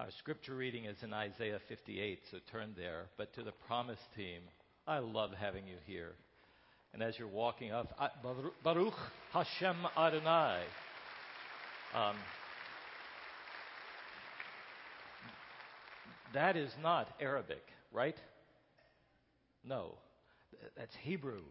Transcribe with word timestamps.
Our 0.00 0.10
scripture 0.18 0.54
reading 0.54 0.86
is 0.86 0.96
in 1.02 1.12
Isaiah 1.12 1.58
58, 1.68 2.20
so 2.30 2.38
turn 2.50 2.72
there. 2.74 3.02
But 3.18 3.34
to 3.34 3.42
the 3.42 3.52
promise 3.66 3.98
team, 4.16 4.40
I 4.86 5.00
love 5.00 5.32
having 5.38 5.66
you 5.66 5.74
here. 5.84 6.12
And 6.94 7.02
as 7.02 7.18
you're 7.18 7.28
walking 7.28 7.70
up, 7.70 7.94
Baruch 8.64 8.94
Hashem 9.30 9.76
Adonai. 9.98 10.62
Um, 11.94 12.16
that 16.32 16.56
is 16.56 16.72
not 16.82 17.06
Arabic, 17.20 17.62
right? 17.92 18.16
No, 19.62 19.96
that's 20.78 20.94
Hebrew. 21.02 21.42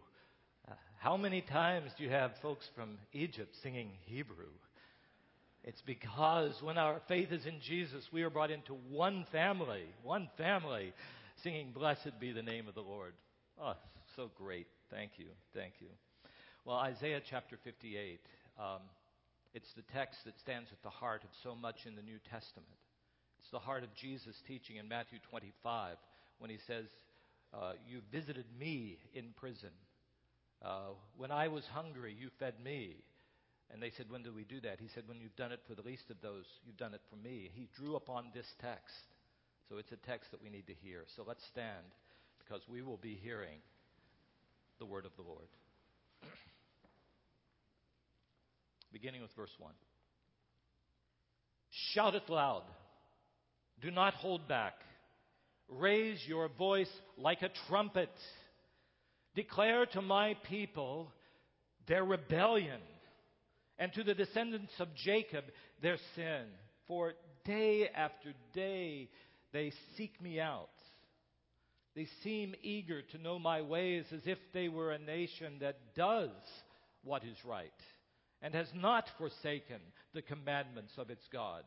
Uh, 0.68 0.74
how 0.98 1.16
many 1.16 1.40
times 1.40 1.92
do 1.96 2.02
you 2.02 2.10
have 2.10 2.32
folks 2.42 2.68
from 2.74 2.98
Egypt 3.12 3.54
singing 3.62 3.90
Hebrew? 4.06 4.50
It's 5.62 5.82
because 5.82 6.62
when 6.62 6.78
our 6.78 7.00
faith 7.06 7.32
is 7.32 7.44
in 7.44 7.60
Jesus, 7.60 8.08
we 8.12 8.22
are 8.22 8.30
brought 8.30 8.50
into 8.50 8.74
one 8.90 9.26
family, 9.30 9.84
one 10.02 10.30
family, 10.38 10.94
singing, 11.42 11.72
Blessed 11.72 12.18
be 12.18 12.32
the 12.32 12.42
name 12.42 12.66
of 12.66 12.74
the 12.74 12.80
Lord. 12.80 13.12
Oh, 13.60 13.74
so 14.16 14.30
great. 14.38 14.66
Thank 14.90 15.12
you. 15.18 15.26
Thank 15.54 15.74
you. 15.80 15.88
Well, 16.64 16.76
Isaiah 16.76 17.20
chapter 17.28 17.58
58, 17.62 18.20
um, 18.58 18.80
it's 19.52 19.72
the 19.74 19.82
text 19.92 20.24
that 20.24 20.38
stands 20.40 20.70
at 20.72 20.82
the 20.82 20.90
heart 20.90 21.24
of 21.24 21.30
so 21.42 21.54
much 21.54 21.86
in 21.86 21.94
the 21.94 22.02
New 22.02 22.18
Testament. 22.30 22.68
It's 23.40 23.50
the 23.50 23.58
heart 23.58 23.82
of 23.82 23.94
Jesus' 23.94 24.42
teaching 24.46 24.76
in 24.76 24.88
Matthew 24.88 25.18
25 25.30 25.96
when 26.38 26.50
he 26.50 26.58
says, 26.66 26.86
uh, 27.52 27.72
You 27.88 28.00
visited 28.10 28.46
me 28.58 28.98
in 29.14 29.34
prison. 29.36 29.70
Uh, 30.62 30.92
when 31.16 31.30
I 31.30 31.48
was 31.48 31.64
hungry, 31.66 32.14
you 32.18 32.28
fed 32.38 32.54
me. 32.62 32.96
And 33.72 33.82
they 33.82 33.90
said, 33.96 34.06
When 34.10 34.22
do 34.22 34.32
we 34.32 34.44
do 34.44 34.60
that? 34.62 34.80
He 34.80 34.88
said, 34.94 35.04
When 35.06 35.20
you've 35.20 35.36
done 35.36 35.52
it 35.52 35.60
for 35.68 35.74
the 35.74 35.82
least 35.82 36.10
of 36.10 36.20
those, 36.22 36.44
you've 36.64 36.76
done 36.76 36.94
it 36.94 37.00
for 37.10 37.16
me. 37.16 37.50
He 37.54 37.68
drew 37.76 37.96
upon 37.96 38.26
this 38.34 38.46
text. 38.60 38.94
So 39.68 39.78
it's 39.78 39.92
a 39.92 39.96
text 39.96 40.30
that 40.32 40.42
we 40.42 40.50
need 40.50 40.66
to 40.66 40.74
hear. 40.74 41.04
So 41.16 41.24
let's 41.26 41.44
stand 41.52 41.86
because 42.38 42.62
we 42.68 42.82
will 42.82 42.96
be 42.96 43.14
hearing 43.22 43.58
the 44.78 44.86
word 44.86 45.06
of 45.06 45.12
the 45.16 45.22
Lord. 45.22 45.46
Beginning 48.92 49.22
with 49.22 49.30
verse 49.36 49.54
1. 49.58 49.72
Shout 51.92 52.16
it 52.16 52.28
loud. 52.28 52.64
Do 53.80 53.92
not 53.92 54.14
hold 54.14 54.48
back. 54.48 54.74
Raise 55.68 56.18
your 56.26 56.48
voice 56.48 56.90
like 57.16 57.42
a 57.42 57.50
trumpet. 57.68 58.10
Declare 59.36 59.86
to 59.86 60.02
my 60.02 60.34
people 60.48 61.12
their 61.86 62.04
rebellion 62.04 62.80
and 63.80 63.92
to 63.94 64.04
the 64.04 64.14
descendants 64.14 64.72
of 64.78 64.94
Jacob 64.94 65.44
their 65.82 65.96
sin. 66.14 66.44
For 66.86 67.14
day 67.44 67.88
after 67.88 68.34
day 68.54 69.08
they 69.52 69.72
seek 69.96 70.20
me 70.22 70.38
out. 70.38 70.68
They 71.96 72.06
seem 72.22 72.54
eager 72.62 73.02
to 73.02 73.18
know 73.18 73.38
my 73.38 73.62
ways 73.62 74.04
as 74.14 74.20
if 74.26 74.38
they 74.52 74.68
were 74.68 74.92
a 74.92 74.98
nation 74.98 75.54
that 75.60 75.94
does 75.96 76.30
what 77.02 77.24
is 77.24 77.36
right 77.44 77.72
and 78.42 78.54
has 78.54 78.68
not 78.74 79.06
forsaken 79.18 79.80
the 80.14 80.22
commandments 80.22 80.92
of 80.98 81.10
its 81.10 81.26
God. 81.32 81.64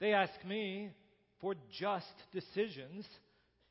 They 0.00 0.12
ask 0.12 0.32
me 0.44 0.90
for 1.40 1.54
just 1.78 2.12
decisions 2.32 3.06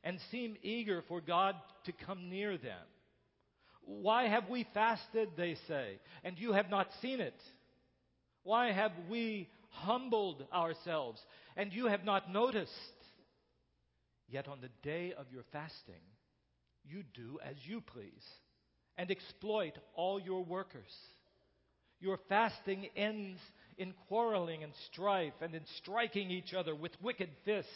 and 0.04 0.18
seem 0.30 0.56
eager 0.62 1.02
for 1.08 1.20
God 1.20 1.56
to 1.84 1.92
come 2.06 2.30
near 2.30 2.56
them. 2.56 2.86
Why 3.84 4.28
have 4.28 4.48
we 4.48 4.66
fasted, 4.74 5.30
they 5.36 5.56
say, 5.68 5.98
and 6.24 6.38
you 6.38 6.52
have 6.52 6.70
not 6.70 6.88
seen 7.00 7.20
it? 7.20 7.40
Why 8.44 8.72
have 8.72 8.92
we 9.10 9.48
humbled 9.70 10.44
ourselves, 10.52 11.20
and 11.56 11.72
you 11.72 11.86
have 11.86 12.04
not 12.04 12.32
noticed? 12.32 12.72
Yet 14.28 14.48
on 14.48 14.60
the 14.60 14.70
day 14.82 15.12
of 15.16 15.26
your 15.32 15.44
fasting, 15.52 16.02
you 16.84 17.02
do 17.14 17.38
as 17.44 17.56
you 17.66 17.80
please 17.80 18.24
and 18.96 19.10
exploit 19.10 19.72
all 19.94 20.20
your 20.20 20.44
workers. 20.44 20.92
Your 22.00 22.18
fasting 22.28 22.88
ends 22.96 23.38
in 23.78 23.94
quarreling 24.08 24.62
and 24.62 24.72
strife 24.90 25.34
and 25.40 25.54
in 25.54 25.62
striking 25.78 26.30
each 26.30 26.54
other 26.54 26.74
with 26.74 26.92
wicked 27.02 27.30
fists. 27.44 27.70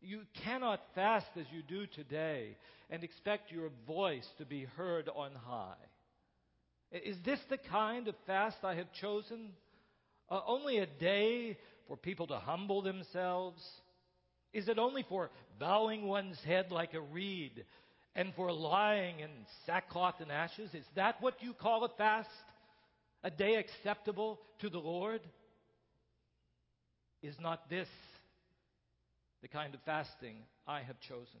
You 0.00 0.22
cannot 0.44 0.80
fast 0.94 1.28
as 1.36 1.46
you 1.52 1.62
do 1.62 1.86
today 1.86 2.56
and 2.92 3.02
expect 3.02 3.50
your 3.50 3.70
voice 3.86 4.26
to 4.36 4.44
be 4.44 4.66
heard 4.76 5.08
on 5.16 5.30
high. 5.46 5.72
Is 6.92 7.16
this 7.24 7.40
the 7.48 7.56
kind 7.56 8.06
of 8.06 8.14
fast 8.26 8.58
I 8.62 8.74
have 8.74 8.92
chosen? 9.00 9.52
Uh, 10.28 10.40
only 10.46 10.76
a 10.76 10.84
day 10.86 11.56
for 11.88 11.96
people 11.96 12.26
to 12.26 12.36
humble 12.36 12.82
themselves? 12.82 13.62
Is 14.52 14.68
it 14.68 14.78
only 14.78 15.06
for 15.08 15.30
bowing 15.58 16.06
one's 16.06 16.38
head 16.44 16.70
like 16.70 16.92
a 16.92 17.00
reed 17.00 17.64
and 18.14 18.34
for 18.36 18.52
lying 18.52 19.20
in 19.20 19.30
sackcloth 19.64 20.16
and 20.20 20.30
ashes? 20.30 20.68
Is 20.74 20.84
that 20.94 21.16
what 21.22 21.42
you 21.42 21.54
call 21.54 21.84
a 21.84 21.88
fast? 21.96 22.28
A 23.24 23.30
day 23.30 23.54
acceptable 23.54 24.38
to 24.60 24.68
the 24.68 24.78
Lord? 24.78 25.22
Is 27.22 27.36
not 27.40 27.70
this 27.70 27.88
the 29.40 29.48
kind 29.48 29.72
of 29.72 29.80
fasting 29.86 30.36
I 30.68 30.82
have 30.82 31.00
chosen 31.00 31.40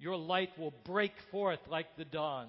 your 0.00 0.16
light 0.16 0.50
will 0.58 0.72
break 0.84 1.12
forth 1.30 1.60
like 1.68 1.96
the 1.96 2.04
dawn, 2.04 2.48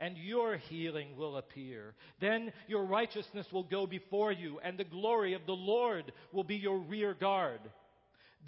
and 0.00 0.16
your 0.16 0.56
healing 0.56 1.16
will 1.16 1.36
appear. 1.36 1.94
Then 2.18 2.52
your 2.66 2.84
righteousness 2.84 3.46
will 3.52 3.62
go 3.62 3.86
before 3.86 4.32
you, 4.32 4.58
and 4.64 4.78
the 4.78 4.84
glory 4.84 5.34
of 5.34 5.46
the 5.46 5.52
Lord 5.52 6.12
will 6.32 6.44
be 6.44 6.56
your 6.56 6.78
rear 6.78 7.14
guard. 7.14 7.60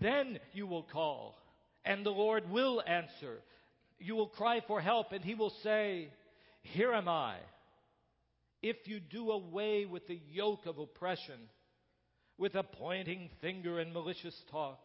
Then 0.00 0.38
you 0.52 0.66
will 0.66 0.82
call, 0.82 1.36
and 1.84 2.04
the 2.04 2.10
Lord 2.10 2.50
will 2.50 2.82
answer. 2.86 3.40
You 3.98 4.16
will 4.16 4.28
cry 4.28 4.62
for 4.66 4.80
help, 4.80 5.12
and 5.12 5.22
he 5.22 5.34
will 5.34 5.52
say, 5.62 6.08
Here 6.62 6.92
am 6.92 7.08
I 7.08 7.36
if 8.62 8.88
you 8.88 8.98
do 8.98 9.30
away 9.30 9.84
with 9.84 10.06
the 10.06 10.18
yoke 10.32 10.64
of 10.64 10.78
oppression, 10.78 11.38
with 12.38 12.54
a 12.54 12.62
pointing 12.62 13.28
finger 13.42 13.78
and 13.78 13.92
malicious 13.92 14.34
talk, 14.50 14.80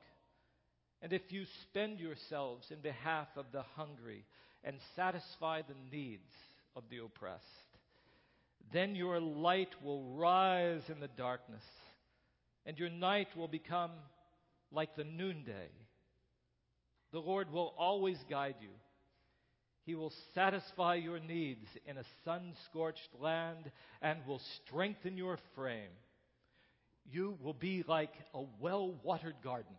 and 1.02 1.14
if 1.14 1.32
you 1.32 1.46
spend 1.64 2.00
yourselves 2.00 2.68
in 2.72 2.80
behalf 2.82 3.28
of 3.36 3.46
the 3.52 3.64
hungry 3.76 4.26
and 4.64 4.78
satisfy 4.96 5.62
the 5.62 5.96
needs 5.96 6.32
of 6.76 6.84
the 6.90 6.98
oppressed, 6.98 7.46
then 8.74 8.96
your 8.96 9.20
light 9.20 9.70
will 9.84 10.04
rise 10.16 10.84
in 10.90 11.00
the 11.00 11.08
darkness, 11.08 11.64
and 12.66 12.78
your 12.78 12.90
night 12.90 13.28
will 13.36 13.48
become 13.48 13.92
like 14.72 14.96
the 14.96 15.04
noonday. 15.04 15.70
The 17.12 17.20
Lord 17.20 17.52
will 17.52 17.74
always 17.78 18.18
guide 18.30 18.56
you 18.62 18.70
he 19.90 19.96
will 19.96 20.14
satisfy 20.36 20.94
your 20.94 21.20
needs 21.20 21.66
in 21.88 21.98
a 21.98 22.04
sun 22.24 22.54
scorched 22.66 23.10
land 23.20 23.72
and 24.04 24.20
will 24.28 24.42
strengthen 24.64 25.18
your 25.18 25.40
frame. 25.56 25.90
You 27.12 27.40
will 27.42 27.56
be 27.56 27.84
like 27.88 28.14
a 28.36 28.44
well 28.60 28.94
watered 29.02 29.38
garden, 29.44 29.74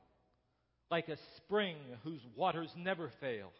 like 0.91 1.09
a 1.09 1.17
spring 1.37 1.77
whose 2.03 2.21
waters 2.37 2.71
never 2.77 3.11
fail. 3.21 3.53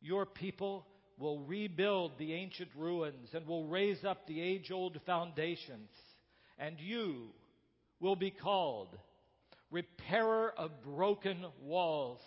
Your 0.00 0.26
people 0.26 0.86
will 1.18 1.40
rebuild 1.40 2.12
the 2.18 2.34
ancient 2.34 2.70
ruins 2.76 3.30
and 3.32 3.46
will 3.46 3.66
raise 3.66 4.04
up 4.04 4.26
the 4.26 4.40
age 4.40 4.70
old 4.70 4.98
foundations. 5.06 5.90
And 6.58 6.78
you 6.80 7.28
will 8.00 8.16
be 8.16 8.30
called 8.30 8.88
repairer 9.70 10.52
of 10.56 10.70
broken 10.82 11.44
walls, 11.62 12.20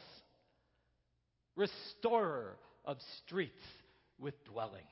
restorer 1.55 2.57
of 2.85 2.97
streets 3.23 3.63
with 4.17 4.33
dwellings. 4.45 4.83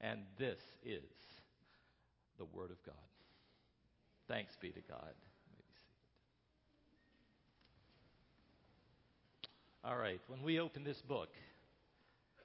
And 0.00 0.20
this 0.38 0.58
is 0.84 1.02
the 2.38 2.44
Word 2.44 2.70
of 2.70 2.82
God. 2.84 2.94
Thanks 4.28 4.52
be 4.60 4.70
to 4.70 4.80
God. 4.88 5.14
All 9.88 9.96
right, 9.96 10.20
when 10.26 10.42
we 10.42 10.58
open 10.58 10.82
this 10.82 11.00
book, 11.06 11.28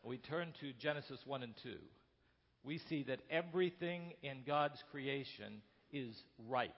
we 0.03 0.19
turn 0.19 0.53
to 0.59 0.73
Genesis 0.73 1.17
1 1.25 1.41
and 1.41 1.55
2. 1.63 1.71
We 2.63 2.79
see 2.87 3.01
that 3.05 3.19
everything 3.31 4.13
in 4.21 4.43
God's 4.45 4.77
creation 4.91 5.63
is 5.91 6.15
right. 6.47 6.69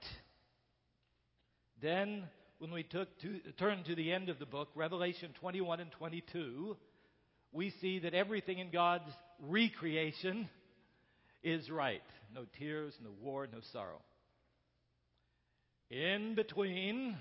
Then, 1.82 2.24
when 2.60 2.72
we 2.72 2.84
took 2.84 3.10
to, 3.20 3.40
turn 3.60 3.84
to 3.84 3.96
the 3.96 4.14
end 4.14 4.30
of 4.30 4.40
the 4.40 4.46
book, 4.46 4.70
Revelation 4.74 5.32
21 5.42 5.82
and 5.82 5.92
22, 5.92 6.78
we 7.52 7.74
see 7.82 8.00
that 8.00 8.14
everything 8.14 8.60
in 8.60 8.72
God's 8.72 9.12
recreation 9.42 10.48
is 11.44 11.70
right. 11.70 12.04
No 12.34 12.46
tears, 12.58 12.94
no 13.04 13.10
war, 13.22 13.50
no 13.52 13.60
sorrow. 13.74 14.00
In 15.90 16.36
between, 16.36 17.18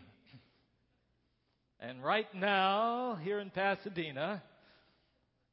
and 1.82 2.02
right 2.02 2.32
now, 2.32 3.18
here 3.24 3.40
in 3.40 3.50
Pasadena, 3.50 4.40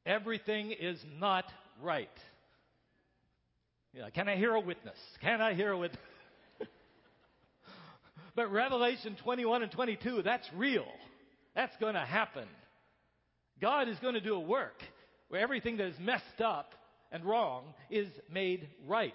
everything 0.05 0.71
is 0.71 1.03
not 1.19 1.45
right. 1.81 2.07
Yeah, 3.93 4.11
can 4.11 4.29
I 4.29 4.35
hear 4.35 4.53
a 4.53 4.59
witness? 4.59 4.99
Can 5.21 5.41
I 5.41 5.55
hear 5.55 5.71
a 5.71 5.77
witness? 5.77 5.99
but 8.35 8.51
Revelation 8.51 9.17
21 9.23 9.63
and 9.63 9.71
22, 9.71 10.21
that's 10.21 10.47
real. 10.55 10.85
That's 11.55 11.75
going 11.77 11.95
to 11.95 12.05
happen. 12.05 12.47
God 13.59 13.89
is 13.89 13.97
going 13.97 14.13
to 14.13 14.21
do 14.21 14.35
a 14.35 14.39
work 14.39 14.83
where 15.29 15.41
everything 15.41 15.77
that 15.77 15.87
is 15.87 15.99
messed 15.99 16.41
up 16.45 16.75
and 17.11 17.25
wrong 17.25 17.73
is 17.89 18.07
made 18.31 18.69
right. 18.85 19.13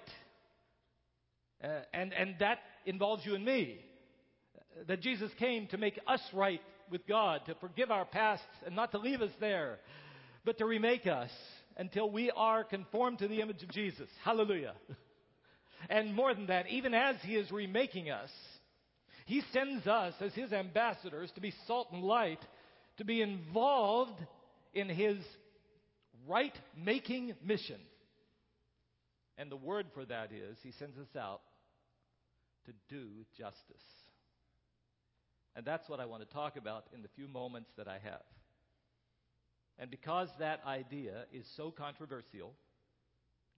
Uh, 1.62 1.69
and, 1.93 2.12
and 2.12 2.34
that 2.40 2.58
involves 2.87 3.25
you 3.25 3.37
and 3.37 3.44
me. 3.44 3.78
That 4.88 5.00
Jesus 5.00 5.31
came 5.38 5.69
to 5.69 5.78
make 5.78 6.00
us 6.08 6.20
right 6.32 6.61
with 6.90 7.06
God, 7.06 7.42
to 7.46 7.54
forgive 7.56 7.90
our 7.90 8.04
pasts 8.04 8.46
and 8.66 8.75
not 8.75 8.92
to 8.92 8.98
leave 8.98 9.22
us 9.22 9.32
there, 9.40 9.78
but 10.44 10.58
to 10.58 10.66
remake 10.66 11.06
us 11.06 11.31
until 11.76 12.10
we 12.10 12.31
are 12.31 12.64
conformed 12.64 13.19
to 13.19 13.28
the 13.28 13.40
image 13.40 13.62
of 13.62 13.70
Jesus. 13.70 14.08
Hallelujah. 14.25 14.75
And 15.88 16.14
more 16.14 16.34
than 16.34 16.46
that, 16.46 16.69
even 16.69 16.94
as 16.94 17.16
He 17.22 17.36
is 17.36 17.50
remaking 17.50 18.10
us, 18.10 18.31
He 19.26 19.42
sends 19.52 19.86
us 19.86 20.14
as 20.20 20.32
His 20.34 20.52
ambassadors 20.52 21.31
to 21.34 21.40
be 21.40 21.52
salt 21.66 21.88
and 21.92 22.02
light, 22.02 22.40
to 22.98 23.04
be 23.04 23.20
involved 23.20 24.19
in 24.72 24.88
His 24.88 25.19
right 26.28 26.56
making 26.76 27.34
mission. 27.44 27.80
And 29.37 29.50
the 29.50 29.56
word 29.56 29.87
for 29.94 30.04
that 30.04 30.30
is 30.32 30.56
He 30.62 30.72
sends 30.78 30.96
us 30.98 31.16
out 31.19 31.40
to 32.66 32.72
do 32.88 33.08
justice. 33.37 34.03
And 35.56 35.64
that's 35.64 35.88
what 35.88 36.00
I 36.00 36.06
want 36.06 36.26
to 36.26 36.34
talk 36.34 36.56
about 36.56 36.86
in 36.94 37.02
the 37.02 37.08
few 37.08 37.28
moments 37.28 37.70
that 37.76 37.88
I 37.88 37.98
have. 38.02 38.22
And 39.78 39.90
because 39.90 40.28
that 40.38 40.60
idea 40.66 41.26
is 41.32 41.46
so 41.56 41.70
controversial, 41.70 42.52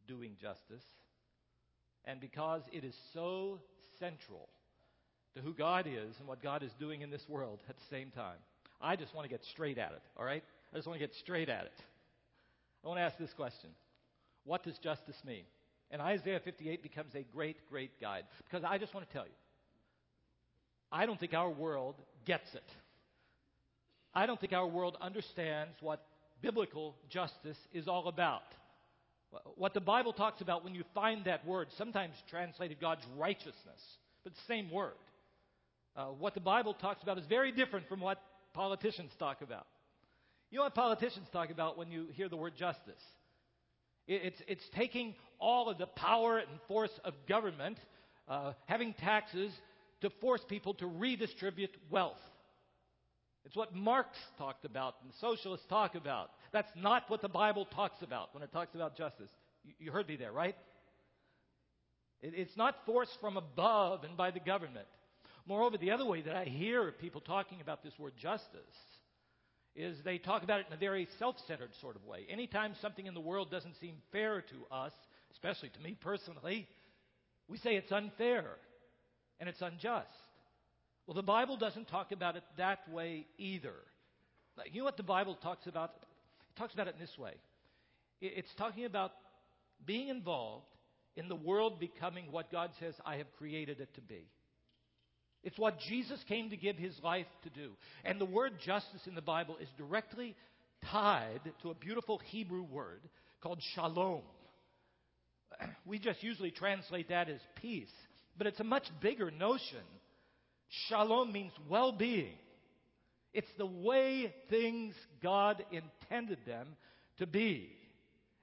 doing 0.07 0.37
justice, 0.41 0.85
and 2.05 2.21
because 2.21 2.63
it 2.73 2.85
is 2.85 2.95
so 3.13 3.61
central 3.99 4.49
to 5.35 5.43
who 5.43 5.53
God 5.53 5.87
is 5.87 6.19
and 6.19 6.29
what 6.29 6.43
God 6.43 6.63
is 6.63 6.73
doing 6.79 7.03
in 7.03 7.11
this 7.11 7.29
world 7.29 7.61
at 7.69 7.77
the 7.77 7.85
same 7.91 8.11
time, 8.11 8.39
I 8.81 8.97
just 8.97 9.15
want 9.15 9.25
to 9.25 9.31
get 9.31 9.45
straight 9.45 9.79
at 9.79 9.93
it, 9.93 10.03
all 10.17 10.25
right? 10.25 10.45
I 10.73 10.77
just 10.77 10.87
want 10.87 10.99
to 10.99 11.07
get 11.07 11.15
straight 11.15 11.49
at 11.49 11.65
it. 11.65 11.73
I 12.85 12.89
want 12.89 12.99
to 12.99 13.03
ask 13.03 13.19
this 13.19 13.33
question 13.33 13.71
What 14.45 14.63
does 14.63 14.79
justice 14.79 15.21
mean? 15.27 15.45
And 15.91 16.03
Isaiah 16.03 16.41
58 16.41 16.83
becomes 16.83 17.15
a 17.15 17.23
great, 17.23 17.57
great 17.69 18.01
guide. 18.01 18.25
Because 18.45 18.65
I 18.65 18.79
just 18.79 18.93
want 18.93 19.07
to 19.07 19.13
tell 19.13 19.25
you, 19.25 19.33
I 20.97 21.05
don't 21.05 21.21
think 21.21 21.35
our 21.35 21.51
world 21.51 21.95
gets 22.25 22.55
it. 22.55 22.65
I 24.15 24.25
don't 24.25 24.41
think 24.41 24.55
our 24.55 24.67
world 24.67 24.97
understands 24.99 25.75
what 25.83 26.03
biblical 26.41 26.95
justice 27.11 27.59
is 27.75 27.87
all 27.87 28.09
about. 28.09 28.41
What 29.57 29.75
the 29.75 29.81
Bible 29.81 30.15
talks 30.15 30.41
about 30.41 30.65
when 30.65 30.75
you 30.75 30.85
find 30.95 31.27
that 31.27 31.47
word, 31.47 31.69
sometimes 31.77 32.15
translated 32.31 32.81
God's 32.81 33.03
righteousness, 33.19 33.83
but 34.25 34.33
the 34.33 34.41
same 34.49 34.71
word. 34.71 34.95
Uh, 35.95 36.07
what 36.07 36.33
the 36.33 36.41
Bible 36.41 36.73
talks 36.73 37.03
about 37.03 37.19
is 37.19 37.27
very 37.27 37.53
different 37.53 37.87
from 37.91 38.01
what 38.01 38.19
politicians 38.55 39.11
talk 39.19 39.43
about. 39.43 39.67
You 40.51 40.59
know 40.59 40.65
what 40.65 40.75
politicians 40.75 41.27
talk 41.31 41.51
about 41.51 41.77
when 41.77 41.91
you 41.91 42.07
hear 42.13 42.31
the 42.31 42.37
word 42.37 42.55
justice? 42.57 43.03
It's, 44.09 44.41
it's 44.49 44.65
taking 44.75 45.15
all 45.39 45.69
of 45.69 45.77
the 45.77 45.87
power 45.87 46.39
and 46.39 46.49
force 46.69 46.99
of 47.05 47.13
government, 47.29 47.77
uh, 48.29 48.53
having 48.65 48.95
taxes, 48.95 49.53
to 50.01 50.11
force 50.21 50.43
people 50.49 50.75
to 50.75 50.87
redistribute 50.87 51.75
wealth. 51.91 52.21
It's 53.45 53.57
what 53.57 53.75
Marx 53.75 54.19
talked 54.39 54.65
about 54.65 54.97
and 55.03 55.13
socialists 55.21 55.67
talk 55.69 55.95
about. 55.95 56.31
That's 56.53 56.71
not 56.77 57.05
what 57.09 57.23
the 57.23 57.29
Bible 57.29 57.65
talks 57.65 58.03
about 58.03 58.35
when 58.35 58.43
it 58.43 58.53
talks 58.53 58.75
about 58.75 58.97
justice. 58.97 59.31
You, 59.79 59.93
heard 59.93 60.09
me 60.09 60.17
there, 60.17 60.33
right? 60.33 60.57
It, 62.21 62.35
it's 62.37 62.57
not 62.57 62.75
forced 62.85 63.17
from 63.21 63.37
above 63.37 64.03
and 64.05 64.17
by 64.17 64.33
the 64.33 64.41
government. 64.41 64.87
Moreover, 65.47 65.79
the 65.79 65.93
other 65.93 66.05
way 66.05 66.23
that 66.23 66.35
I 66.35 66.45
hear 66.45 66.91
people 66.91 67.21
talking 67.21 67.61
about 67.61 67.85
this 67.85 67.97
word 67.99 68.15
justice 68.21 68.49
is 69.77 69.97
they 70.05 70.19
talk 70.19 70.43
about 70.43 70.61
it 70.61 70.67
in 70.69 70.73
a 70.73 70.79
very 70.79 71.07
self 71.19 71.37
centered 71.47 71.71
sort 71.81 71.95
of 71.95 72.05
way. 72.05 72.27
Anytime 72.29 72.75
something 72.81 73.07
in 73.07 73.15
the 73.15 73.21
world 73.21 73.51
doesn't 73.51 73.77
seem 73.81 73.95
fair 74.11 74.41
to 74.41 74.75
us, 74.75 74.93
especially 75.33 75.69
to 75.69 75.81
me 75.81 75.97
personally, 76.01 76.67
we 77.49 77.59
say 77.59 77.77
it's 77.77 77.93
unfair 77.93 78.45
and 79.41 79.49
it's 79.49 79.61
unjust. 79.61 80.09
Well, 81.07 81.15
the 81.15 81.23
Bible 81.23 81.57
doesn't 81.57 81.89
talk 81.89 82.13
about 82.13 82.37
it 82.37 82.43
that 82.57 82.81
way 82.91 83.27
either. 83.39 83.75
You 84.73 84.81
know 84.81 84.85
what 84.85 84.97
the 84.97 85.03
Bible 85.03 85.37
talks 85.43 85.67
about? 85.67 85.91
It 85.91 86.59
talks 86.59 86.75
about 86.75 86.89
it 86.89 86.95
in 86.95 87.01
this 87.01 87.17
way 87.19 87.35
it's 88.21 88.53
talking 88.57 88.85
about 88.85 89.13
being 89.85 90.09
involved 90.09 90.65
in 91.17 91.29
the 91.29 91.37
world 91.37 91.79
becoming 91.81 92.27
what 92.31 92.51
God 92.51 92.71
says, 92.81 92.95
I 93.05 93.17
have 93.17 93.27
created 93.39 93.81
it 93.81 93.95
to 93.95 94.01
be. 94.01 94.29
It's 95.43 95.59
what 95.59 95.79
Jesus 95.89 96.23
came 96.29 96.51
to 96.51 96.57
give 96.57 96.77
his 96.77 96.99
life 97.03 97.27
to 97.45 97.51
do. 97.51 97.71
And 98.05 98.21
the 98.21 98.25
word 98.25 98.53
justice 98.65 99.03
in 99.07 99.15
the 99.15 99.23
Bible 99.23 99.57
is 99.61 99.69
directly 99.79 100.35
tied 100.91 101.41
to 101.63 101.71
a 101.71 101.75
beautiful 101.75 102.21
Hebrew 102.27 102.63
word 102.63 103.01
called 103.43 103.61
shalom. 103.75 104.23
We 105.87 105.99
just 105.99 106.23
usually 106.23 106.51
translate 106.51 107.09
that 107.11 107.29
as 107.29 107.41
peace, 107.63 107.93
but 108.37 108.47
it's 108.47 108.61
a 108.61 108.65
much 108.65 108.87
bigger 109.01 109.31
notion 109.31 109.83
Shalom 110.69 111.33
means 111.33 111.53
well 111.69 111.93
being. 111.93 112.35
It's 113.33 113.51
the 113.59 113.67
way 113.67 114.35
things 114.49 114.95
God 115.23 115.65
intended 115.71 116.39
them 116.47 116.77
to 117.19 117.27
be. 117.27 117.71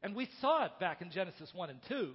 And 0.01 0.15
we 0.15 0.29
saw 0.41 0.65
it 0.65 0.71
back 0.79 1.01
in 1.01 1.11
Genesis 1.11 1.49
1 1.53 1.69
and 1.69 1.79
2. 1.87 2.11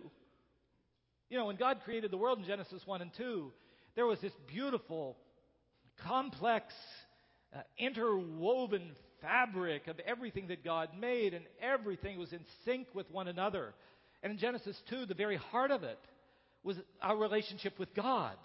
You 1.31 1.39
know, 1.39 1.47
when 1.47 1.57
God 1.57 1.81
created 1.85 2.11
the 2.11 2.17
world 2.17 2.39
in 2.39 2.45
Genesis 2.45 2.83
1 2.85 3.03
and 3.03 3.11
2, 3.17 3.53
there 3.97 4.07
was 4.07 4.21
this 4.21 4.33
beautiful, 4.47 5.17
complex, 6.07 6.73
uh, 7.55 7.61
interwoven 7.79 8.93
fabric 9.21 9.89
of 9.89 9.99
everything 10.01 10.49
that 10.49 10.65
God 10.65 10.91
made, 10.99 11.35
and 11.35 11.45
everything 11.61 12.19
was 12.19 12.33
in 12.33 12.41
sync 12.65 12.87
with 12.95 13.11
one 13.11 13.29
another. 13.29 13.75
And 14.23 14.33
in 14.33 14.39
Genesis 14.39 14.81
2, 14.91 15.07
the 15.07 15.15
very 15.15 15.37
heart 15.37 15.71
of 15.71 15.83
it 15.83 15.99
was 16.63 16.77
our 17.01 17.17
relationship 17.17 17.79
with 17.79 17.95
God. 17.95 18.37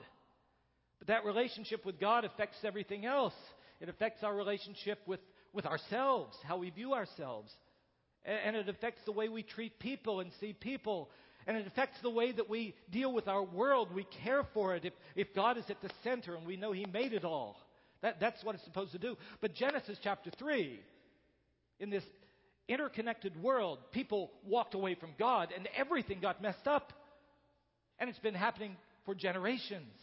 But 0.99 1.07
that 1.07 1.25
relationship 1.25 1.85
with 1.85 1.99
God 1.99 2.25
affects 2.25 2.57
everything 2.63 3.05
else. 3.05 3.33
It 3.81 3.89
affects 3.89 4.23
our 4.23 4.33
relationship 4.33 4.99
with, 5.05 5.19
with 5.51 5.65
ourselves, 5.65 6.35
how 6.47 6.57
we 6.57 6.69
view 6.69 6.93
ourselves. 6.93 7.51
And, 8.23 8.39
and 8.45 8.55
it 8.55 8.69
affects 8.69 9.01
the 9.05 9.11
way 9.11 9.29
we 9.29 9.43
treat 9.43 9.79
people 9.79 10.21
and 10.21 10.31
see 10.39 10.53
people. 10.53 11.09
And 11.45 11.57
it 11.57 11.67
affects 11.67 11.97
the 12.01 12.09
way 12.09 12.31
that 12.31 12.49
we 12.49 12.75
deal 12.89 13.11
with 13.11 13.27
our 13.27 13.43
world. 13.43 13.93
We 13.93 14.07
care 14.23 14.43
for 14.53 14.75
it 14.75 14.85
if, 14.85 14.93
if 15.15 15.33
God 15.35 15.57
is 15.57 15.65
at 15.69 15.81
the 15.81 15.89
center 16.03 16.35
and 16.35 16.47
we 16.47 16.55
know 16.55 16.71
He 16.71 16.85
made 16.85 17.13
it 17.13 17.25
all. 17.25 17.57
That, 18.01 18.19
that's 18.19 18.43
what 18.43 18.55
it's 18.55 18.63
supposed 18.63 18.91
to 18.93 18.99
do. 18.99 19.17
But 19.41 19.55
Genesis 19.55 19.97
chapter 20.01 20.29
3, 20.37 20.79
in 21.79 21.89
this 21.89 22.03
interconnected 22.67 23.41
world, 23.41 23.79
people 23.91 24.31
walked 24.45 24.73
away 24.73 24.95
from 24.95 25.11
God 25.19 25.49
and 25.55 25.67
everything 25.75 26.19
got 26.21 26.41
messed 26.41 26.67
up. 26.67 26.93
And 28.03 28.09
it's 28.09 28.19
been 28.19 28.33
happening 28.33 28.75
for 29.05 29.15
generations. 29.15 29.95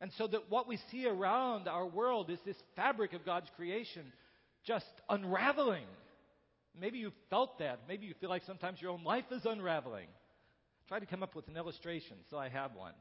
And 0.00 0.12
so 0.18 0.28
that 0.28 0.48
what 0.48 0.68
we 0.68 0.78
see 0.92 1.04
around 1.04 1.66
our 1.66 1.84
world 1.84 2.30
is 2.30 2.38
this 2.46 2.54
fabric 2.76 3.12
of 3.12 3.26
God's 3.26 3.48
creation 3.56 4.04
just 4.64 4.86
unraveling. 5.08 5.82
Maybe 6.80 6.98
you've 6.98 7.12
felt 7.28 7.58
that. 7.58 7.80
Maybe 7.88 8.06
you 8.06 8.14
feel 8.20 8.30
like 8.30 8.44
sometimes 8.46 8.80
your 8.80 8.92
own 8.92 9.02
life 9.02 9.24
is 9.32 9.44
unraveling. 9.44 10.06
Try 10.86 11.00
to 11.00 11.06
come 11.06 11.24
up 11.24 11.34
with 11.34 11.48
an 11.48 11.56
illustration, 11.56 12.18
so 12.30 12.38
I 12.38 12.48
have 12.48 12.76
one. 12.76 12.94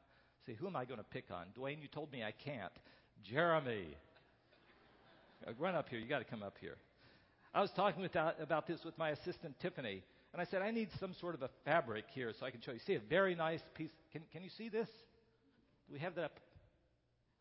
Say, 0.48 0.56
who 0.56 0.66
am 0.66 0.76
I 0.76 0.86
going 0.86 0.98
to 0.98 1.04
pick 1.04 1.26
on? 1.30 1.46
Dwayne, 1.56 1.80
you 1.80 1.88
told 1.88 2.12
me 2.12 2.24
I 2.24 2.32
can't. 2.32 2.74
Jeremy. 3.24 3.86
Run 5.60 5.76
up 5.76 5.90
here. 5.90 6.00
You 6.00 6.10
got 6.10 6.20
to 6.20 6.26
come 6.26 6.42
up 6.42 6.56
here. 6.60 6.78
I 7.54 7.62
was 7.62 7.70
talking 7.76 8.02
with 8.02 8.16
about 8.16 8.66
this 8.66 8.80
with 8.84 8.98
my 8.98 9.12
assistant 9.12 9.60
Tiffany, 9.62 10.02
and 10.34 10.42
I 10.42 10.46
said, 10.46 10.62
I 10.62 10.72
need 10.72 10.90
some 11.00 11.14
sort 11.14 11.36
of 11.36 11.42
a 11.42 11.50
fabric 11.66 12.06
here 12.14 12.34
so 12.40 12.46
I 12.46 12.52
can 12.52 12.62
show 12.62 12.72
you. 12.72 12.80
See 12.80 12.96
a 12.96 13.00
very 13.00 13.36
nice 13.36 13.62
piece. 13.74 13.92
Can, 14.12 14.22
can 14.32 14.44
you 14.44 14.50
see 14.50 14.70
this? 14.70 14.88
Do 15.88 15.94
we 15.94 16.00
have 16.00 16.16
that 16.16 16.32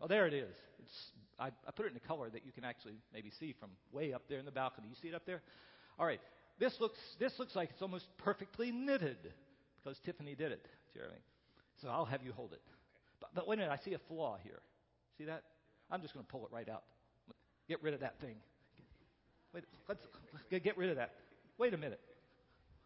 Oh, 0.00 0.06
there 0.06 0.26
it 0.26 0.34
is. 0.34 0.54
It's, 0.82 0.92
I, 1.38 1.48
I 1.48 1.70
put 1.74 1.86
it 1.86 1.90
in 1.90 1.96
a 1.96 2.06
color 2.08 2.30
that 2.30 2.46
you 2.46 2.52
can 2.52 2.64
actually 2.64 2.94
maybe 3.12 3.30
see 3.38 3.54
from 3.58 3.70
way 3.92 4.12
up 4.12 4.22
there 4.28 4.38
in 4.38 4.44
the 4.44 4.50
balcony. 4.50 4.88
You 4.88 4.94
see 5.00 5.08
it 5.08 5.14
up 5.14 5.26
there? 5.26 5.42
All 5.98 6.06
right. 6.06 6.20
This 6.58 6.74
looks, 6.80 6.98
this 7.18 7.38
looks 7.38 7.54
like 7.54 7.70
it's 7.70 7.82
almost 7.82 8.06
perfectly 8.18 8.70
knitted 8.70 9.32
because 9.82 9.98
Tiffany 10.04 10.34
did 10.34 10.52
it, 10.52 10.66
Jeremy. 10.94 11.20
So 11.80 11.88
I'll 11.88 12.04
have 12.04 12.22
you 12.22 12.32
hold 12.32 12.52
it. 12.52 12.60
But, 13.20 13.34
but 13.34 13.48
wait 13.48 13.54
a 13.54 13.58
minute, 13.58 13.72
I 13.72 13.82
see 13.82 13.94
a 13.94 13.98
flaw 14.08 14.36
here. 14.42 14.60
See 15.18 15.24
that? 15.24 15.42
I'm 15.90 16.02
just 16.02 16.14
going 16.14 16.24
to 16.24 16.30
pull 16.30 16.44
it 16.46 16.52
right 16.52 16.68
out. 16.68 16.82
Get 17.68 17.82
rid 17.82 17.94
of 17.94 18.00
that 18.00 18.20
thing. 18.20 18.36
Wait, 19.54 19.64
let's, 19.88 20.00
let's 20.32 20.62
get 20.64 20.76
rid 20.76 20.90
of 20.90 20.96
that. 20.96 21.14
Wait 21.58 21.74
a 21.74 21.78
minute. 21.78 22.00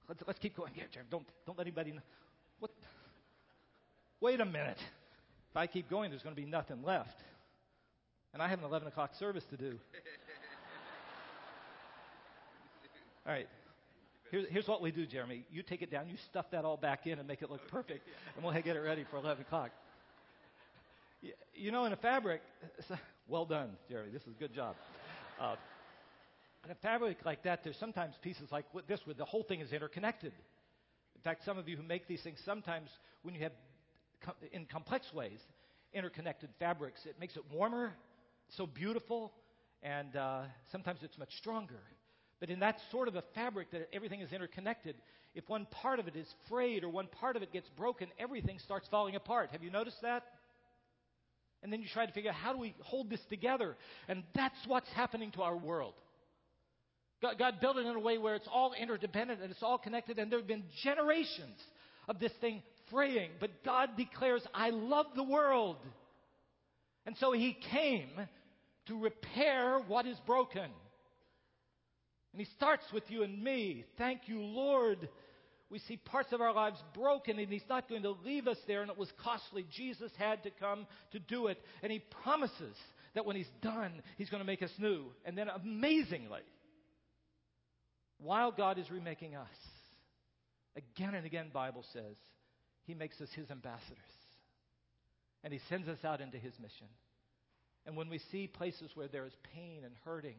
Let's, 0.08 0.22
let's 0.26 0.38
keep 0.38 0.56
going. 0.56 0.72
Here, 0.74 0.86
Jeremy, 0.92 1.08
don't, 1.10 1.26
don't 1.46 1.58
let 1.58 1.66
anybody 1.66 1.92
know. 1.92 2.02
What? 2.60 2.70
Wait 4.20 4.40
a 4.40 4.44
minute. 4.44 4.78
If 5.50 5.56
I 5.56 5.66
keep 5.66 5.88
going, 5.88 6.10
there's 6.10 6.22
going 6.22 6.34
to 6.34 6.40
be 6.40 6.48
nothing 6.48 6.82
left. 6.82 7.20
And 8.32 8.42
I 8.42 8.48
have 8.48 8.58
an 8.58 8.64
11 8.64 8.88
o'clock 8.88 9.14
service 9.14 9.44
to 9.50 9.56
do. 9.56 9.78
All 13.26 13.32
right. 13.32 13.48
Here's, 14.30 14.48
here's 14.48 14.68
what 14.68 14.82
we 14.82 14.90
do, 14.90 15.06
Jeremy. 15.06 15.44
You 15.52 15.62
take 15.62 15.82
it 15.82 15.90
down, 15.90 16.08
you 16.08 16.16
stuff 16.16 16.46
that 16.50 16.64
all 16.64 16.76
back 16.76 17.06
in 17.06 17.20
and 17.20 17.28
make 17.28 17.42
it 17.42 17.50
look 17.50 17.68
perfect, 17.68 18.08
and 18.34 18.44
we'll 18.44 18.52
get 18.54 18.74
it 18.74 18.80
ready 18.80 19.04
for 19.08 19.16
11 19.18 19.42
o'clock. 19.42 19.70
You 21.54 21.70
know, 21.70 21.84
in 21.84 21.92
a 21.92 21.96
fabric, 21.96 22.42
well 23.28 23.44
done, 23.44 23.70
Jeremy. 23.88 24.10
This 24.10 24.22
is 24.22 24.28
a 24.36 24.40
good 24.40 24.52
job. 24.52 24.74
Uh, 25.40 25.54
in 26.64 26.70
a 26.70 26.74
fabric 26.76 27.18
like 27.24 27.42
that, 27.44 27.62
there's 27.62 27.78
sometimes 27.78 28.14
pieces 28.22 28.48
like 28.50 28.64
this 28.88 29.00
where 29.04 29.14
the 29.14 29.24
whole 29.24 29.42
thing 29.42 29.60
is 29.60 29.72
interconnected. 29.72 30.32
In 31.14 31.22
fact, 31.22 31.44
some 31.44 31.58
of 31.58 31.68
you 31.68 31.76
who 31.76 31.82
make 31.82 32.06
these 32.08 32.22
things, 32.22 32.38
sometimes 32.44 32.88
when 33.22 33.34
you 33.34 33.42
have, 33.42 33.52
in 34.52 34.66
complex 34.66 35.12
ways, 35.12 35.38
interconnected 35.92 36.50
fabrics, 36.58 37.00
it 37.06 37.16
makes 37.20 37.36
it 37.36 37.42
warmer, 37.52 37.92
so 38.56 38.66
beautiful, 38.66 39.32
and 39.82 40.16
uh, 40.16 40.42
sometimes 40.72 41.00
it's 41.02 41.18
much 41.18 41.34
stronger. 41.38 41.80
But 42.40 42.50
in 42.50 42.60
that 42.60 42.78
sort 42.90 43.08
of 43.08 43.14
a 43.14 43.22
fabric 43.34 43.70
that 43.70 43.88
everything 43.92 44.20
is 44.20 44.32
interconnected, 44.32 44.96
if 45.34 45.48
one 45.48 45.66
part 45.70 45.98
of 45.98 46.08
it 46.08 46.16
is 46.16 46.26
frayed 46.48 46.84
or 46.84 46.88
one 46.88 47.06
part 47.06 47.36
of 47.36 47.42
it 47.42 47.52
gets 47.52 47.68
broken, 47.70 48.08
everything 48.18 48.58
starts 48.58 48.88
falling 48.88 49.16
apart. 49.16 49.50
Have 49.52 49.62
you 49.62 49.70
noticed 49.70 50.00
that? 50.02 50.24
And 51.62 51.72
then 51.72 51.80
you 51.80 51.88
try 51.92 52.04
to 52.04 52.12
figure 52.12 52.30
out 52.30 52.36
how 52.36 52.52
do 52.52 52.58
we 52.58 52.74
hold 52.82 53.08
this 53.08 53.24
together? 53.30 53.76
And 54.08 54.22
that's 54.34 54.58
what's 54.66 54.88
happening 54.90 55.30
to 55.32 55.42
our 55.42 55.56
world. 55.56 55.94
God, 57.24 57.38
God 57.38 57.60
built 57.60 57.78
it 57.78 57.86
in 57.86 57.96
a 57.96 58.00
way 58.00 58.18
where 58.18 58.34
it's 58.34 58.48
all 58.52 58.74
interdependent 58.78 59.40
and 59.40 59.50
it's 59.50 59.62
all 59.62 59.78
connected, 59.78 60.18
and 60.18 60.30
there 60.30 60.38
have 60.38 60.48
been 60.48 60.64
generations 60.82 61.58
of 62.06 62.18
this 62.18 62.32
thing 62.40 62.62
fraying. 62.90 63.30
But 63.40 63.64
God 63.64 63.90
declares, 63.96 64.42
I 64.52 64.70
love 64.70 65.06
the 65.16 65.22
world. 65.22 65.78
And 67.06 67.16
so 67.18 67.32
He 67.32 67.56
came 67.70 68.10
to 68.88 68.98
repair 68.98 69.78
what 69.78 70.06
is 70.06 70.18
broken. 70.26 70.64
And 72.32 72.40
He 72.40 72.44
starts 72.56 72.84
with 72.92 73.04
you 73.08 73.22
and 73.22 73.42
me. 73.42 73.86
Thank 73.96 74.22
you, 74.26 74.42
Lord. 74.42 75.08
We 75.70 75.78
see 75.78 75.96
parts 75.96 76.32
of 76.32 76.42
our 76.42 76.52
lives 76.52 76.76
broken, 76.92 77.38
and 77.38 77.50
He's 77.50 77.62
not 77.70 77.88
going 77.88 78.02
to 78.02 78.16
leave 78.22 78.46
us 78.48 78.58
there, 78.66 78.82
and 78.82 78.90
it 78.90 78.98
was 78.98 79.10
costly. 79.22 79.64
Jesus 79.74 80.12
had 80.18 80.42
to 80.42 80.50
come 80.50 80.86
to 81.12 81.18
do 81.18 81.46
it, 81.46 81.56
and 81.82 81.90
He 81.90 82.02
promises 82.22 82.76
that 83.14 83.24
when 83.24 83.36
He's 83.36 83.50
done, 83.62 84.02
He's 84.18 84.28
going 84.28 84.42
to 84.42 84.46
make 84.46 84.62
us 84.62 84.72
new. 84.78 85.06
And 85.24 85.38
then, 85.38 85.48
amazingly, 85.48 86.42
while 88.18 88.52
God 88.52 88.78
is 88.78 88.90
remaking 88.90 89.34
us, 89.34 89.48
again 90.76 91.14
and 91.14 91.26
again, 91.26 91.50
Bible 91.52 91.84
says, 91.92 92.16
He 92.84 92.94
makes 92.94 93.20
us 93.20 93.28
His 93.34 93.50
ambassadors. 93.50 93.98
And 95.42 95.52
He 95.52 95.60
sends 95.68 95.88
us 95.88 96.04
out 96.04 96.20
into 96.20 96.38
His 96.38 96.54
mission. 96.60 96.86
And 97.86 97.96
when 97.96 98.08
we 98.08 98.20
see 98.32 98.46
places 98.46 98.90
where 98.94 99.08
there 99.08 99.26
is 99.26 99.34
pain 99.54 99.82
and 99.84 99.94
hurting, 100.04 100.36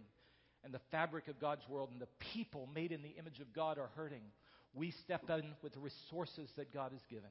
and 0.64 0.74
the 0.74 0.82
fabric 0.90 1.28
of 1.28 1.40
God's 1.40 1.62
world 1.70 1.90
and 1.92 2.02
the 2.02 2.08
people 2.34 2.68
made 2.74 2.92
in 2.92 3.04
the 3.04 3.16
image 3.20 3.40
of 3.40 3.54
God 3.54 3.78
are 3.78 3.92
hurting, 3.96 4.24
we 4.74 4.92
step 5.04 5.30
in 5.30 5.44
with 5.62 5.74
the 5.74 5.80
resources 5.80 6.50
that 6.58 6.74
God 6.74 6.92
has 6.92 7.02
given 7.10 7.30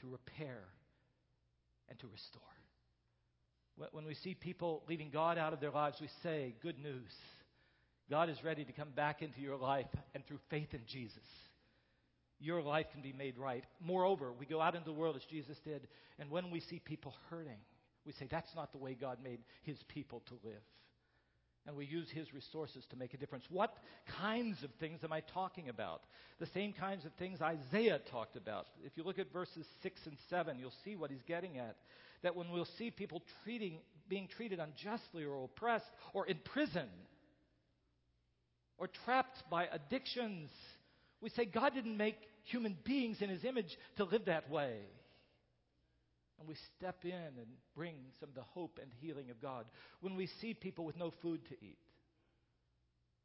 to 0.00 0.08
repair 0.08 0.64
and 1.88 1.98
to 2.00 2.08
restore. 2.08 2.42
When 3.92 4.04
we 4.04 4.14
see 4.14 4.34
people 4.34 4.82
leaving 4.88 5.10
God 5.10 5.38
out 5.38 5.52
of 5.52 5.60
their 5.60 5.70
lives, 5.70 5.98
we 6.00 6.08
say, 6.22 6.54
Good 6.60 6.78
news. 6.78 7.10
God 8.10 8.28
is 8.28 8.42
ready 8.42 8.64
to 8.64 8.72
come 8.72 8.90
back 8.90 9.22
into 9.22 9.40
your 9.40 9.56
life, 9.56 9.86
and 10.14 10.26
through 10.26 10.40
faith 10.50 10.74
in 10.74 10.80
Jesus, 10.86 11.22
your 12.40 12.60
life 12.60 12.86
can 12.92 13.02
be 13.02 13.12
made 13.12 13.38
right. 13.38 13.64
Moreover, 13.80 14.32
we 14.32 14.46
go 14.46 14.60
out 14.60 14.74
into 14.74 14.86
the 14.86 14.92
world 14.92 15.14
as 15.16 15.24
Jesus 15.30 15.56
did, 15.64 15.86
and 16.18 16.30
when 16.30 16.50
we 16.50 16.60
see 16.60 16.80
people 16.80 17.14
hurting, 17.30 17.58
we 18.04 18.12
say, 18.12 18.26
That's 18.30 18.54
not 18.56 18.72
the 18.72 18.78
way 18.78 18.94
God 18.94 19.18
made 19.22 19.40
his 19.62 19.78
people 19.88 20.22
to 20.28 20.34
live 20.42 20.62
and 21.66 21.76
we 21.76 21.84
use 21.84 22.08
his 22.10 22.32
resources 22.32 22.84
to 22.90 22.96
make 22.96 23.14
a 23.14 23.16
difference. 23.16 23.44
What 23.50 23.76
kinds 24.20 24.62
of 24.62 24.70
things 24.80 25.00
am 25.04 25.12
I 25.12 25.20
talking 25.20 25.68
about? 25.68 26.02
The 26.38 26.46
same 26.46 26.72
kinds 26.72 27.04
of 27.04 27.12
things 27.14 27.40
Isaiah 27.40 28.00
talked 28.10 28.36
about. 28.36 28.66
If 28.84 28.96
you 28.96 29.04
look 29.04 29.18
at 29.18 29.32
verses 29.32 29.66
6 29.82 30.00
and 30.06 30.16
7, 30.30 30.58
you'll 30.58 30.72
see 30.84 30.96
what 30.96 31.10
he's 31.10 31.22
getting 31.28 31.58
at. 31.58 31.76
That 32.22 32.34
when 32.34 32.50
we'll 32.50 32.66
see 32.78 32.90
people 32.90 33.22
treating, 33.44 33.80
being 34.08 34.26
treated 34.26 34.58
unjustly 34.58 35.24
or 35.24 35.44
oppressed 35.44 35.90
or 36.14 36.26
in 36.26 36.38
prison 36.44 36.88
or 38.80 38.88
trapped 39.04 39.44
by 39.48 39.66
addictions, 39.66 40.50
we 41.20 41.30
say 41.30 41.44
God 41.44 41.74
didn't 41.74 41.96
make 41.96 42.16
human 42.42 42.76
beings 42.84 43.18
in 43.20 43.28
his 43.28 43.44
image 43.44 43.78
to 43.98 44.04
live 44.04 44.24
that 44.24 44.50
way 44.50 44.80
and 46.40 46.48
we 46.48 46.56
step 46.78 47.04
in 47.04 47.12
and 47.12 47.46
bring 47.76 47.94
some 48.18 48.30
of 48.30 48.34
the 48.34 48.42
hope 48.42 48.80
and 48.82 48.90
healing 49.00 49.30
of 49.30 49.40
God. 49.40 49.66
When 50.00 50.16
we 50.16 50.28
see 50.40 50.54
people 50.54 50.86
with 50.86 50.96
no 50.96 51.12
food 51.22 51.40
to 51.50 51.54
eat, 51.64 51.78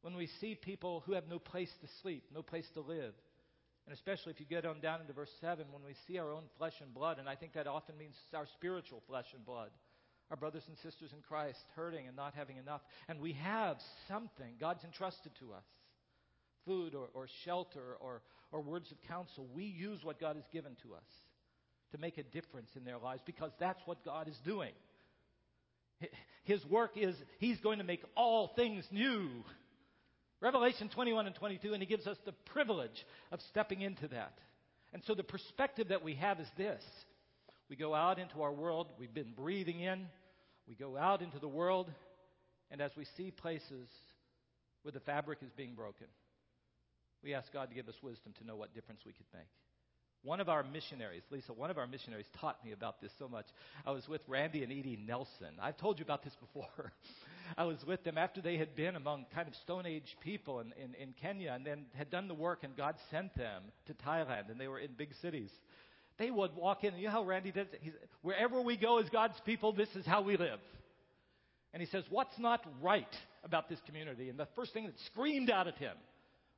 when 0.01 0.15
we 0.15 0.27
see 0.41 0.53
people 0.53 1.01
who 1.05 1.13
have 1.13 1.27
no 1.29 1.39
place 1.39 1.71
to 1.81 1.87
sleep, 2.01 2.25
no 2.33 2.43
place 2.43 2.67
to 2.73 2.81
live, 2.81 3.13
and 3.87 3.93
especially 3.93 4.33
if 4.33 4.39
you 4.39 4.45
get 4.45 4.65
on 4.65 4.81
down 4.81 4.99
into 4.99 5.13
verse 5.13 5.31
7, 5.41 5.65
when 5.71 5.83
we 5.83 5.95
see 6.07 6.19
our 6.19 6.31
own 6.31 6.43
flesh 6.57 6.73
and 6.81 6.93
blood, 6.93 7.17
and 7.17 7.29
I 7.29 7.35
think 7.35 7.53
that 7.53 7.67
often 7.67 7.97
means 7.97 8.15
our 8.33 8.47
spiritual 8.55 9.01
flesh 9.07 9.27
and 9.33 9.45
blood, 9.45 9.69
our 10.31 10.37
brothers 10.37 10.63
and 10.67 10.77
sisters 10.77 11.11
in 11.13 11.21
Christ 11.27 11.59
hurting 11.75 12.07
and 12.07 12.15
not 12.15 12.33
having 12.35 12.57
enough, 12.57 12.81
and 13.07 13.19
we 13.19 13.33
have 13.33 13.77
something 14.07 14.55
God's 14.59 14.83
entrusted 14.83 15.31
to 15.39 15.53
us 15.53 15.63
food 16.65 16.95
or, 16.95 17.09
or 17.13 17.27
shelter 17.43 17.95
or, 17.99 18.21
or 18.51 18.61
words 18.61 18.91
of 18.91 18.97
counsel. 19.07 19.47
We 19.53 19.65
use 19.65 20.03
what 20.03 20.19
God 20.19 20.35
has 20.35 20.45
given 20.51 20.75
to 20.83 20.95
us 20.95 21.03
to 21.91 21.99
make 21.99 22.17
a 22.17 22.23
difference 22.23 22.69
in 22.75 22.83
their 22.83 22.97
lives 22.97 23.21
because 23.25 23.51
that's 23.59 23.81
what 23.85 24.03
God 24.03 24.27
is 24.27 24.37
doing. 24.43 24.71
His 26.43 26.65
work 26.65 26.91
is 26.95 27.15
He's 27.39 27.59
going 27.59 27.79
to 27.79 27.83
make 27.83 28.03
all 28.15 28.51
things 28.55 28.85
new. 28.91 29.29
Revelation 30.41 30.89
21 30.89 31.27
and 31.27 31.35
22, 31.35 31.73
and 31.73 31.81
He 31.81 31.87
gives 31.87 32.07
us 32.07 32.17
the 32.25 32.33
privilege 32.51 33.05
of 33.31 33.39
stepping 33.49 33.81
into 33.81 34.07
that. 34.09 34.37
And 34.93 35.03
so 35.05 35.15
the 35.15 35.23
perspective 35.23 35.89
that 35.89 36.03
we 36.03 36.15
have 36.15 36.39
is 36.39 36.47
this 36.57 36.83
we 37.69 37.75
go 37.75 37.93
out 37.93 38.19
into 38.19 38.41
our 38.41 38.53
world, 38.53 38.87
we've 38.99 39.13
been 39.13 39.33
breathing 39.35 39.79
in, 39.79 40.05
we 40.67 40.75
go 40.75 40.97
out 40.97 41.21
into 41.21 41.39
the 41.39 41.47
world, 41.47 41.91
and 42.71 42.81
as 42.81 42.91
we 42.97 43.05
see 43.17 43.31
places 43.31 43.87
where 44.83 44.91
the 44.91 44.99
fabric 44.99 45.39
is 45.41 45.51
being 45.57 45.73
broken, 45.73 46.07
we 47.23 47.33
ask 47.33 47.51
God 47.51 47.69
to 47.69 47.75
give 47.75 47.87
us 47.87 47.95
wisdom 48.03 48.33
to 48.39 48.45
know 48.45 48.55
what 48.55 48.73
difference 48.73 49.01
we 49.05 49.13
could 49.13 49.25
make. 49.33 49.47
One 50.25 50.39
of 50.39 50.49
our 50.49 50.63
missionaries, 50.63 51.21
Lisa, 51.29 51.53
one 51.53 51.69
of 51.69 51.77
our 51.77 51.85
missionaries 51.85 52.25
taught 52.41 52.63
me 52.65 52.71
about 52.71 52.99
this 52.99 53.11
so 53.19 53.27
much. 53.27 53.45
I 53.85 53.91
was 53.91 54.07
with 54.07 54.21
Randy 54.27 54.63
and 54.63 54.71
Edie 54.71 54.97
Nelson. 55.05 55.53
I've 55.61 55.77
told 55.77 55.99
you 55.99 56.03
about 56.03 56.23
this 56.23 56.33
before. 56.39 56.93
I 57.57 57.65
was 57.65 57.77
with 57.85 58.03
them 58.03 58.17
after 58.17 58.41
they 58.41 58.57
had 58.57 58.75
been 58.75 58.95
among 58.95 59.27
kind 59.35 59.47
of 59.47 59.53
Stone 59.57 59.85
Age 59.85 60.17
people 60.23 60.61
in, 60.61 60.73
in, 60.83 60.95
in 60.95 61.13
Kenya 61.21 61.51
and 61.55 61.63
then 61.63 61.85
had 61.93 62.09
done 62.09 62.27
the 62.27 62.33
work, 62.33 62.63
and 62.63 62.75
God 62.75 62.95
sent 63.11 63.37
them 63.37 63.61
to 63.85 63.93
Thailand, 63.93 64.49
and 64.49 64.59
they 64.59 64.67
were 64.67 64.79
in 64.79 64.91
big 64.97 65.13
cities. 65.21 65.51
They 66.17 66.31
would 66.31 66.55
walk 66.55 66.83
in, 66.83 66.93
and 66.93 67.01
you 67.01 67.07
know 67.07 67.13
how 67.13 67.23
Randy 67.23 67.51
does 67.51 67.67
it? 67.73 67.79
He's, 67.81 67.93
Wherever 68.21 68.61
we 68.61 68.77
go 68.77 68.99
as 68.99 69.09
God's 69.09 69.39
people, 69.45 69.73
this 69.73 69.89
is 69.95 70.05
how 70.05 70.21
we 70.21 70.37
live. 70.37 70.59
And 71.73 71.81
he 71.81 71.87
says, 71.89 72.03
What's 72.09 72.37
not 72.39 72.65
right 72.81 73.13
about 73.43 73.67
this 73.67 73.79
community? 73.85 74.29
And 74.29 74.39
the 74.39 74.47
first 74.55 74.73
thing 74.73 74.85
that 74.85 74.97
screamed 75.07 75.49
out 75.49 75.67
at 75.67 75.77
him 75.77 75.95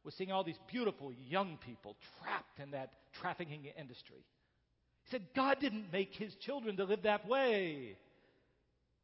was 0.04 0.14
seeing 0.14 0.32
all 0.32 0.44
these 0.44 0.60
beautiful 0.72 1.12
young 1.28 1.58
people 1.66 1.96
trapped 2.22 2.60
in 2.60 2.72
that 2.72 2.92
trafficking 3.20 3.66
industry. 3.78 4.24
He 5.04 5.12
said, 5.12 5.24
God 5.36 5.58
didn't 5.60 5.92
make 5.92 6.14
his 6.14 6.36
children 6.36 6.78
to 6.78 6.84
live 6.84 7.04
that 7.04 7.28
way. 7.28 7.98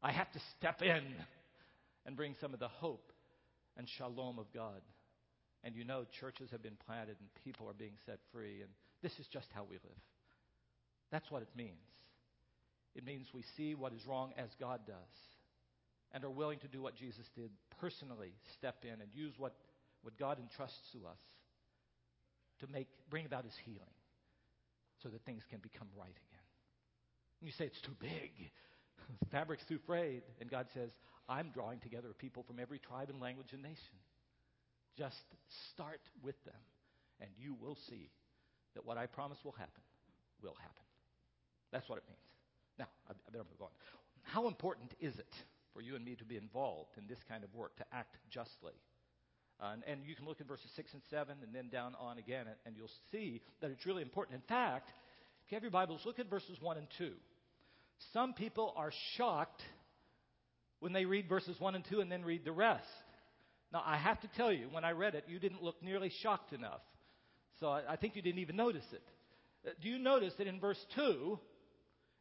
I 0.02 0.12
have 0.12 0.30
to 0.32 0.40
step 0.56 0.82
in 0.82 1.02
and 2.06 2.16
bring 2.16 2.36
some 2.40 2.54
of 2.54 2.60
the 2.60 2.68
hope 2.68 3.12
and 3.76 3.88
shalom 3.98 4.38
of 4.38 4.46
God. 4.52 4.82
And 5.64 5.74
you 5.74 5.84
know, 5.84 6.04
churches 6.20 6.50
have 6.52 6.62
been 6.62 6.76
planted 6.86 7.16
and 7.18 7.28
people 7.44 7.68
are 7.68 7.74
being 7.74 7.94
set 8.06 8.18
free, 8.32 8.60
and 8.60 8.70
this 9.02 9.12
is 9.18 9.26
just 9.32 9.48
how 9.54 9.64
we 9.64 9.76
live. 9.76 10.00
That's 11.14 11.30
what 11.30 11.42
it 11.42 11.48
means. 11.56 11.86
It 12.96 13.04
means 13.06 13.28
we 13.32 13.44
see 13.56 13.76
what 13.76 13.92
is 13.92 14.04
wrong 14.04 14.32
as 14.36 14.48
God 14.58 14.80
does 14.84 15.16
and 16.12 16.24
are 16.24 16.30
willing 16.30 16.58
to 16.58 16.68
do 16.68 16.82
what 16.82 16.96
Jesus 16.96 17.24
did 17.36 17.50
personally 17.80 18.32
step 18.58 18.82
in 18.82 19.00
and 19.00 19.08
use 19.14 19.32
what 19.38 19.54
what 20.02 20.18
God 20.18 20.38
entrusts 20.38 20.90
to 20.92 21.06
us 21.06 21.22
to 22.60 22.66
make, 22.66 22.88
bring 23.08 23.26
about 23.26 23.44
his 23.44 23.54
healing 23.64 23.94
so 25.02 25.08
that 25.08 25.24
things 25.24 25.42
can 25.48 25.60
become 25.60 25.88
right 25.96 26.10
again. 26.10 26.46
And 27.40 27.46
you 27.46 27.52
say, 27.56 27.64
it's 27.64 27.80
too 27.80 27.96
big. 28.00 28.50
the 29.20 29.26
fabric's 29.32 29.64
too 29.66 29.78
frayed. 29.86 30.22
And 30.40 30.50
God 30.50 30.66
says, 30.74 30.90
I'm 31.28 31.50
drawing 31.54 31.78
together 31.78 32.08
people 32.18 32.42
from 32.42 32.60
every 32.60 32.78
tribe 32.78 33.08
and 33.08 33.20
language 33.20 33.52
and 33.52 33.62
nation. 33.62 33.96
Just 34.98 35.16
start 35.72 36.00
with 36.22 36.36
them, 36.44 36.62
and 37.20 37.30
you 37.38 37.56
will 37.60 37.78
see 37.88 38.10
that 38.74 38.84
what 38.84 38.98
I 38.98 39.06
promise 39.06 39.38
will 39.42 39.52
happen 39.52 39.82
will 40.42 40.56
happen. 40.60 40.84
That's 41.74 41.88
what 41.88 41.98
it 41.98 42.04
means. 42.06 42.22
Now, 42.78 42.86
I, 43.10 43.12
better 43.32 43.42
move 43.42 43.60
on. 43.60 43.74
how 44.22 44.46
important 44.46 44.94
is 45.00 45.18
it 45.18 45.34
for 45.72 45.82
you 45.82 45.96
and 45.96 46.04
me 46.04 46.14
to 46.14 46.24
be 46.24 46.36
involved 46.36 46.96
in 46.96 47.08
this 47.08 47.18
kind 47.28 47.42
of 47.42 47.52
work, 47.52 47.76
to 47.78 47.84
act 47.92 48.16
justly? 48.30 48.78
Uh, 49.60 49.70
and, 49.72 49.82
and, 49.86 50.06
you 50.06 50.14
can 50.14 50.24
look 50.24 50.40
at 50.40 50.46
verses 50.46 50.70
6 50.76 50.92
and 50.94 51.02
7 51.10 51.36
and 51.42 51.52
then 51.52 51.68
down 51.68 51.94
on 51.98 52.18
again, 52.18 52.46
and, 52.46 52.56
and 52.64 52.76
you'll 52.76 52.90
see 53.10 53.40
that 53.60 53.72
it's 53.72 53.86
really 53.86 54.02
important. 54.02 54.36
In 54.36 54.46
fact, 54.48 54.88
if 55.44 55.50
you 55.50 55.56
have 55.56 55.62
your 55.62 55.72
Bibles, 55.72 56.00
look 56.04 56.20
at 56.20 56.30
verses 56.30 56.56
1 56.60 56.76
and 56.76 56.86
2. 56.98 57.10
Some 58.12 58.34
people 58.34 58.72
are 58.76 58.92
shocked 59.16 59.62
when 60.78 60.92
they 60.92 61.04
read 61.04 61.28
verses 61.28 61.56
1 61.58 61.74
and 61.74 61.84
2 61.90 62.00
and 62.00 62.10
then 62.10 62.24
read 62.24 62.44
the 62.44 62.52
rest. 62.52 62.86
Now, 63.72 63.82
I 63.84 63.96
have 63.96 64.20
to 64.20 64.28
tell 64.36 64.52
you, 64.52 64.68
when 64.70 64.84
I 64.84 64.92
read 64.92 65.16
it, 65.16 65.24
you 65.26 65.40
didn't 65.40 65.62
look 65.62 65.82
nearly 65.82 66.12
shocked 66.22 66.52
enough. 66.52 66.82
So 67.58 67.68
I, 67.68 67.82
I 67.90 67.96
think 67.96 68.14
you 68.14 68.22
didn't 68.22 68.40
even 68.40 68.54
notice 68.54 68.86
it. 68.92 69.02
Uh, 69.66 69.70
do 69.82 69.88
you 69.88 69.98
notice 69.98 70.34
that 70.38 70.46
in 70.46 70.60
verse 70.60 70.78
2, 70.94 71.38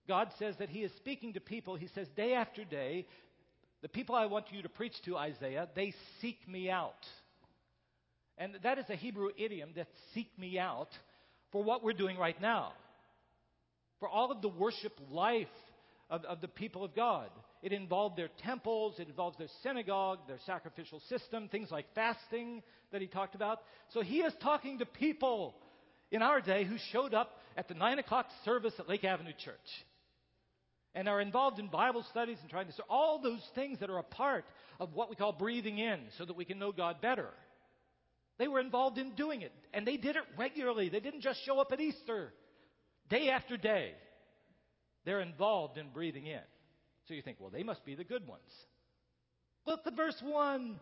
God 0.08 0.30
says 0.40 0.56
that 0.60 0.70
He 0.70 0.80
is 0.80 0.92
speaking 0.98 1.34
to 1.34 1.40
people. 1.40 1.76
He 1.76 1.90
says, 1.96 2.08
Day 2.16 2.34
after 2.34 2.64
day, 2.64 3.08
the 3.82 3.90
people 3.90 4.16
I 4.16 4.26
want 4.26 4.46
you 4.52 4.62
to 4.62 4.70
preach 4.70 4.96
to, 5.06 5.18
Isaiah, 5.18 5.68
they 5.76 5.94
seek 6.22 6.48
me 6.48 6.70
out. 6.70 6.94
And 8.38 8.58
that 8.64 8.80
is 8.80 8.86
a 8.90 8.96
Hebrew 8.96 9.30
idiom 9.38 9.72
that 9.76 9.88
seek 10.14 10.28
me 10.38 10.58
out 10.58 10.90
for 11.52 11.64
what 11.64 11.84
we're 11.84 11.94
doing 11.94 12.18
right 12.18 12.40
now. 12.42 12.74
For 14.00 14.10
all 14.10 14.32
of 14.32 14.42
the 14.42 14.50
worship 14.50 14.94
life 15.12 15.48
of, 16.10 16.26
of 16.26 16.42
the 16.42 16.48
people 16.48 16.84
of 16.84 16.96
God. 16.96 17.30
It 17.62 17.72
involved 17.72 18.18
their 18.18 18.30
temples, 18.44 18.96
it 19.00 19.08
involves 19.08 19.38
their 19.38 19.48
synagogue, 19.64 20.20
their 20.28 20.40
sacrificial 20.46 21.02
system, 21.08 21.48
things 21.48 21.72
like 21.72 21.86
fasting 21.96 22.62
that 22.92 23.02
he 23.02 23.08
talked 23.08 23.36
about. 23.36 23.60
So 23.94 24.02
he 24.02 24.20
is 24.20 24.34
talking 24.42 24.80
to 24.80 24.86
people 24.86 25.56
in 26.12 26.22
our 26.22 26.42
day 26.42 26.66
who 26.66 26.76
showed 26.92 27.14
up 27.14 27.40
at 27.56 27.68
the 27.68 27.74
9 27.74 28.00
o'clock 28.00 28.28
service 28.44 28.74
at 28.80 28.90
Lake 28.90 29.04
Avenue 29.04 29.32
Church 29.44 29.56
and 30.96 31.10
are 31.10 31.22
involved 31.22 31.60
in 31.60 31.68
Bible 31.68 32.06
studies 32.10 32.38
and 32.42 32.50
trying 32.50 32.68
to 32.68 32.74
serve. 32.74 32.86
All 32.90 33.20
those 33.22 33.42
things 33.56 33.80
that 33.80 33.90
are 33.90 33.98
a 33.98 34.04
part 34.04 34.46
of 34.80 34.94
what 34.94 35.10
we 35.10 35.16
call 35.16 35.32
breathing 35.32 35.80
in 35.80 36.00
so 36.18 36.26
that 36.26 36.36
we 36.36 36.46
can 36.46 36.60
know 36.60 36.72
God 36.72 37.02
better. 37.02 37.30
They 38.38 38.48
were 38.48 38.60
involved 38.60 38.98
in 38.98 39.12
doing 39.16 39.42
it, 39.42 39.52
and 39.74 39.86
they 39.86 39.98
did 39.98 40.16
it 40.16 40.24
regularly. 40.38 40.90
They 40.90 41.00
didn't 41.00 41.22
just 41.22 41.44
show 41.46 41.60
up 41.60 41.72
at 41.72 41.80
Easter, 41.80 42.34
day 43.10 43.30
after 43.30 43.58
day. 43.58 43.94
They're 45.06 45.22
involved 45.22 45.78
in 45.78 45.90
breathing 45.90 46.28
in. 46.28 46.40
So 47.08 47.14
you 47.14 47.22
think, 47.22 47.38
well, 47.40 47.52
they 47.52 47.64
must 47.64 47.86
be 47.86 47.96
the 47.96 48.04
good 48.04 48.28
ones. 48.28 48.50
Look 49.66 49.82
at 49.86 49.96
verse 49.96 50.20
1. 50.22 50.80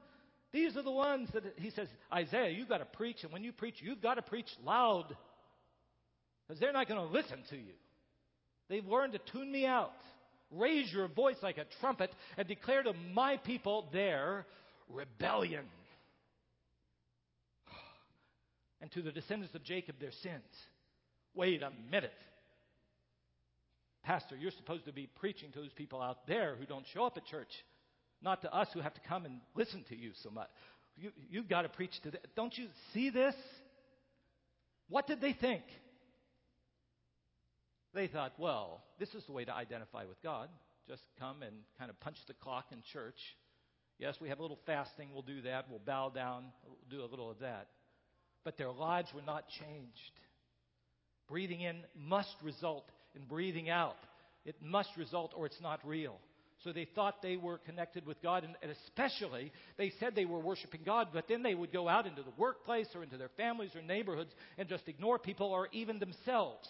These 0.53 0.75
are 0.77 0.82
the 0.82 0.91
ones 0.91 1.30
that 1.34 1.44
he 1.58 1.72
says, 1.72 1.88
Isaiah, 2.13 2.50
you've 2.50 2.70
got 2.70 2.80
to 2.80 2.86
preach, 2.86 3.24
and 3.24 3.32
when 3.32 3.44
you 3.44 3.51
preach, 3.51 3.75
you've 3.80 4.01
got 4.01 4.15
to 4.15 4.22
preach 4.22 4.50
loud. 4.63 5.15
Because 6.48 6.60
they're 6.60 6.74
not 6.74 6.88
going 6.88 7.00
to 7.00 7.13
listen 7.13 7.39
to 7.50 7.56
you. 7.56 7.74
They've 8.71 8.87
learned 8.87 9.11
to 9.11 9.19
tune 9.33 9.51
me 9.51 9.65
out. 9.65 9.91
Raise 10.49 10.91
your 10.93 11.09
voice 11.09 11.35
like 11.43 11.57
a 11.57 11.65
trumpet 11.81 12.09
and 12.37 12.47
declare 12.47 12.81
to 12.81 12.93
my 13.13 13.35
people 13.35 13.89
their 13.91 14.45
rebellion. 14.89 15.65
And 18.79 18.89
to 18.93 19.01
the 19.01 19.11
descendants 19.11 19.53
of 19.55 19.63
Jacob 19.65 19.95
their 19.99 20.13
sins. 20.23 20.45
Wait 21.35 21.61
a 21.61 21.71
minute. 21.91 22.13
Pastor, 24.03 24.37
you're 24.37 24.51
supposed 24.51 24.85
to 24.85 24.93
be 24.93 25.09
preaching 25.19 25.51
to 25.51 25.59
those 25.59 25.73
people 25.73 26.01
out 26.01 26.25
there 26.25 26.55
who 26.55 26.65
don't 26.65 26.85
show 26.93 27.03
up 27.03 27.17
at 27.17 27.25
church, 27.25 27.51
not 28.21 28.41
to 28.43 28.55
us 28.55 28.69
who 28.73 28.79
have 28.79 28.93
to 28.93 29.01
come 29.01 29.25
and 29.25 29.41
listen 29.53 29.83
to 29.89 29.97
you 29.97 30.11
so 30.23 30.29
much. 30.29 30.47
You, 30.95 31.11
you've 31.29 31.49
got 31.49 31.63
to 31.63 31.69
preach 31.69 31.99
to 32.03 32.11
them. 32.11 32.21
Don't 32.37 32.57
you 32.57 32.67
see 32.93 33.09
this? 33.09 33.35
What 34.87 35.07
did 35.07 35.19
they 35.19 35.33
think? 35.33 35.63
They 37.93 38.07
thought, 38.07 38.33
well, 38.38 38.83
this 39.00 39.10
is 39.13 39.24
the 39.25 39.33
way 39.33 39.45
to 39.45 39.53
identify 39.53 40.05
with 40.05 40.21
God. 40.24 40.50
Just 40.88 41.01
come 41.19 41.43
and 41.43 41.53
kind 41.77 41.89
of 41.89 42.00
punch 42.00 42.17
the 42.27 42.33
clock 42.33 42.65
in 42.71 42.79
church. 42.93 43.19
Yes, 43.99 44.15
we 44.21 44.30
have 44.30 44.39
a 44.39 44.41
little 44.41 44.60
fasting. 44.65 45.10
We'll 45.13 45.21
do 45.21 45.41
that. 45.43 45.69
We'll 45.69 45.80
bow 45.80 46.10
down. 46.10 46.45
We'll 46.65 46.99
do 46.99 47.06
a 47.06 47.10
little 47.10 47.30
of 47.30 47.39
that. 47.39 47.67
But 48.43 48.58
their 48.58 48.71
lives 48.71 49.10
were 49.13 49.21
not 49.21 49.45
changed. 49.60 50.19
Breathing 51.30 51.62
in 51.62 51.84
must 51.95 52.36
result 52.43 52.86
in 53.15 53.25
breathing 53.25 53.69
out. 53.69 53.97
It 54.45 54.56
must 54.62 54.89
result 54.97 55.34
or 55.36 55.45
it's 55.45 55.62
not 55.62 55.80
real. 55.86 56.17
So 56.63 56.71
they 56.71 56.88
thought 56.95 57.21
they 57.21 57.38
were 57.38 57.58
connected 57.60 58.06
with 58.06 58.21
God, 58.21 58.43
and, 58.43 58.56
especially 58.86 59.51
they 59.77 59.91
said 59.99 60.13
they 60.15 60.25
were 60.25 60.39
worshiping 60.39 60.82
God, 60.86 61.08
but 61.12 61.27
then 61.27 61.41
they 61.41 61.56
would 61.56 61.73
go 61.73 61.88
out 61.88 62.06
into 62.06 62.21
the 62.21 62.34
workplace 62.38 62.88
or 62.93 63.04
into 63.04 63.17
their 63.17 63.32
families 63.36 63.71
or 63.75 63.82
neighborhoods 63.82 64.32
and 64.58 64.69
just 64.69 64.88
ignore 64.88 65.17
people 65.17 65.47
or 65.47 65.69
even 65.71 65.97
themselves, 65.97 66.67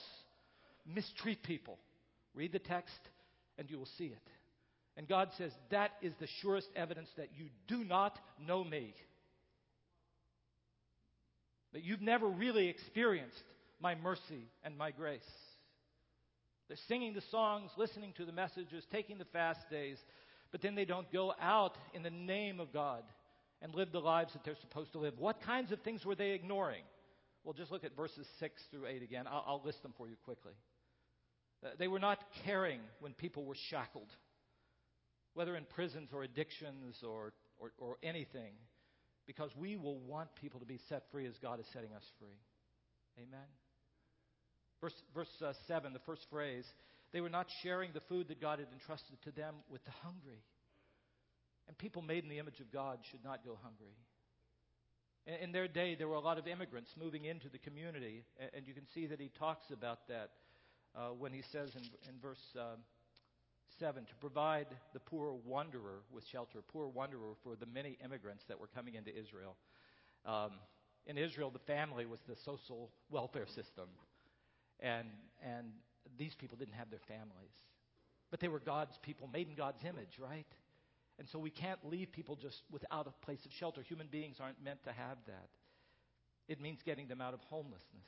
mistreat 0.94 1.44
people. 1.44 1.78
Read 2.34 2.52
the 2.52 2.60
text, 2.60 3.00
and 3.58 3.70
you 3.70 3.78
will 3.78 3.90
see 3.98 4.06
it. 4.06 4.30
And 4.98 5.08
God 5.08 5.30
says, 5.38 5.52
That 5.70 5.92
is 6.02 6.14
the 6.20 6.28
surest 6.42 6.68
evidence 6.76 7.10
that 7.18 7.30
you 7.36 7.48
do 7.68 7.84
not 7.84 8.18
know 8.46 8.64
me. 8.64 8.94
That 11.74 11.84
you've 11.84 12.02
never 12.02 12.28
really 12.28 12.68
experienced 12.68 13.44
my 13.82 13.96
mercy 13.96 14.48
and 14.64 14.78
my 14.78 14.92
grace. 14.92 15.22
They're 16.68 16.78
singing 16.88 17.14
the 17.14 17.24
songs, 17.32 17.72
listening 17.78 18.14
to 18.18 18.26
the 18.26 18.32
messages, 18.32 18.86
taking 18.92 19.18
the 19.18 19.26
fast 19.26 19.60
days, 19.70 19.98
but 20.52 20.62
then 20.62 20.76
they 20.76 20.86
don't 20.86 21.12
go 21.12 21.34
out 21.42 21.76
in 21.94 22.04
the 22.04 22.10
name 22.10 22.60
of 22.60 22.72
God 22.72 23.04
and 23.62 23.74
live 23.76 23.92
the 23.92 24.00
lives 24.00 24.34
that 24.34 24.44
they're 24.44 24.56
supposed 24.62 24.92
to 24.94 25.00
live. 25.00 25.14
What 25.18 25.42
kinds 25.42 25.72
of 25.72 25.82
things 25.82 26.06
were 26.06 26.16
they 26.16 26.32
ignoring? 26.32 26.84
Well, 27.44 27.54
just 27.54 27.72
look 27.72 27.84
at 27.84 27.96
verses 27.96 28.28
6 28.40 28.62
through 28.72 28.88
8 28.88 29.02
again. 29.02 29.26
I'll, 29.28 29.44
I'll 29.48 29.62
list 29.64 29.82
them 29.84 29.94
for 29.98 30.08
you 30.08 30.16
quickly. 30.24 30.54
Uh, 31.64 31.70
they 31.78 31.88
were 31.88 32.00
not 32.00 32.20
caring 32.46 32.80
when 33.00 33.14
people 33.14 33.46
were 33.46 33.56
shackled, 33.70 34.10
whether 35.34 35.56
in 35.56 35.66
prisons 35.66 36.10
or 36.14 36.24
addictions 36.24 36.98
or, 37.04 37.34
or, 37.58 37.72
or 37.78 37.98
anything, 38.04 38.54
because 39.28 39.52
we 39.56 39.78
will 39.78 40.00
want 40.00 40.30
people 40.36 40.60
to 40.60 40.66
be 40.66 40.80
set 40.90 41.04
free 41.12 41.28
as 41.28 41.34
God 41.42 41.60
is 41.60 41.66
setting 41.74 41.94
us 41.94 42.04
free. 42.20 42.40
Amen. 43.18 43.48
Verse, 44.82 44.96
verse 45.14 45.30
uh, 45.46 45.54
7, 45.68 45.94
the 45.94 46.00
first 46.00 46.26
phrase, 46.32 46.66
they 47.14 47.22
were 47.22 47.30
not 47.30 47.46
sharing 47.62 47.92
the 47.94 48.02
food 48.10 48.28
that 48.30 48.42
God 48.42 48.60
had 48.60 48.70
entrusted 48.74 49.22
to 49.24 49.32
them 49.32 49.56
with 49.70 49.84
the 49.86 49.92
hungry. 50.04 50.42
And 51.68 51.78
people 51.78 52.02
made 52.02 52.24
in 52.24 52.30
the 52.30 52.40
image 52.40 52.60
of 52.60 52.72
God 52.72 53.00
should 53.12 53.24
not 53.24 53.46
go 53.46 53.58
hungry. 53.62 53.96
In, 55.44 55.52
their 55.52 55.68
day, 55.68 55.94
there 55.94 56.08
were 56.08 56.16
a 56.16 56.20
lot 56.20 56.40
of 56.40 56.48
immigrants 56.48 56.90
moving 57.00 57.26
into 57.26 57.48
the 57.48 57.60
community, 57.60 58.26
and 58.56 58.68
you 58.68 58.74
can 58.74 58.88
see 58.96 59.06
that 59.06 59.20
he 59.20 59.30
talks 59.38 59.66
about 59.72 60.08
that 60.08 60.32
uh, 60.96 61.10
when 61.10 61.32
he 61.32 61.42
says 61.52 61.72
in, 61.76 61.84
in 62.08 62.20
verse 62.22 62.42
uh, 62.60 62.76
7 63.80 64.06
to 64.06 64.16
provide 64.16 64.68
the 64.94 65.00
poor 65.00 65.34
wanderer 65.46 66.02
with 66.12 66.26
shelter, 66.28 66.60
poor 66.68 66.88
wanderer 66.88 67.34
for 67.44 67.56
the 67.56 67.66
many 67.66 67.98
immigrants 68.04 68.44
that 68.48 68.60
were 68.60 68.68
coming 68.68 68.96
into 68.96 69.16
Israel. 69.18 69.56
Um, 70.26 70.52
in 71.06 71.18
Israel, 71.18 71.50
the 71.50 71.60
family 71.60 72.06
was 72.06 72.20
the 72.28 72.36
social 72.36 72.92
welfare 73.10 73.48
system. 73.48 73.88
And, 74.80 75.08
and 75.44 75.68
these 76.18 76.36
people 76.36 76.58
didn't 76.58 76.76
have 76.76 76.90
their 76.90 77.02
families. 77.08 77.56
But 78.30 78.40
they 78.40 78.48
were 78.48 78.60
God's 78.60 78.98
people, 79.02 79.30
made 79.32 79.48
in 79.48 79.56
God's 79.56 79.84
image, 79.84 80.20
right? 80.20 80.46
And 81.20 81.28
so 81.28 81.40
we 81.40 81.50
can't 81.50 81.80
leave 81.84 82.12
people 82.12 82.36
just 82.36 82.64
without 82.72 83.08
a 83.08 83.26
place 83.26 83.46
of 83.46 83.52
shelter. 83.52 83.82
Human 83.82 84.08
beings 84.08 84.38
aren't 84.40 84.64
meant 84.64 84.84
to 84.84 84.92
have 84.92 85.18
that. 85.28 85.50
It 86.48 86.60
means 86.60 86.80
getting 86.84 87.08
them 87.08 87.22
out 87.22 87.34
of 87.34 87.42
homelessness. 87.42 88.08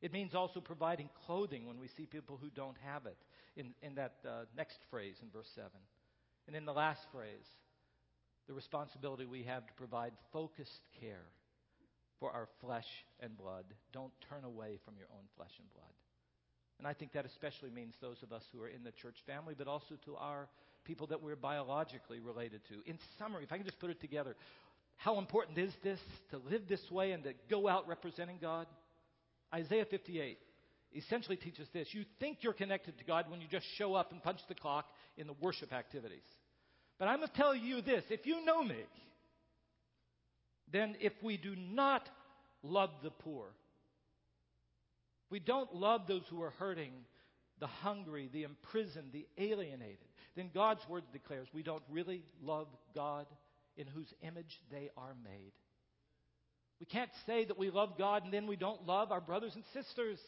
It 0.00 0.12
means 0.12 0.34
also 0.34 0.60
providing 0.60 1.08
clothing 1.26 1.66
when 1.66 1.78
we 1.78 1.88
see 1.88 2.06
people 2.06 2.38
who 2.40 2.50
don't 2.50 2.76
have 2.84 3.06
it, 3.06 3.16
in, 3.56 3.74
in 3.82 3.96
that 3.96 4.14
uh, 4.24 4.44
next 4.56 4.78
phrase 4.90 5.16
in 5.22 5.28
verse 5.30 5.50
7. 5.54 5.68
And 6.46 6.54
in 6.54 6.64
the 6.64 6.72
last 6.72 7.00
phrase, 7.12 7.46
the 8.46 8.54
responsibility 8.54 9.26
we 9.26 9.42
have 9.42 9.66
to 9.66 9.72
provide 9.74 10.12
focused 10.32 10.80
care 11.00 11.26
for 12.20 12.32
our 12.32 12.48
flesh 12.60 12.86
and 13.20 13.36
blood. 13.36 13.64
Don't 13.92 14.12
turn 14.28 14.44
away 14.44 14.78
from 14.84 14.94
your 14.96 15.08
own 15.12 15.24
flesh 15.36 15.52
and 15.58 15.68
blood. 15.72 15.92
And 16.78 16.86
I 16.86 16.92
think 16.92 17.12
that 17.12 17.26
especially 17.26 17.70
means 17.70 17.94
those 18.00 18.22
of 18.22 18.32
us 18.32 18.44
who 18.52 18.62
are 18.62 18.68
in 18.68 18.84
the 18.84 18.92
church 18.92 19.16
family, 19.26 19.54
but 19.56 19.66
also 19.66 19.96
to 20.04 20.16
our 20.16 20.48
people 20.84 21.08
that 21.08 21.20
we're 21.20 21.36
biologically 21.36 22.20
related 22.20 22.60
to. 22.68 22.88
In 22.88 22.98
summary, 23.18 23.42
if 23.42 23.52
I 23.52 23.56
can 23.56 23.66
just 23.66 23.80
put 23.80 23.90
it 23.90 24.00
together, 24.00 24.36
how 24.96 25.18
important 25.18 25.58
is 25.58 25.72
this 25.82 26.00
to 26.30 26.38
live 26.50 26.62
this 26.68 26.90
way 26.90 27.12
and 27.12 27.24
to 27.24 27.34
go 27.50 27.68
out 27.68 27.86
representing 27.88 28.38
God? 28.40 28.66
Isaiah 29.54 29.86
58 29.86 30.38
essentially 30.94 31.36
teaches 31.36 31.68
this. 31.72 31.88
You 31.92 32.04
think 32.20 32.38
you're 32.40 32.52
connected 32.52 32.98
to 32.98 33.04
God 33.04 33.30
when 33.30 33.40
you 33.40 33.46
just 33.50 33.66
show 33.76 33.94
up 33.94 34.12
and 34.12 34.22
punch 34.22 34.40
the 34.48 34.54
clock 34.54 34.86
in 35.16 35.26
the 35.26 35.34
worship 35.40 35.72
activities. 35.72 36.24
But 36.98 37.08
I'm 37.08 37.18
going 37.18 37.28
to 37.28 37.34
tell 37.34 37.54
you 37.54 37.80
this 37.80 38.04
if 38.10 38.26
you 38.26 38.44
know 38.44 38.62
me, 38.62 38.82
then 40.72 40.96
if 41.00 41.12
we 41.22 41.36
do 41.36 41.54
not 41.56 42.08
love 42.62 42.90
the 43.02 43.10
poor, 43.10 43.46
we 45.30 45.40
don't 45.40 45.74
love 45.74 46.02
those 46.06 46.22
who 46.30 46.42
are 46.42 46.52
hurting, 46.58 46.92
the 47.60 47.66
hungry, 47.66 48.30
the 48.32 48.44
imprisoned, 48.44 49.12
the 49.12 49.26
alienated, 49.36 49.98
then 50.36 50.50
God's 50.54 50.86
word 50.88 51.04
declares 51.12 51.48
we 51.52 51.62
don't 51.62 51.82
really 51.90 52.22
love 52.42 52.68
God 52.94 53.26
in 53.76 53.86
whose 53.86 54.12
image 54.22 54.60
they 54.70 54.90
are 54.96 55.14
made. 55.22 55.52
We 56.80 56.86
can't 56.86 57.10
say 57.26 57.44
that 57.44 57.58
we 57.58 57.70
love 57.70 57.98
God 57.98 58.24
and 58.24 58.32
then 58.32 58.46
we 58.46 58.56
don't 58.56 58.86
love 58.86 59.10
our 59.10 59.20
brothers 59.20 59.52
and 59.54 59.64
sisters. 59.72 60.18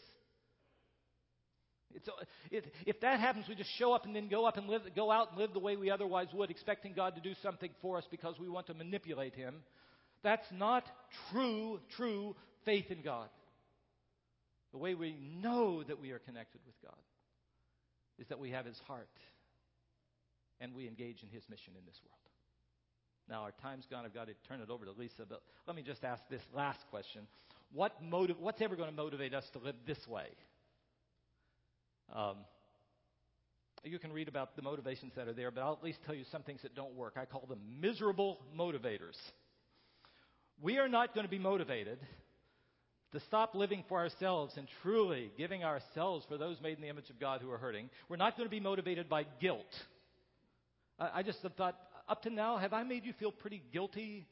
It, 1.94 2.02
uh, 2.08 2.24
if 2.86 3.00
that 3.00 3.20
happens, 3.20 3.46
we 3.48 3.54
just 3.54 3.70
show 3.76 3.92
up 3.92 4.04
and 4.04 4.14
then 4.14 4.28
go 4.28 4.46
up 4.46 4.56
and 4.56 4.68
live, 4.68 4.82
go 4.94 5.10
out 5.10 5.30
and 5.30 5.38
live 5.38 5.52
the 5.52 5.60
way 5.60 5.76
we 5.76 5.90
otherwise 5.90 6.28
would, 6.32 6.50
expecting 6.50 6.92
God 6.92 7.14
to 7.16 7.20
do 7.20 7.34
something 7.42 7.70
for 7.82 7.98
us 7.98 8.04
because 8.10 8.38
we 8.38 8.48
want 8.48 8.66
to 8.68 8.74
manipulate 8.74 9.34
Him. 9.34 9.56
That's 10.22 10.46
not 10.52 10.84
true, 11.30 11.80
true 11.96 12.36
faith 12.64 12.90
in 12.90 13.02
God. 13.02 13.28
The 14.72 14.78
way 14.78 14.94
we 14.94 15.16
know 15.42 15.82
that 15.82 16.00
we 16.00 16.12
are 16.12 16.20
connected 16.20 16.60
with 16.64 16.74
God 16.82 17.00
is 18.18 18.28
that 18.28 18.38
we 18.38 18.50
have 18.50 18.66
His 18.66 18.78
heart 18.86 19.08
and 20.60 20.74
we 20.74 20.86
engage 20.86 21.22
in 21.22 21.28
His 21.30 21.42
mission 21.48 21.72
in 21.78 21.84
this 21.86 21.98
world. 22.04 22.29
Now, 23.30 23.42
our 23.42 23.52
time's 23.62 23.86
gone. 23.88 24.04
I've 24.04 24.12
got 24.12 24.26
to 24.26 24.34
turn 24.48 24.60
it 24.60 24.70
over 24.70 24.84
to 24.84 24.90
Lisa, 24.90 25.22
but 25.28 25.40
let 25.68 25.76
me 25.76 25.82
just 25.82 26.02
ask 26.02 26.20
this 26.28 26.42
last 26.52 26.80
question. 26.90 27.22
What 27.72 27.92
motive, 28.02 28.36
what's 28.40 28.60
ever 28.60 28.74
going 28.74 28.90
to 28.90 28.94
motivate 28.94 29.32
us 29.32 29.44
to 29.52 29.60
live 29.60 29.76
this 29.86 30.04
way? 30.08 30.26
Um, 32.14 32.38
you 33.84 34.00
can 34.00 34.12
read 34.12 34.26
about 34.26 34.56
the 34.56 34.62
motivations 34.62 35.12
that 35.14 35.28
are 35.28 35.32
there, 35.32 35.52
but 35.52 35.60
I'll 35.62 35.74
at 35.74 35.84
least 35.84 36.00
tell 36.04 36.14
you 36.14 36.24
some 36.32 36.42
things 36.42 36.60
that 36.62 36.74
don't 36.74 36.94
work. 36.96 37.14
I 37.16 37.24
call 37.24 37.46
them 37.48 37.60
miserable 37.80 38.40
motivators. 38.58 39.16
We 40.60 40.78
are 40.78 40.88
not 40.88 41.14
going 41.14 41.24
to 41.24 41.30
be 41.30 41.38
motivated 41.38 42.00
to 43.12 43.20
stop 43.20 43.54
living 43.54 43.84
for 43.88 43.98
ourselves 43.98 44.54
and 44.56 44.66
truly 44.82 45.30
giving 45.38 45.62
ourselves 45.62 46.26
for 46.28 46.36
those 46.36 46.60
made 46.60 46.76
in 46.76 46.82
the 46.82 46.88
image 46.88 47.10
of 47.10 47.20
God 47.20 47.40
who 47.40 47.50
are 47.50 47.58
hurting. 47.58 47.90
We're 48.08 48.16
not 48.16 48.36
going 48.36 48.46
to 48.46 48.50
be 48.50 48.60
motivated 48.60 49.08
by 49.08 49.24
guilt. 49.40 49.72
I, 50.98 51.20
I 51.20 51.22
just 51.22 51.38
thought, 51.56 51.76
up 52.10 52.22
to 52.22 52.30
now, 52.30 52.58
have 52.58 52.72
I 52.72 52.82
made 52.82 53.06
you 53.06 53.12
feel 53.12 53.30
pretty 53.30 53.62
guilty 53.72 54.26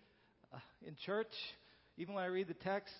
uh, 0.52 0.58
in 0.84 0.96
church, 1.06 1.32
even 1.96 2.14
when 2.14 2.24
I 2.24 2.26
read 2.26 2.48
the 2.48 2.54
text? 2.54 2.92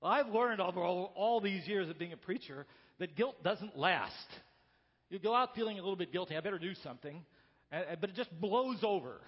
Well, 0.00 0.10
I've 0.10 0.28
learned 0.28 0.62
over 0.62 0.80
all, 0.80 1.12
all 1.14 1.40
these 1.42 1.68
years 1.68 1.90
of 1.90 1.98
being 1.98 2.14
a 2.14 2.16
preacher 2.16 2.64
that 2.98 3.14
guilt 3.14 3.44
doesn't 3.44 3.76
last. 3.76 4.12
You 5.10 5.18
go 5.18 5.34
out 5.34 5.54
feeling 5.54 5.78
a 5.78 5.82
little 5.82 5.96
bit 5.96 6.12
guilty, 6.12 6.34
I 6.34 6.40
better 6.40 6.58
do 6.58 6.74
something, 6.82 7.22
but 7.70 8.08
it 8.08 8.16
just 8.16 8.30
blows 8.40 8.78
over. 8.82 9.20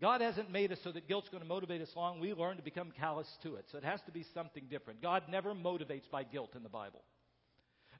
God 0.00 0.20
hasn't 0.20 0.50
made 0.50 0.70
us 0.72 0.78
so 0.84 0.92
that 0.92 1.08
guilt's 1.08 1.28
going 1.28 1.42
to 1.42 1.48
motivate 1.48 1.82
us 1.82 1.90
long. 1.94 2.20
We 2.20 2.32
learn 2.32 2.56
to 2.56 2.62
become 2.62 2.92
callous 2.98 3.28
to 3.42 3.56
it. 3.56 3.66
So 3.70 3.78
it 3.78 3.84
has 3.84 4.00
to 4.06 4.12
be 4.12 4.24
something 4.32 4.62
different. 4.70 5.02
God 5.02 5.24
never 5.28 5.54
motivates 5.54 6.08
by 6.10 6.22
guilt 6.22 6.50
in 6.54 6.62
the 6.62 6.70
Bible. 6.70 7.02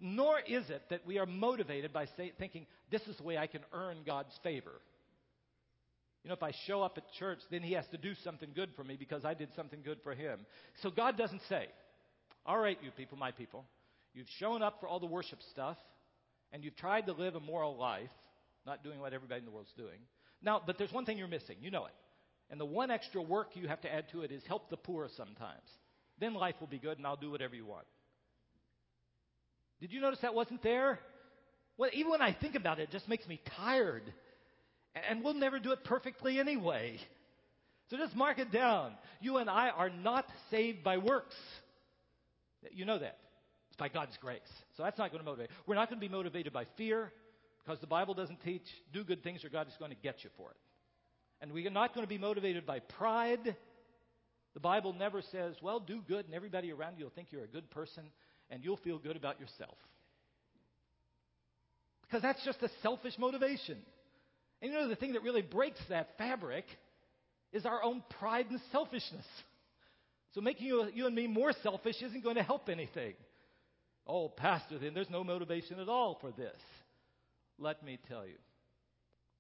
Nor 0.01 0.41
is 0.41 0.71
it 0.71 0.83
that 0.89 1.05
we 1.05 1.19
are 1.19 1.27
motivated 1.27 1.93
by 1.93 2.07
say, 2.17 2.33
thinking, 2.39 2.67
this 2.91 3.03
is 3.03 3.17
the 3.17 3.23
way 3.23 3.37
I 3.37 3.47
can 3.47 3.61
earn 3.73 3.99
God's 4.07 4.33
favor. 4.43 4.81
You 6.23 6.29
know, 6.29 6.35
if 6.35 6.43
I 6.43 6.53
show 6.67 6.83
up 6.83 6.99
at 6.99 7.05
church, 7.19 7.39
then 7.51 7.63
He 7.63 7.73
has 7.75 7.87
to 7.89 7.97
do 7.97 8.15
something 8.25 8.51
good 8.55 8.71
for 8.77 8.85
me 8.85 8.97
because 8.99 9.25
I 9.25 9.35
did 9.35 9.49
something 9.57 9.81
good 9.83 9.99
for 10.03 10.15
Him. 10.15 10.41
So 10.83 10.91
God 10.91 11.17
doesn't 11.17 11.43
say, 11.49 11.67
all 12.45 12.59
right, 12.59 12.79
you 12.83 12.91
people, 12.91 13.17
my 13.17 13.31
people, 13.31 13.65
You've 14.13 14.29
shown 14.39 14.63
up 14.63 14.81
for 14.81 14.89
all 14.89 14.99
the 14.99 15.07
worship 15.07 15.39
stuff, 15.53 15.77
and 16.53 16.65
you've 16.65 16.77
tried 16.77 17.07
to 17.07 17.13
live 17.13 17.37
a 17.37 17.41
moral 17.41 17.77
life, 17.77 18.11
not 18.67 18.83
doing 18.83 18.99
what 19.01 19.13
everybody 19.13 19.39
in 19.39 19.45
the 19.45 19.53
world's 19.53 19.73
doing. 19.77 20.01
Now, 20.43 20.61
but 20.65 20.79
there's 20.79 20.93
one 20.93 21.05
thing 21.05 21.19
you're 21.19 21.29
missing. 21.29 21.57
You 21.61 21.71
know 21.71 21.87
it. 21.87 21.93
And 22.51 22.61
the 22.61 22.65
one 22.67 22.91
extra 22.91 23.23
work 23.23 23.51
you 23.55 23.69
have 23.69 23.81
to 23.83 23.93
add 23.93 24.09
to 24.11 24.23
it 24.23 24.33
is 24.33 24.43
help 24.47 24.71
the 24.71 24.77
poor 24.77 25.09
sometimes. 25.17 25.63
Then 26.19 26.35
life 26.35 26.57
will 26.59 26.67
be 26.67 26.79
good, 26.79 26.99
and 26.99 27.07
I'll 27.07 27.17
do 27.17 27.31
whatever 27.31 27.55
you 27.55 27.65
want. 27.65 27.87
Did 29.81 29.93
you 29.93 30.01
notice 30.01 30.21
that 30.21 30.35
wasn't 30.35 30.63
there? 30.63 30.99
Well, 31.79 31.91
even 31.93 32.11
when 32.11 32.21
I 32.21 32.33
think 32.33 32.57
about 32.57 32.81
it, 32.81 32.85
it 32.85 32.91
just 32.91 33.09
makes 33.09 33.27
me 33.29 33.41
tired. 33.57 34.03
And 35.09 35.23
we'll 35.23 35.35
never 35.35 35.59
do 35.59 35.73
it 35.73 35.85
perfectly 35.85 36.41
anyway. 36.41 36.99
So 37.91 37.97
just 37.97 38.15
mark 38.15 38.39
it 38.39 38.53
down. 38.53 38.93
You 39.21 39.39
and 39.39 39.51
I 39.51 39.71
are 39.71 39.91
not 39.91 40.27
saved 40.51 40.83
by 40.83 40.99
works. 40.99 41.35
You 42.73 42.85
know 42.85 42.99
that 42.99 43.19
It's 43.69 43.77
by 43.77 43.89
God's 43.89 44.17
grace. 44.21 44.41
So 44.77 44.83
that's 44.83 44.99
not 44.99 45.11
going 45.11 45.23
to 45.23 45.29
motivate. 45.29 45.51
We're 45.67 45.75
not 45.75 45.89
going 45.89 46.01
to 46.01 46.07
be 46.07 46.13
motivated 46.13 46.53
by 46.53 46.67
fear 46.77 47.13
because 47.65 47.81
the 47.81 47.87
Bible 47.87 48.15
doesn't 48.15 48.43
teach 48.43 48.63
do 48.93 49.05
good 49.05 49.23
things 49.23 49.45
or 49.45 49.49
God 49.49 49.69
is 49.69 49.75
going 49.79 49.91
to 49.91 49.97
get 50.03 50.25
you 50.25 50.31
for 50.37 50.51
it. 50.51 50.57
And 51.41 51.53
we're 51.53 51.71
not 51.71 51.95
going 51.95 52.05
to 52.05 52.09
be 52.09 52.19
motivated 52.19 52.67
by 52.67 52.81
pride. 52.81 53.57
The 54.55 54.61
Bible 54.61 54.93
never 54.93 55.23
says, 55.33 55.55
well, 55.63 55.81
do 55.81 56.03
good 56.07 56.27
and 56.27 56.35
everybody 56.35 56.73
around 56.73 56.99
you 56.99 57.05
will 57.05 57.13
think 57.13 57.29
you're 57.31 57.45
a 57.45 57.49
good 57.49 57.71
person 57.71 58.05
and 58.51 58.65
you'll 58.65 58.77
feel 58.77 58.99
good 58.99 59.17
about 59.17 59.41
yourself. 59.41 59.77
Because 62.03 62.23
that's 62.23 62.45
just 62.45 62.63
a 62.63 62.69
selfish 62.83 63.15
motivation. 63.19 63.79
And 64.61 64.73
you 64.73 64.79
know, 64.79 64.89
the 64.89 64.97
thing 64.97 65.15
that 65.15 65.23
really 65.23 65.43
breaks 65.43 65.81
that 65.89 66.19
fabric 66.19 66.65
is 67.53 67.67
our 67.67 67.83
own 67.83 68.03
pride 68.19 68.47
and 68.51 68.61
selfishness. 68.73 69.27
So 70.35 70.41
making 70.41 70.67
you, 70.67 70.89
you 70.95 71.07
and 71.07 71.15
me 71.15 71.27
more 71.27 71.53
selfish 71.63 71.97
isn't 72.03 72.23
going 72.23 72.37
to 72.37 72.43
help 72.43 72.69
anything. 72.69 73.15
Oh, 74.07 74.29
Pastor, 74.29 74.79
then 74.79 74.95
there's 74.95 75.11
no 75.11 75.25
motivation 75.25 75.81
at 75.81 75.89
all 75.89 76.19
for 76.21 76.31
this. 76.31 76.61
Let 77.59 77.83
me 77.85 77.99
tell 78.09 78.27
you 78.27 78.37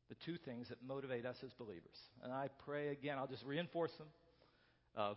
the 0.08 0.16
two 0.26 0.36
things 0.44 0.68
that 0.68 0.78
motivate 0.86 1.24
us 1.24 1.36
as 1.44 1.52
believers. 1.52 1.96
And 2.22 2.32
I 2.32 2.48
pray 2.64 2.88
again, 2.88 3.16
I'll 3.16 3.28
just 3.28 3.44
reinforce 3.44 3.92
them. 3.92 4.08
Uh, 4.96 5.14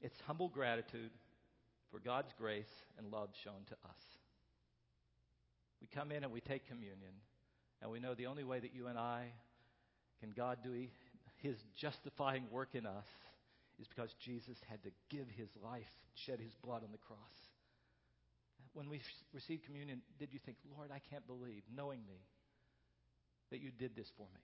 it's 0.00 0.18
humble 0.26 0.48
gratitude 0.48 1.10
for 1.90 2.00
God's 2.00 2.32
grace 2.38 2.64
and 2.98 3.10
love 3.12 3.28
shown 3.44 3.64
to 3.68 3.74
us. 3.88 4.00
We 5.80 5.86
come 5.94 6.10
in 6.10 6.24
and 6.24 6.32
we 6.32 6.40
take 6.40 6.66
communion, 6.66 7.12
and 7.84 7.92
we 7.92 8.00
know 8.00 8.14
the 8.14 8.26
only 8.26 8.42
way 8.42 8.58
that 8.58 8.74
you 8.74 8.88
and 8.88 8.98
I 8.98 9.26
can 10.18 10.32
God 10.32 10.58
do 10.64 10.72
His 11.36 11.56
justifying 11.76 12.46
work 12.50 12.70
in 12.74 12.84
us 12.84 13.06
is 13.78 13.86
because 13.86 14.12
Jesus 14.24 14.56
had 14.68 14.82
to 14.82 14.90
give 15.08 15.26
His 15.36 15.50
life, 15.62 15.92
shed 16.14 16.40
His 16.40 16.54
blood 16.64 16.82
on 16.82 16.90
the 16.90 16.98
cross 16.98 17.44
when 18.74 18.90
we 18.90 19.00
received 19.32 19.64
communion, 19.64 20.02
did 20.18 20.32
you 20.32 20.40
think, 20.44 20.58
Lord, 20.76 20.90
I 20.92 21.00
can't 21.10 21.26
believe, 21.26 21.62
knowing 21.74 22.00
me, 22.06 22.20
that 23.50 23.60
you 23.60 23.70
did 23.70 23.96
this 23.96 24.10
for 24.16 24.26
me? 24.34 24.40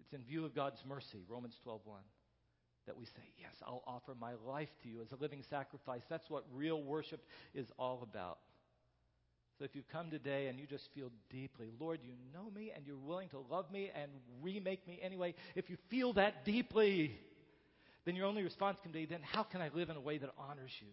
It's 0.00 0.12
in 0.12 0.22
view 0.24 0.44
of 0.44 0.54
God's 0.54 0.84
mercy, 0.84 1.24
Romans 1.28 1.58
12:1, 1.64 2.02
that 2.86 2.96
we 2.96 3.06
say, 3.06 3.22
Yes, 3.38 3.54
I'll 3.62 3.84
offer 3.86 4.14
my 4.14 4.34
life 4.34 4.68
to 4.82 4.88
you 4.88 5.00
as 5.00 5.12
a 5.12 5.16
living 5.16 5.44
sacrifice. 5.48 6.02
That's 6.08 6.28
what 6.28 6.44
real 6.52 6.82
worship 6.82 7.24
is 7.54 7.70
all 7.78 8.02
about. 8.02 8.40
So 9.58 9.64
if 9.64 9.76
you 9.76 9.82
come 9.92 10.10
today 10.10 10.48
and 10.48 10.58
you 10.58 10.66
just 10.66 10.88
feel 10.94 11.10
deeply, 11.30 11.70
Lord, 11.78 12.00
you 12.02 12.12
know 12.32 12.50
me 12.50 12.72
and 12.74 12.86
you're 12.86 12.96
willing 12.96 13.28
to 13.30 13.38
love 13.50 13.70
me 13.70 13.90
and 13.94 14.10
remake 14.42 14.86
me 14.86 14.98
anyway, 15.02 15.34
if 15.54 15.68
you 15.68 15.76
feel 15.90 16.14
that 16.14 16.44
deeply, 16.44 17.18
then 18.04 18.16
your 18.16 18.26
only 18.26 18.42
response 18.42 18.78
can 18.82 18.92
be, 18.92 19.04
then 19.06 19.20
how 19.22 19.42
can 19.42 19.60
I 19.60 19.70
live 19.74 19.90
in 19.90 19.96
a 19.96 20.00
way 20.00 20.18
that 20.18 20.30
honors 20.38 20.72
you? 20.80 20.88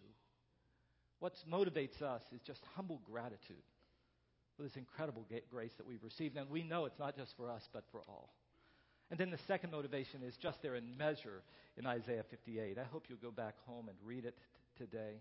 What 1.19 1.34
motivates 1.50 2.02
us 2.02 2.22
is 2.34 2.41
just 2.41 2.62
humble 2.76 3.02
gratitude 3.10 3.63
for 4.56 4.63
this 4.63 4.76
incredible 4.76 5.26
grace 5.50 5.72
that 5.78 5.88
we've 5.88 6.04
received. 6.04 6.38
And 6.38 6.50
we 6.50 6.63
know 6.63 6.86
it's 6.86 7.00
not 7.00 7.15
just 7.15 7.36
for 7.38 7.50
us, 7.50 7.67
but 7.74 7.84
for 7.91 8.02
all. 8.08 8.34
And 9.10 9.19
then 9.19 9.32
the 9.32 9.39
second 9.48 9.72
motivation 9.72 10.22
is 10.22 10.36
just 10.38 10.62
there 10.62 10.76
in 10.76 10.98
measure 10.98 11.41
in 11.78 11.86
Isaiah 11.86 12.24
58. 12.30 12.78
I 12.78 12.84
hope 12.84 13.06
you'll 13.08 13.17
go 13.17 13.32
back 13.32 13.56
home 13.65 13.89
and 13.89 13.98
read 14.04 14.26
it 14.26 14.36
t- 14.78 14.86
today. 14.86 15.15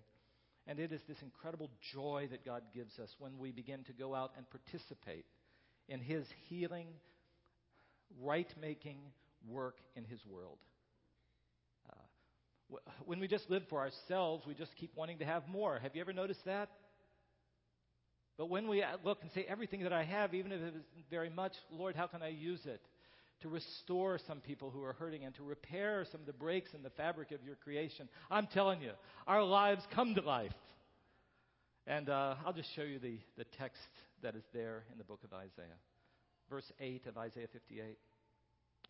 And 0.68 0.78
it 0.78 0.92
is 0.92 1.00
this 1.08 1.16
incredible 1.22 1.70
joy 1.94 2.28
that 2.30 2.44
God 2.44 2.62
gives 2.74 2.98
us 2.98 3.08
when 3.18 3.38
we 3.38 3.52
begin 3.52 3.84
to 3.84 3.92
go 3.94 4.14
out 4.14 4.32
and 4.36 4.44
participate 4.50 5.24
in 5.88 5.98
His 5.98 6.26
healing, 6.48 6.88
right 8.20 8.52
making 8.60 8.98
work 9.48 9.78
in 9.96 10.04
His 10.04 10.20
world. 10.26 10.58
Uh, 11.88 12.76
when 13.06 13.18
we 13.18 13.26
just 13.26 13.48
live 13.48 13.62
for 13.70 13.80
ourselves, 13.80 14.44
we 14.46 14.52
just 14.52 14.76
keep 14.76 14.94
wanting 14.94 15.18
to 15.20 15.24
have 15.24 15.48
more. 15.48 15.78
Have 15.78 15.96
you 15.96 16.02
ever 16.02 16.12
noticed 16.12 16.44
that? 16.44 16.68
But 18.36 18.50
when 18.50 18.68
we 18.68 18.82
uh, 18.82 18.98
look 19.02 19.20
and 19.22 19.30
say, 19.32 19.46
everything 19.48 19.84
that 19.84 19.92
I 19.94 20.04
have, 20.04 20.34
even 20.34 20.52
if 20.52 20.60
it 20.60 20.68
isn't 20.68 20.84
very 21.10 21.30
much, 21.30 21.54
Lord, 21.72 21.96
how 21.96 22.06
can 22.06 22.22
I 22.22 22.28
use 22.28 22.66
it 22.66 22.82
to 23.42 23.48
restore 23.48 24.18
some 24.26 24.40
people 24.40 24.70
who 24.70 24.82
are 24.82 24.92
hurting 24.94 25.24
and 25.24 25.34
to 25.36 25.42
repair 25.42 26.04
some 26.10 26.20
of 26.20 26.26
the 26.26 26.32
breaks 26.32 26.74
in 26.74 26.82
the 26.82 26.90
fabric 26.90 27.30
of 27.30 27.44
your 27.44 27.56
creation? 27.56 28.08
I'm 28.30 28.46
telling 28.46 28.80
you, 28.80 28.92
our 29.26 29.44
lives 29.44 29.82
come 29.94 30.14
to 30.14 30.22
life. 30.22 30.52
And 31.86 32.08
uh, 32.10 32.34
I'll 32.44 32.52
just 32.52 32.74
show 32.74 32.82
you 32.82 32.98
the, 32.98 33.18
the 33.36 33.44
text 33.58 33.80
that 34.22 34.34
is 34.34 34.44
there 34.52 34.84
in 34.92 34.98
the 34.98 35.04
book 35.04 35.20
of 35.24 35.32
Isaiah. 35.32 35.78
Verse 36.50 36.70
8 36.80 37.06
of 37.06 37.16
Isaiah 37.16 37.48
58 37.52 37.96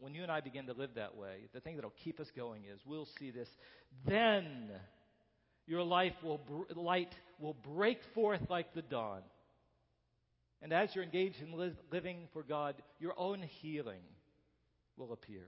when 0.01 0.15
you 0.15 0.23
and 0.23 0.31
I 0.31 0.41
begin 0.41 0.67
to 0.67 0.73
live 0.73 0.91
that 0.95 1.17
way, 1.17 1.49
the 1.53 1.61
thing 1.61 1.75
that'll 1.75 1.93
keep 2.05 2.21
us 2.21 2.29
going 2.37 2.63
is 2.73 2.81
we'll 2.87 3.09
see 3.19 3.31
this. 3.31 3.49
Then 4.07 4.71
your 5.67 5.83
life 5.83 6.15
will 6.23 6.41
light 6.75 7.13
will 7.41 7.57
break 7.75 7.99
forth 8.15 8.41
like 8.49 8.75
the 8.75 8.83
dawn. 8.83 9.23
And 10.63 10.73
as 10.73 10.91
you're 10.95 11.05
engaged 11.05 11.37
in 11.41 11.57
li- 11.57 11.77
living 11.93 12.29
for 12.33 12.43
God, 12.43 12.75
your 12.99 13.15
own 13.17 13.43
healing 13.61 14.03
will 14.99 15.13
appear. 15.13 15.47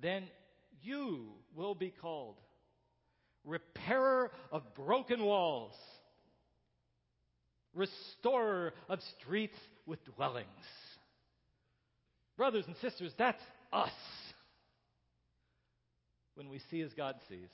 Then 0.00 0.24
you 0.82 1.32
will 1.54 1.74
be 1.74 1.90
called 1.90 2.36
repairer 3.44 4.30
of 4.50 4.62
broken 4.74 5.22
walls, 5.22 5.74
restorer 7.74 8.72
of 8.88 9.00
streets 9.18 9.56
with 9.86 10.04
dwellings. 10.16 10.46
Brothers 12.36 12.64
and 12.66 12.76
sisters, 12.76 13.12
that's 13.16 13.42
us. 13.72 13.90
When 16.34 16.48
we 16.48 16.60
see 16.70 16.82
as 16.82 16.92
God 16.92 17.16
sees. 17.28 17.48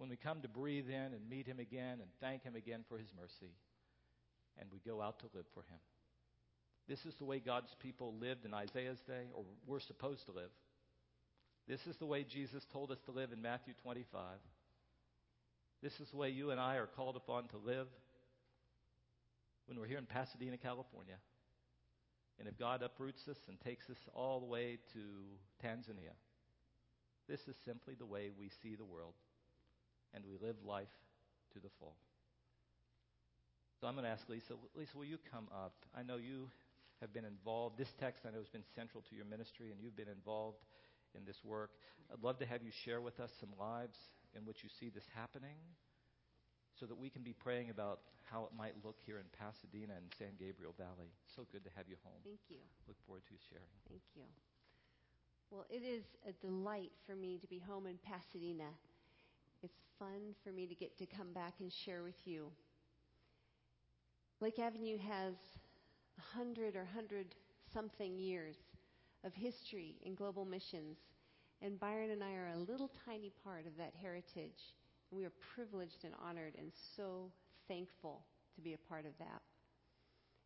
when 0.00 0.08
we 0.08 0.16
come 0.16 0.40
to 0.40 0.48
breathe 0.48 0.88
in 0.88 0.94
and 0.94 1.28
meet 1.28 1.46
Him 1.46 1.60
again 1.60 1.98
and 2.00 2.08
thank 2.22 2.42
Him 2.42 2.56
again 2.56 2.84
for 2.88 2.96
His 2.96 3.08
mercy, 3.14 3.52
and 4.58 4.66
we 4.72 4.80
go 4.90 5.02
out 5.02 5.18
to 5.20 5.26
live 5.34 5.44
for 5.52 5.60
Him. 5.60 5.78
This 6.90 7.06
is 7.06 7.14
the 7.20 7.24
way 7.24 7.38
God's 7.38 7.72
people 7.80 8.16
lived 8.20 8.44
in 8.44 8.52
Isaiah's 8.52 8.98
day, 9.06 9.30
or 9.32 9.44
were 9.64 9.78
supposed 9.78 10.26
to 10.26 10.32
live. 10.32 10.50
This 11.68 11.78
is 11.86 11.96
the 11.98 12.06
way 12.06 12.24
Jesus 12.24 12.66
told 12.72 12.90
us 12.90 12.98
to 13.04 13.12
live 13.12 13.30
in 13.32 13.40
Matthew 13.40 13.74
25. 13.84 14.20
This 15.84 15.92
is 16.00 16.10
the 16.10 16.16
way 16.16 16.30
you 16.30 16.50
and 16.50 16.58
I 16.58 16.78
are 16.78 16.88
called 16.88 17.14
upon 17.14 17.46
to 17.50 17.58
live 17.58 17.86
when 19.66 19.78
we're 19.78 19.86
here 19.86 19.98
in 19.98 20.06
Pasadena, 20.06 20.56
California. 20.56 21.14
And 22.40 22.48
if 22.48 22.58
God 22.58 22.82
uproots 22.82 23.22
us 23.30 23.38
and 23.46 23.60
takes 23.60 23.88
us 23.88 23.98
all 24.12 24.40
the 24.40 24.46
way 24.46 24.78
to 24.92 25.64
Tanzania, 25.64 26.18
this 27.28 27.40
is 27.46 27.54
simply 27.64 27.94
the 27.94 28.04
way 28.04 28.30
we 28.36 28.50
see 28.64 28.74
the 28.74 28.84
world 28.84 29.14
and 30.12 30.24
we 30.26 30.44
live 30.44 30.56
life 30.66 30.88
to 31.52 31.60
the 31.60 31.70
full. 31.78 31.94
So 33.80 33.86
I'm 33.86 33.94
going 33.94 34.06
to 34.06 34.10
ask 34.10 34.28
Lisa, 34.28 34.54
Lisa, 34.74 34.98
will 34.98 35.04
you 35.04 35.18
come 35.30 35.46
up? 35.54 35.74
I 35.96 36.02
know 36.02 36.16
you 36.16 36.48
have 37.00 37.12
been 37.12 37.24
involved. 37.24 37.78
This 37.78 37.92
text 37.98 38.24
I 38.26 38.30
know 38.30 38.38
has 38.38 38.48
been 38.48 38.64
central 38.74 39.02
to 39.08 39.16
your 39.16 39.24
ministry, 39.24 39.70
and 39.70 39.80
you've 39.80 39.96
been 39.96 40.08
involved 40.08 40.64
in 41.14 41.24
this 41.24 41.38
work. 41.44 41.70
I'd 42.12 42.22
love 42.22 42.38
to 42.38 42.46
have 42.46 42.62
you 42.62 42.70
share 42.84 43.00
with 43.00 43.18
us 43.20 43.30
some 43.40 43.50
lives 43.58 43.96
in 44.36 44.44
which 44.44 44.62
you 44.62 44.70
see 44.78 44.90
this 44.90 45.04
happening 45.14 45.56
so 46.78 46.86
that 46.86 46.96
we 46.96 47.10
can 47.10 47.22
be 47.22 47.32
praying 47.32 47.70
about 47.70 48.00
how 48.30 48.44
it 48.44 48.56
might 48.56 48.74
look 48.84 48.96
here 49.04 49.18
in 49.18 49.26
Pasadena 49.36 49.94
and 49.96 50.06
San 50.18 50.38
Gabriel 50.38 50.74
Valley. 50.78 51.10
So 51.36 51.46
good 51.50 51.64
to 51.64 51.70
have 51.76 51.88
you 51.88 51.96
home. 52.04 52.20
Thank 52.24 52.40
you. 52.48 52.62
Look 52.86 52.96
forward 53.06 53.22
to 53.26 53.34
sharing. 53.50 53.74
Thank 53.88 54.02
you. 54.14 54.22
Well, 55.50 55.66
it 55.68 55.82
is 55.82 56.04
a 56.28 56.32
delight 56.40 56.92
for 57.06 57.16
me 57.16 57.38
to 57.38 57.46
be 57.48 57.58
home 57.58 57.86
in 57.86 57.98
Pasadena. 58.06 58.70
It's 59.62 59.80
fun 59.98 60.34
for 60.44 60.52
me 60.52 60.66
to 60.66 60.74
get 60.74 60.96
to 60.98 61.06
come 61.06 61.32
back 61.32 61.54
and 61.58 61.72
share 61.84 62.02
with 62.02 62.18
you. 62.24 62.46
Lake 64.40 64.58
Avenue 64.58 64.96
has 64.96 65.34
a 66.20 66.36
hundred 66.36 66.76
or 66.76 66.86
hundred 66.94 67.34
something 67.72 68.18
years 68.18 68.56
of 69.24 69.32
history 69.34 69.96
in 70.02 70.14
global 70.14 70.44
missions, 70.44 70.96
and 71.62 71.78
Byron 71.78 72.10
and 72.10 72.22
I 72.22 72.34
are 72.34 72.52
a 72.54 72.58
little 72.58 72.90
tiny 73.06 73.32
part 73.44 73.66
of 73.66 73.76
that 73.78 73.92
heritage. 74.00 74.74
We 75.10 75.24
are 75.24 75.32
privileged 75.54 76.04
and 76.04 76.14
honored 76.24 76.54
and 76.58 76.72
so 76.96 77.30
thankful 77.68 78.22
to 78.54 78.60
be 78.60 78.74
a 78.74 78.88
part 78.88 79.04
of 79.04 79.12
that. 79.18 79.40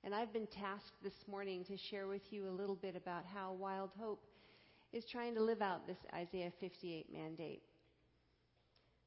And 0.02 0.14
I've 0.14 0.32
been 0.32 0.46
tasked 0.46 1.02
this 1.02 1.26
morning 1.28 1.64
to 1.64 1.76
share 1.76 2.06
with 2.06 2.32
you 2.32 2.48
a 2.48 2.50
little 2.50 2.74
bit 2.74 2.96
about 2.96 3.24
how 3.24 3.52
Wild 3.52 3.90
Hope 3.98 4.24
is 4.92 5.04
trying 5.04 5.34
to 5.34 5.42
live 5.42 5.62
out 5.62 5.86
this 5.86 5.98
Isaiah 6.14 6.52
58 6.60 7.12
mandate. 7.12 7.62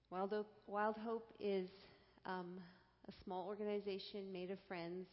Wild 0.10 0.32
Hope, 0.32 0.52
Wild 0.66 0.96
Hope 1.06 1.34
is 1.40 1.68
um, 2.26 2.58
a 3.08 3.12
small 3.24 3.46
organization 3.46 4.32
made 4.32 4.50
of 4.50 4.58
friends, 4.68 5.08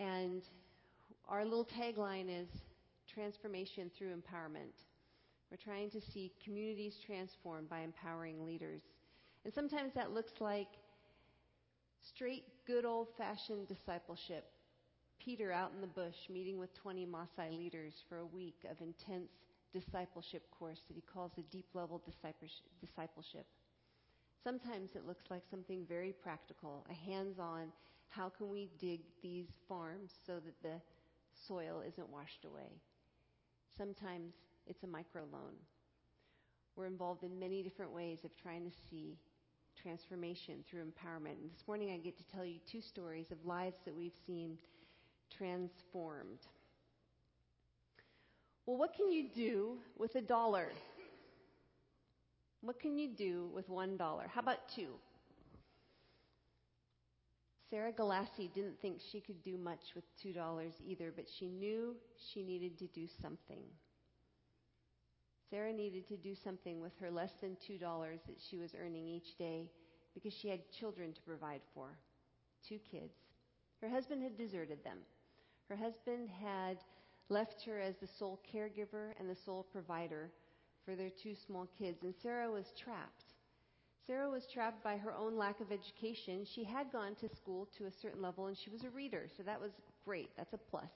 and 0.00 0.42
our 1.28 1.44
little 1.44 1.66
tagline 1.66 2.28
is 2.28 2.48
transformation 3.12 3.90
through 3.96 4.08
empowerment. 4.08 4.72
We're 5.50 5.58
trying 5.62 5.90
to 5.90 6.00
see 6.00 6.32
communities 6.42 6.94
transformed 7.04 7.68
by 7.68 7.80
empowering 7.80 8.46
leaders. 8.46 8.80
And 9.44 9.52
sometimes 9.52 9.92
that 9.94 10.12
looks 10.12 10.32
like 10.40 10.68
straight, 12.14 12.44
good 12.66 12.84
old 12.84 13.08
fashioned 13.18 13.68
discipleship. 13.68 14.44
Peter 15.22 15.52
out 15.52 15.72
in 15.74 15.82
the 15.82 15.86
bush 15.86 16.16
meeting 16.32 16.58
with 16.58 16.72
20 16.74 17.06
Maasai 17.06 17.56
leaders 17.56 17.92
for 18.08 18.18
a 18.18 18.26
week 18.26 18.64
of 18.70 18.80
intense 18.80 19.28
discipleship 19.72 20.42
course 20.58 20.80
that 20.88 20.94
he 20.94 21.02
calls 21.12 21.32
a 21.36 21.42
deep 21.52 21.66
level 21.74 22.00
discipleship. 22.80 23.46
Sometimes 24.42 24.90
it 24.94 25.06
looks 25.06 25.24
like 25.30 25.42
something 25.50 25.84
very 25.86 26.14
practical, 26.22 26.86
a 26.90 26.94
hands 26.94 27.38
on, 27.38 27.70
how 28.10 28.28
can 28.28 28.50
we 28.50 28.68
dig 28.78 29.00
these 29.22 29.46
farms 29.68 30.10
so 30.26 30.34
that 30.34 30.62
the 30.62 30.80
soil 31.46 31.82
isn't 31.86 32.10
washed 32.10 32.44
away? 32.44 32.80
Sometimes 33.78 34.34
it's 34.66 34.82
a 34.82 34.86
microloan. 34.86 35.54
We're 36.76 36.86
involved 36.86 37.22
in 37.22 37.38
many 37.38 37.62
different 37.62 37.92
ways 37.92 38.18
of 38.24 38.30
trying 38.36 38.64
to 38.64 38.76
see 38.90 39.16
transformation 39.80 40.64
through 40.68 40.80
empowerment. 40.80 41.38
And 41.40 41.50
this 41.50 41.66
morning 41.66 41.92
I 41.92 41.98
get 41.98 42.18
to 42.18 42.24
tell 42.34 42.44
you 42.44 42.58
two 42.70 42.80
stories 42.80 43.30
of 43.30 43.38
lives 43.44 43.76
that 43.84 43.94
we've 43.94 44.16
seen 44.26 44.58
transformed. 45.36 46.40
Well, 48.66 48.76
what 48.76 48.94
can 48.94 49.10
you 49.10 49.28
do 49.34 49.78
with 49.96 50.14
a 50.16 50.20
dollar? 50.20 50.68
What 52.60 52.78
can 52.78 52.98
you 52.98 53.08
do 53.08 53.48
with 53.54 53.68
one 53.68 53.96
dollar? 53.96 54.26
How 54.32 54.40
about 54.40 54.68
two? 54.74 54.90
Sarah 57.70 57.92
Galassi 57.92 58.52
didn't 58.52 58.80
think 58.82 59.00
she 59.00 59.20
could 59.20 59.42
do 59.44 59.56
much 59.56 59.94
with 59.94 60.04
two 60.20 60.32
dollars 60.32 60.72
either, 60.84 61.12
but 61.14 61.26
she 61.38 61.48
knew 61.48 61.94
she 62.32 62.42
needed 62.42 62.76
to 62.78 62.86
do 62.88 63.06
something. 63.22 63.62
Sarah 65.50 65.72
needed 65.72 66.06
to 66.08 66.16
do 66.16 66.34
something 66.34 66.80
with 66.80 66.92
her 67.00 67.10
less 67.10 67.32
than 67.40 67.56
two 67.66 67.78
dollars 67.78 68.20
that 68.26 68.40
she 68.48 68.56
was 68.56 68.74
earning 68.80 69.06
each 69.06 69.36
day 69.38 69.70
because 70.14 70.32
she 70.32 70.48
had 70.48 70.60
children 70.78 71.12
to 71.12 71.22
provide 71.22 71.60
for. 71.74 71.96
Two 72.68 72.78
kids. 72.90 73.14
Her 73.80 73.88
husband 73.88 74.22
had 74.22 74.36
deserted 74.36 74.84
them. 74.84 74.98
Her 75.68 75.76
husband 75.76 76.28
had 76.28 76.78
left 77.28 77.64
her 77.64 77.80
as 77.80 77.94
the 78.00 78.08
sole 78.18 78.40
caregiver 78.52 79.12
and 79.18 79.30
the 79.30 79.36
sole 79.44 79.64
provider 79.72 80.30
for 80.84 80.96
their 80.96 81.10
two 81.10 81.34
small 81.46 81.68
kids, 81.78 82.02
and 82.02 82.14
Sarah 82.22 82.50
was 82.50 82.66
trapped. 82.76 83.29
Sarah 84.10 84.28
was 84.28 84.44
trapped 84.52 84.82
by 84.82 84.96
her 84.96 85.14
own 85.14 85.36
lack 85.36 85.60
of 85.60 85.70
education. 85.70 86.44
She 86.44 86.64
had 86.64 86.90
gone 86.90 87.14
to 87.20 87.28
school 87.28 87.68
to 87.78 87.84
a 87.84 87.92
certain 88.02 88.20
level 88.20 88.48
and 88.48 88.56
she 88.58 88.68
was 88.68 88.82
a 88.82 88.90
reader, 88.90 89.28
so 89.36 89.44
that 89.44 89.60
was 89.60 89.70
great. 90.04 90.30
That's 90.36 90.52
a 90.52 90.58
plus. 90.58 90.90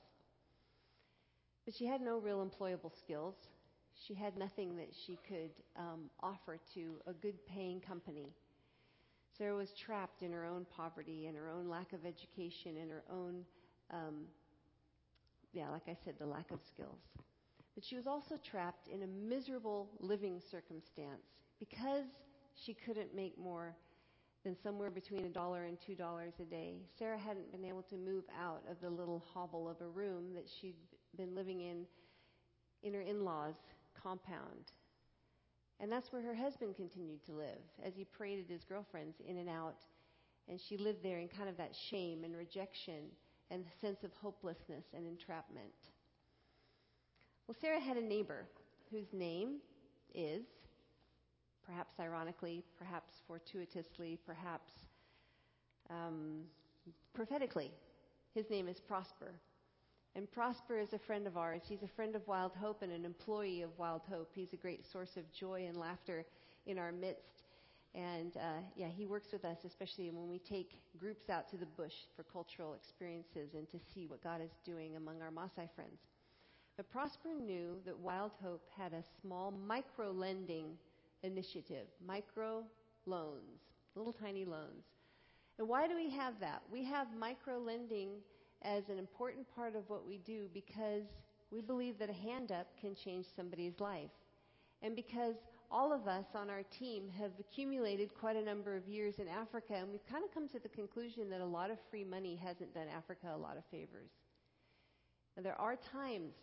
But 1.65 1.77
she 1.77 1.87
had 1.87 2.01
no 2.01 2.19
real 2.19 2.45
employable 2.45 2.91
skills. 2.99 3.37
She 4.05 4.15
had 4.15 4.37
nothing 4.37 4.77
that 4.79 4.89
she 5.07 5.17
could 5.29 5.53
um, 5.77 6.11
offer 6.25 6.59
to 6.75 6.97
a 7.07 7.13
good 7.13 7.37
paying 7.47 7.81
company. 7.81 8.33
Sarah 9.39 9.55
was 9.55 9.73
trapped 9.79 10.23
in 10.23 10.33
her 10.33 10.45
own 10.45 10.67
poverty 10.77 11.27
and 11.27 11.37
her 11.37 11.49
own 11.49 11.69
lack 11.69 11.93
of 11.93 12.01
education 12.05 12.79
and 12.83 12.91
her 12.91 13.05
own, 13.09 13.45
um, 13.93 14.25
yeah, 15.53 15.71
like 15.71 15.87
I 15.87 15.97
said, 16.05 16.15
the 16.19 16.27
lack 16.27 16.51
of 16.51 16.59
skills. 16.67 16.99
But 17.77 17.85
she 17.85 17.95
was 17.95 18.09
also 18.09 18.41
trapped 18.43 18.89
in 18.89 19.05
a 19.05 19.07
miserable 19.07 19.89
living 20.01 20.41
circumstance 20.51 21.23
because 21.61 22.07
she 22.55 22.75
couldn't 22.75 23.15
make 23.15 23.39
more 23.39 23.75
than 24.45 24.57
somewhere 24.63 24.91
between 24.91 25.25
a 25.25 25.31
dollar 25.31 25.65
and 25.65 25.79
two 25.81 25.95
dollars 25.95 26.35
a 26.41 26.45
day. 26.45 26.77
Sarah 26.99 27.19
hadn't 27.19 27.51
been 27.51 27.65
able 27.65 27.83
to 27.83 27.97
move 27.97 28.25
out 28.39 28.63
of 28.71 28.81
the 28.81 28.91
little 28.91 29.25
hovel 29.33 29.69
of 29.69 29.81
a 29.81 29.89
room 29.89 30.35
that 30.35 30.49
she'd 30.61 30.77
been 31.17 31.35
living 31.35 31.61
in 31.63 31.87
in 32.83 32.93
her 32.93 33.01
in 33.01 33.25
law's 33.25 33.55
compound. 34.01 34.73
And 35.81 35.91
that's 35.91 36.13
where 36.13 36.23
her 36.23 36.35
husband 36.35 36.77
continued 36.77 37.25
to 37.27 37.33
live 37.33 37.59
as 37.85 37.95
he 37.97 38.05
paraded 38.05 38.49
his 38.49 38.65
girlfriends 38.65 39.17
in 39.27 39.39
and 39.39 39.49
out. 39.49 39.79
And 40.49 40.61
she 40.61 40.77
lived 40.77 41.03
there 41.03 41.19
in 41.19 41.29
kind 41.29 41.49
of 41.49 41.57
that 41.57 41.75
shame 41.91 42.23
and 42.23 42.37
rejection 42.37 43.07
and 43.51 43.65
sense 43.81 44.05
of 44.05 44.13
hopelessness 44.21 44.85
and 44.95 45.07
entrapment. 45.07 45.73
Well, 47.47 47.57
Sarah 47.61 47.81
had 47.81 47.97
a 47.97 48.03
neighbor 48.03 48.47
whose 48.91 49.13
name 49.13 49.57
is, 50.15 50.45
perhaps 51.67 51.95
ironically, 52.01 52.63
perhaps 52.79 53.13
fortuitously, 53.27 54.19
perhaps 54.27 54.73
um, 55.91 56.43
prophetically, 57.15 57.71
his 58.35 58.49
name 58.51 58.69
is 58.69 58.81
Prosper. 58.81 59.33
And 60.17 60.31
Prosper 60.31 60.79
is 60.79 60.93
a 60.93 60.99
friend 60.99 61.27
of 61.27 61.37
ours. 61.37 61.63
He's 61.69 61.83
a 61.83 61.89
friend 61.97 62.15
of 62.15 62.27
Wild 62.29 62.53
Hope 62.61 62.83
and 62.83 62.93
an 62.93 63.05
employee 63.05 63.63
of 63.63 63.71
Wild 63.79 64.03
Hope. 64.09 64.31
He's 64.35 64.53
a 64.53 64.57
great 64.57 64.85
source 64.93 65.17
of 65.17 65.25
joy 65.33 65.67
and 65.67 65.77
laughter 65.77 66.25
in 66.67 66.79
our 66.79 66.93
midst. 66.93 67.43
And 67.95 68.37
uh, 68.37 68.61
yeah, 68.77 68.89
he 68.89 69.07
works 69.07 69.29
with 69.33 69.45
us, 69.45 69.59
especially 69.65 70.11
when 70.11 70.29
we 70.29 70.39
take 70.39 70.79
groups 70.99 71.31
out 71.31 71.49
to 71.51 71.57
the 71.57 71.67
bush 71.67 71.93
for 72.17 72.23
cultural 72.25 72.75
experiences 72.75 73.55
and 73.55 73.69
to 73.71 73.79
see 73.93 74.07
what 74.07 74.23
God 74.23 74.41
is 74.41 74.51
doing 74.65 74.97
among 74.97 75.21
our 75.21 75.31
Maasai 75.31 75.69
friends. 75.75 76.01
But 76.77 76.91
Prosper 76.91 77.31
knew 77.41 77.77
that 77.87 77.99
Wild 77.99 78.33
Hope 78.43 78.65
had 78.77 78.93
a 78.93 79.05
small 79.21 79.53
micro 79.53 80.11
lending 80.11 80.77
initiative, 81.25 81.87
micro 82.07 82.63
loans, 83.07 83.61
little 83.97 84.13
tiny 84.13 84.45
loans. 84.45 84.85
And 85.59 85.69
why 85.69 85.89
do 85.89 85.97
we 85.97 86.11
have 86.11 86.35
that? 86.41 86.63
We 86.71 86.85
have 86.85 87.09
micro 87.19 87.59
lending 87.59 88.11
as 88.63 88.89
an 88.89 88.99
important 88.99 89.47
part 89.55 89.75
of 89.75 89.89
what 89.89 90.07
we 90.07 90.19
do 90.19 90.49
because 90.53 91.05
we 91.51 91.61
believe 91.61 91.99
that 91.99 92.11
a 92.11 92.15
hand 92.15 92.53
up 92.53 92.67
can 92.81 92.95
change 92.95 93.27
somebody's 93.37 93.79
life. 93.79 94.11
And 94.83 94.97
because 94.97 95.35
all 95.71 95.93
of 95.93 96.07
us 96.07 96.27
on 96.35 96.51
our 96.51 96.63
team 96.79 97.09
have 97.19 97.31
accumulated 97.41 98.15
quite 98.15 98.37
a 98.37 98.43
number 98.43 98.77
of 98.77 98.87
years 98.87 99.15
in 99.19 99.29
Africa, 99.29 99.75
and 99.75 99.91
we've 99.91 100.07
kind 100.11 100.25
of 100.25 100.33
come 100.33 100.49
to 100.49 100.59
the 100.59 100.69
conclusion 100.69 101.31
that 101.31 101.41
a 101.41 101.45
lot 101.45 101.71
of 101.71 101.79
free 101.91 102.05
money 102.05 102.39
hasn't 102.43 102.75
done 102.75 102.87
Africa 102.95 103.29
a 103.35 103.37
lot 103.37 103.57
of 103.57 103.65
favors. 103.71 104.11
Now, 105.37 105.43
there 105.43 105.61
are 105.61 105.77
times 105.77 106.35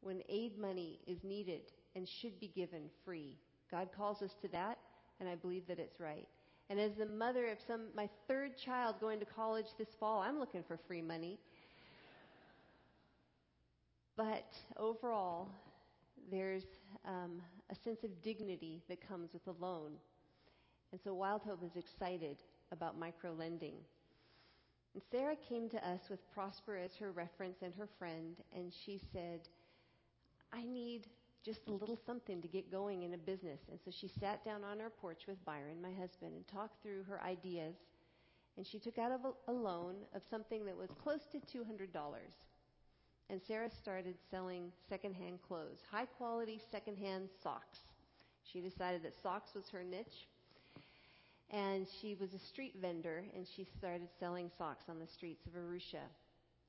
when 0.00 0.22
aid 0.28 0.58
money 0.58 0.98
is 1.06 1.22
needed 1.22 1.72
and 1.94 2.08
should 2.08 2.40
be 2.40 2.48
given 2.48 2.82
free. 3.04 3.36
God 3.70 3.88
calls 3.96 4.22
us 4.22 4.32
to 4.42 4.48
that, 4.48 4.78
and 5.20 5.28
I 5.28 5.34
believe 5.34 5.66
that 5.68 5.78
it's 5.78 6.00
right. 6.00 6.26
And 6.68 6.78
as 6.78 6.92
the 6.96 7.06
mother 7.06 7.46
of 7.48 7.58
some, 7.66 7.86
my 7.94 8.08
third 8.28 8.52
child 8.56 8.96
going 9.00 9.18
to 9.20 9.26
college 9.26 9.66
this 9.78 9.88
fall, 9.98 10.20
I'm 10.20 10.38
looking 10.38 10.62
for 10.62 10.78
free 10.86 11.02
money. 11.02 11.38
But 14.16 14.46
overall, 14.76 15.48
there's 16.30 16.64
um, 17.04 17.40
a 17.70 17.74
sense 17.84 18.04
of 18.04 18.22
dignity 18.22 18.82
that 18.88 19.06
comes 19.06 19.30
with 19.32 19.46
a 19.46 19.64
loan. 19.64 19.92
And 20.92 21.00
so 21.02 21.14
Wild 21.14 21.42
Hope 21.42 21.62
is 21.64 21.76
excited 21.76 22.36
about 22.72 22.98
micro 22.98 23.32
lending. 23.32 23.74
And 24.94 25.02
Sarah 25.10 25.36
came 25.48 25.68
to 25.70 25.88
us 25.88 26.00
with 26.10 26.18
Prosper 26.32 26.76
as 26.76 26.90
her 26.98 27.12
reference 27.12 27.58
and 27.62 27.72
her 27.74 27.88
friend, 27.98 28.36
and 28.54 28.72
she 28.84 29.00
said, 29.12 29.40
I 30.52 30.64
need 30.64 31.06
just 31.44 31.68
a 31.68 31.72
little 31.72 31.98
something 32.06 32.42
to 32.42 32.48
get 32.48 32.70
going 32.70 33.02
in 33.02 33.14
a 33.14 33.18
business. 33.18 33.60
And 33.70 33.78
so 33.84 33.90
she 33.90 34.08
sat 34.08 34.44
down 34.44 34.62
on 34.64 34.80
our 34.80 34.90
porch 34.90 35.22
with 35.26 35.42
Byron, 35.44 35.80
my 35.80 35.92
husband, 35.92 36.34
and 36.34 36.46
talked 36.46 36.82
through 36.82 37.04
her 37.04 37.22
ideas. 37.22 37.74
And 38.56 38.66
she 38.66 38.78
took 38.78 38.98
out 38.98 39.12
a, 39.12 39.50
a 39.50 39.54
loan 39.54 39.94
of 40.14 40.22
something 40.30 40.64
that 40.66 40.76
was 40.76 40.90
close 41.02 41.26
to 41.32 41.38
$200. 41.38 41.88
And 43.30 43.40
Sarah 43.46 43.70
started 43.70 44.16
selling 44.30 44.72
secondhand 44.88 45.38
clothes, 45.46 45.78
high 45.90 46.06
quality 46.06 46.60
secondhand 46.70 47.28
socks. 47.42 47.78
She 48.42 48.60
decided 48.60 49.02
that 49.04 49.14
socks 49.22 49.54
was 49.54 49.68
her 49.70 49.84
niche. 49.84 50.26
And 51.50 51.86
she 52.00 52.16
was 52.20 52.34
a 52.34 52.38
street 52.38 52.74
vendor, 52.80 53.24
and 53.34 53.46
she 53.46 53.64
started 53.64 54.08
selling 54.18 54.50
socks 54.56 54.84
on 54.88 54.98
the 54.98 55.06
streets 55.06 55.46
of 55.46 55.52
Arusha. 55.54 56.04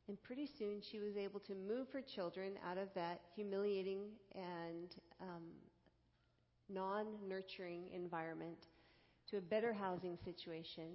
And 0.07 0.21
pretty 0.23 0.45
soon 0.47 0.81
she 0.81 0.99
was 0.99 1.15
able 1.15 1.39
to 1.41 1.53
move 1.55 1.89
her 1.91 2.01
children 2.01 2.53
out 2.69 2.77
of 2.77 2.93
that 2.95 3.21
humiliating 3.35 4.09
and 4.35 4.95
um, 5.21 5.43
non 6.69 7.05
nurturing 7.27 7.83
environment 7.93 8.67
to 9.29 9.37
a 9.37 9.41
better 9.41 9.73
housing 9.73 10.17
situation, 10.25 10.89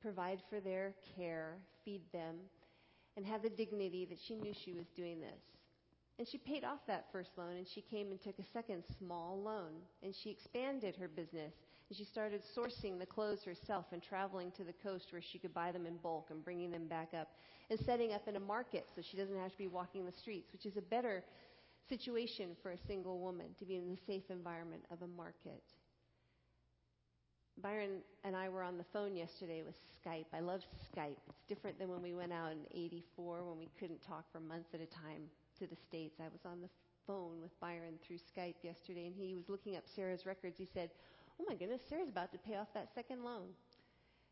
provide 0.00 0.40
for 0.48 0.60
their 0.60 0.94
care, 1.16 1.58
feed 1.84 2.02
them, 2.12 2.36
and 3.16 3.26
have 3.26 3.42
the 3.42 3.50
dignity 3.50 4.06
that 4.06 4.18
she 4.18 4.34
knew 4.34 4.52
she 4.54 4.72
was 4.72 4.86
doing 4.96 5.20
this. 5.20 5.42
And 6.18 6.26
she 6.26 6.38
paid 6.38 6.64
off 6.64 6.86
that 6.86 7.06
first 7.10 7.30
loan 7.36 7.56
and 7.56 7.66
she 7.66 7.80
came 7.80 8.10
and 8.10 8.20
took 8.20 8.38
a 8.38 8.52
second 8.52 8.84
small 8.98 9.40
loan 9.42 9.72
and 10.02 10.14
she 10.14 10.30
expanded 10.30 10.96
her 10.96 11.08
business 11.08 11.54
and 11.88 11.96
she 11.96 12.04
started 12.04 12.42
sourcing 12.56 12.98
the 12.98 13.06
clothes 13.06 13.44
herself 13.44 13.86
and 13.92 14.02
traveling 14.02 14.50
to 14.52 14.64
the 14.64 14.72
coast 14.82 15.06
where 15.10 15.22
she 15.22 15.38
could 15.38 15.52
buy 15.52 15.70
them 15.70 15.86
in 15.86 15.96
bulk 15.98 16.28
and 16.30 16.44
bringing 16.44 16.70
them 16.70 16.86
back 16.86 17.12
up 17.18 17.28
and 17.70 17.78
setting 17.80 18.12
up 18.12 18.26
in 18.26 18.36
a 18.36 18.40
market 18.40 18.86
so 18.94 19.02
she 19.02 19.16
doesn't 19.16 19.38
have 19.38 19.52
to 19.52 19.58
be 19.58 19.68
walking 19.68 20.04
the 20.04 20.12
streets, 20.12 20.52
which 20.52 20.66
is 20.66 20.76
a 20.76 20.82
better 20.82 21.22
situation 21.88 22.56
for 22.62 22.70
a 22.70 22.78
single 22.86 23.18
woman 23.18 23.46
to 23.58 23.64
be 23.64 23.76
in 23.76 23.90
the 23.90 23.98
safe 24.06 24.24
environment 24.30 24.82
of 24.90 25.02
a 25.02 25.06
market. 25.06 25.62
Byron 27.62 28.02
and 28.24 28.34
I 28.34 28.48
were 28.48 28.62
on 28.62 28.78
the 28.78 28.84
phone 28.92 29.14
yesterday 29.14 29.62
with 29.62 29.76
Skype. 30.02 30.26
I 30.32 30.40
love 30.40 30.60
Skype. 30.90 31.20
It's 31.28 31.44
different 31.48 31.78
than 31.78 31.88
when 31.88 32.02
we 32.02 32.14
went 32.14 32.32
out 32.32 32.52
in 32.52 32.58
84 32.72 33.44
when 33.44 33.58
we 33.58 33.68
couldn't 33.78 34.00
talk 34.02 34.24
for 34.32 34.40
months 34.40 34.70
at 34.74 34.80
a 34.80 34.86
time 34.86 35.30
to 35.60 35.66
the 35.66 35.76
States. 35.88 36.16
I 36.18 36.24
was 36.24 36.40
on 36.44 36.60
the 36.60 36.68
phone 37.06 37.40
with 37.40 37.58
Byron 37.60 37.94
through 38.04 38.16
Skype 38.16 38.56
yesterday 38.62 39.06
and 39.06 39.14
he 39.14 39.34
was 39.34 39.48
looking 39.48 39.76
up 39.76 39.84
Sarah's 39.94 40.26
records. 40.26 40.56
He 40.58 40.68
said, 40.74 40.90
Oh 41.40 41.44
my 41.48 41.54
goodness, 41.54 41.80
Sarah's 41.88 42.08
about 42.08 42.32
to 42.32 42.38
pay 42.38 42.56
off 42.56 42.68
that 42.74 42.94
second 42.94 43.24
loan. 43.24 43.48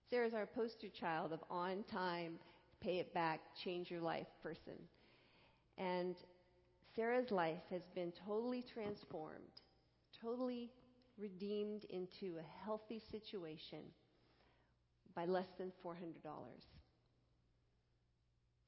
Sarah's 0.09 0.35
our 0.35 0.47
poster 0.47 0.89
child 0.89 1.33
of 1.33 1.41
on 1.51 1.85
time, 1.91 2.35
pay 2.81 2.99
it 2.99 3.13
back, 3.15 3.41
change 3.63 3.91
your 3.91 4.01
life 4.01 4.27
person. 4.43 4.75
And 5.79 6.15
Sarah's 6.95 7.31
life 7.31 7.63
has 7.71 7.83
been 7.95 8.13
totally 8.27 8.63
transformed, 8.63 9.61
totally 10.21 10.71
redeemed 11.19 11.85
into 11.85 12.37
a 12.39 12.65
healthy 12.65 13.01
situation 13.11 13.81
by 15.15 15.25
less 15.25 15.49
than 15.59 15.73
$400. 15.85 15.95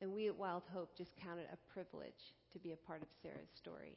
And 0.01 0.13
we 0.13 0.27
at 0.29 0.37
Wild 0.37 0.65
Hope 0.73 0.97
just 0.97 1.17
count 1.17 1.41
it 1.41 1.49
a 1.53 1.73
privilege 1.73 2.35
to 2.53 2.59
be 2.59 2.73
a 2.73 2.77
part 2.77 3.03
of 3.03 3.09
Sarah's 3.23 3.51
story. 3.55 3.97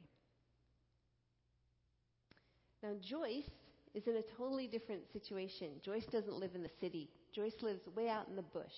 Now, 2.84 2.94
Joyce 3.02 3.50
is 3.98 4.06
in 4.06 4.18
a 4.18 4.38
totally 4.38 4.68
different 4.68 5.02
situation. 5.12 5.70
Joyce 5.84 6.06
doesn't 6.06 6.40
live 6.40 6.52
in 6.54 6.62
the 6.62 6.70
city. 6.80 7.10
Joyce 7.34 7.56
lives 7.64 7.82
way 7.96 8.10
out 8.10 8.28
in 8.30 8.36
the 8.36 8.44
bush. 8.44 8.78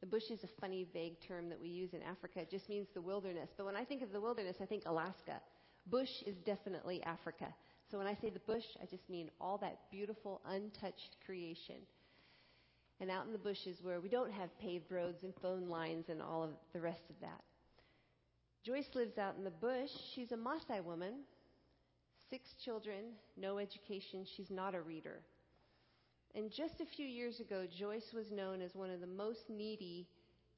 The 0.00 0.06
bush 0.06 0.30
is 0.30 0.44
a 0.44 0.60
funny, 0.60 0.86
vague 0.92 1.16
term 1.26 1.48
that 1.48 1.60
we 1.60 1.68
use 1.68 1.92
in 1.92 2.02
Africa. 2.02 2.40
It 2.40 2.50
just 2.52 2.68
means 2.68 2.86
the 2.94 3.00
wilderness. 3.00 3.50
But 3.56 3.66
when 3.66 3.74
I 3.74 3.84
think 3.84 4.00
of 4.00 4.12
the 4.12 4.20
wilderness, 4.20 4.56
I 4.62 4.66
think 4.66 4.84
Alaska. 4.86 5.40
Bush 5.86 6.22
is 6.24 6.36
definitely 6.46 7.02
Africa. 7.02 7.52
So 7.90 7.98
when 7.98 8.06
I 8.06 8.14
say 8.14 8.30
the 8.30 8.38
bush, 8.40 8.64
I 8.80 8.86
just 8.86 9.10
mean 9.10 9.28
all 9.40 9.58
that 9.58 9.80
beautiful, 9.90 10.40
untouched 10.46 11.16
creation. 11.26 11.76
And 13.00 13.10
out 13.10 13.26
in 13.26 13.32
the 13.32 13.38
bushes 13.38 13.78
where 13.82 14.00
we 14.00 14.08
don't 14.08 14.32
have 14.32 14.56
paved 14.60 14.92
roads 14.92 15.24
and 15.24 15.32
phone 15.42 15.68
lines 15.68 16.04
and 16.08 16.22
all 16.22 16.44
of 16.44 16.50
the 16.72 16.80
rest 16.80 17.02
of 17.10 17.16
that. 17.22 17.42
Joyce 18.64 18.88
lives 18.94 19.18
out 19.18 19.34
in 19.36 19.42
the 19.42 19.50
bush. 19.50 19.90
She's 20.14 20.30
a 20.30 20.36
Maasai 20.36 20.84
woman 20.84 21.14
six 22.30 22.54
children, 22.64 23.12
no 23.36 23.58
education. 23.58 24.24
She's 24.24 24.50
not 24.50 24.74
a 24.74 24.80
reader. 24.80 25.20
And 26.34 26.50
just 26.50 26.80
a 26.80 26.86
few 26.86 27.06
years 27.06 27.40
ago, 27.40 27.66
Joyce 27.76 28.12
was 28.14 28.30
known 28.30 28.62
as 28.62 28.74
one 28.74 28.90
of 28.90 29.00
the 29.00 29.06
most 29.06 29.50
needy 29.50 30.06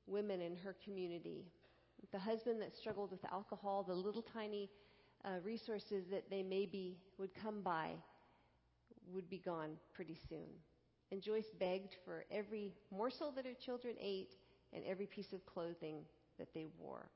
women 0.06 0.42
in 0.42 0.54
her 0.56 0.76
community. 0.85 1.46
The 2.12 2.18
husband 2.18 2.61
that 2.61 2.76
struggled 2.76 3.11
with 3.11 3.24
alcohol, 3.32 3.82
the 3.82 3.94
little 3.94 4.22
tiny 4.22 4.68
uh, 5.24 5.40
resources 5.42 6.04
that 6.11 6.28
they 6.30 6.42
maybe 6.42 6.98
would 7.18 7.30
come 7.35 7.62
by 7.62 7.90
would 9.12 9.30
be 9.30 9.38
gone 9.38 9.70
pretty 9.94 10.18
soon. 10.28 10.48
And 11.11 11.22
Joyce 11.22 11.54
begged 11.58 11.96
for 12.04 12.24
every 12.30 12.72
morsel 12.90 13.32
that 13.32 13.46
her 13.46 13.54
children 13.54 13.94
ate 14.00 14.35
and 14.74 14.85
every 14.85 15.06
piece 15.06 15.32
of 15.32 15.44
clothing 15.46 15.96
that 16.38 16.52
they 16.54 16.66
wore. 16.78 17.08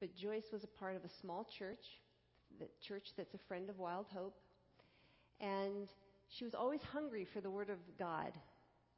But 0.00 0.16
Joyce 0.16 0.50
was 0.52 0.64
a 0.64 0.78
part 0.78 0.96
of 0.96 1.04
a 1.04 1.08
small 1.20 1.46
church 1.58 2.01
the 2.58 2.68
church 2.86 3.08
that's 3.16 3.34
a 3.34 3.38
friend 3.48 3.68
of 3.68 3.78
Wild 3.78 4.06
Hope. 4.12 4.36
And 5.40 5.88
she 6.28 6.44
was 6.44 6.54
always 6.54 6.80
hungry 6.92 7.26
for 7.32 7.40
the 7.40 7.50
Word 7.50 7.70
of 7.70 7.78
God. 7.98 8.32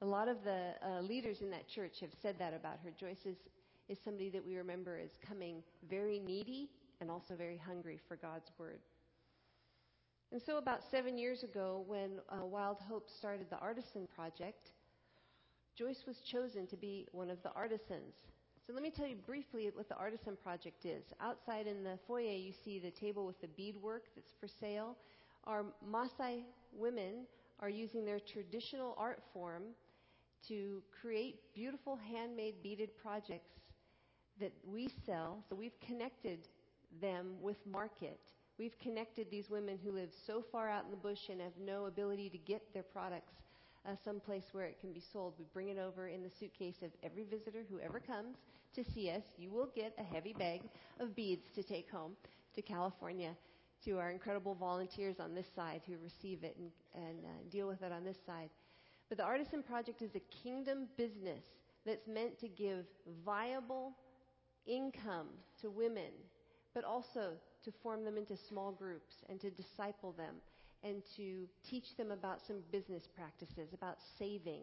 A 0.02 0.06
lot 0.06 0.28
of 0.28 0.36
the 0.44 0.74
uh, 0.86 1.00
leaders 1.00 1.40
in 1.40 1.50
that 1.50 1.68
church 1.68 2.00
have 2.00 2.10
said 2.22 2.36
that 2.38 2.54
about 2.54 2.78
her. 2.84 2.90
Joyce 2.98 3.24
is, 3.24 3.36
is 3.88 3.98
somebody 4.04 4.30
that 4.30 4.44
we 4.44 4.56
remember 4.56 4.98
as 4.98 5.10
coming 5.26 5.62
very 5.88 6.18
needy 6.18 6.68
and 7.00 7.10
also 7.10 7.34
very 7.34 7.56
hungry 7.56 7.98
for 8.08 8.16
God's 8.16 8.50
Word. 8.58 8.80
And 10.32 10.42
so, 10.44 10.58
about 10.58 10.80
seven 10.90 11.16
years 11.16 11.44
ago, 11.44 11.84
when 11.86 12.18
uh, 12.28 12.44
Wild 12.44 12.78
Hope 12.88 13.08
started 13.18 13.46
the 13.50 13.58
Artisan 13.58 14.08
Project, 14.14 14.70
Joyce 15.76 16.02
was 16.06 16.16
chosen 16.30 16.66
to 16.68 16.76
be 16.76 17.06
one 17.12 17.30
of 17.30 17.42
the 17.42 17.52
artisans. 17.52 18.14
So 18.66 18.72
let 18.72 18.82
me 18.82 18.90
tell 18.90 19.06
you 19.06 19.16
briefly 19.16 19.70
what 19.74 19.90
the 19.90 19.96
Artisan 19.96 20.36
Project 20.42 20.86
is. 20.86 21.04
Outside 21.20 21.66
in 21.66 21.84
the 21.84 21.98
foyer, 22.06 22.32
you 22.32 22.52
see 22.64 22.78
the 22.78 22.90
table 22.90 23.26
with 23.26 23.38
the 23.42 23.48
beadwork 23.48 24.04
that's 24.16 24.32
for 24.40 24.48
sale. 24.48 24.96
Our 25.46 25.66
Maasai 25.86 26.44
women 26.72 27.26
are 27.60 27.68
using 27.68 28.06
their 28.06 28.20
traditional 28.20 28.94
art 28.96 29.22
form 29.34 29.64
to 30.48 30.82
create 30.98 31.40
beautiful 31.54 31.98
handmade 32.10 32.62
beaded 32.62 32.96
projects 32.96 33.52
that 34.40 34.52
we 34.66 34.88
sell. 35.04 35.44
So 35.50 35.56
we've 35.56 35.78
connected 35.86 36.48
them 37.02 37.34
with 37.42 37.58
market. 37.70 38.18
We've 38.58 38.78
connected 38.78 39.30
these 39.30 39.50
women 39.50 39.78
who 39.84 39.92
live 39.92 40.08
so 40.26 40.42
far 40.50 40.70
out 40.70 40.86
in 40.86 40.90
the 40.90 40.96
bush 40.96 41.28
and 41.30 41.38
have 41.42 41.52
no 41.62 41.84
ability 41.84 42.30
to 42.30 42.38
get 42.38 42.62
their 42.72 42.82
products 42.82 43.34
uh, 43.86 43.92
someplace 44.04 44.44
where 44.52 44.64
it 44.64 44.80
can 44.80 44.92
be 44.92 45.02
sold. 45.12 45.34
We 45.38 45.46
bring 45.52 45.68
it 45.68 45.78
over 45.78 46.08
in 46.08 46.22
the 46.22 46.30
suitcase 46.40 46.76
of 46.82 46.90
every 47.02 47.24
visitor 47.24 47.64
who 47.68 47.80
ever 47.80 48.00
comes 48.00 48.36
to 48.74 48.84
see 48.94 49.10
us. 49.10 49.22
You 49.36 49.50
will 49.50 49.70
get 49.74 49.94
a 49.98 50.02
heavy 50.02 50.32
bag 50.32 50.62
of 51.00 51.14
beads 51.14 51.44
to 51.54 51.62
take 51.62 51.90
home 51.90 52.12
to 52.54 52.62
California 52.62 53.30
to 53.84 53.98
our 53.98 54.10
incredible 54.10 54.54
volunteers 54.54 55.16
on 55.20 55.34
this 55.34 55.46
side 55.54 55.82
who 55.86 55.94
receive 56.02 56.42
it 56.42 56.56
and, 56.58 56.70
and 56.94 57.24
uh, 57.24 57.28
deal 57.50 57.68
with 57.68 57.82
it 57.82 57.92
on 57.92 58.04
this 58.04 58.16
side. 58.26 58.48
But 59.08 59.18
the 59.18 59.24
Artisan 59.24 59.62
Project 59.62 60.00
is 60.00 60.10
a 60.14 60.42
kingdom 60.42 60.88
business 60.96 61.44
that's 61.84 62.06
meant 62.08 62.38
to 62.40 62.48
give 62.48 62.86
viable 63.24 63.92
income 64.66 65.28
to 65.60 65.70
women, 65.70 66.12
but 66.74 66.84
also 66.84 67.32
to 67.64 67.72
form 67.82 68.04
them 68.04 68.16
into 68.16 68.36
small 68.48 68.72
groups 68.72 69.14
and 69.28 69.38
to 69.40 69.50
disciple 69.50 70.12
them 70.12 70.36
and 70.84 71.02
to 71.16 71.48
teach 71.68 71.96
them 71.96 72.10
about 72.10 72.40
some 72.46 72.58
business 72.70 73.08
practices, 73.16 73.72
about 73.72 73.96
saving, 74.18 74.62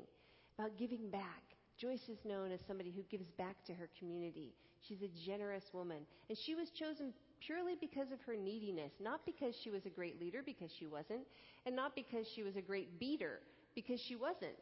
about 0.58 0.78
giving 0.78 1.10
back. 1.10 1.44
Joyce 1.78 2.08
is 2.10 2.20
known 2.24 2.52
as 2.52 2.60
somebody 2.68 2.92
who 2.92 3.02
gives 3.10 3.26
back 3.32 3.66
to 3.66 3.74
her 3.74 3.90
community. 3.98 4.54
She's 4.88 5.02
a 5.02 5.26
generous 5.26 5.66
woman. 5.74 6.06
And 6.30 6.38
she 6.38 6.54
was 6.54 6.70
chosen 6.70 7.12
purely 7.40 7.76
because 7.80 8.12
of 8.12 8.22
her 8.22 8.36
neediness, 8.36 8.92
not 9.00 9.26
because 9.26 9.56
she 9.64 9.72
was 9.72 9.86
a 9.88 9.90
great 9.90 10.22
leader, 10.22 10.42
because 10.46 10.72
she 10.78 10.86
wasn't, 10.86 11.26
and 11.66 11.76
not 11.76 11.96
because 11.96 12.28
she 12.36 12.44
was 12.44 12.56
a 12.56 12.62
great 12.62 13.00
beader, 13.00 13.40
because 13.74 14.00
she 14.00 14.16
wasn't. 14.16 14.58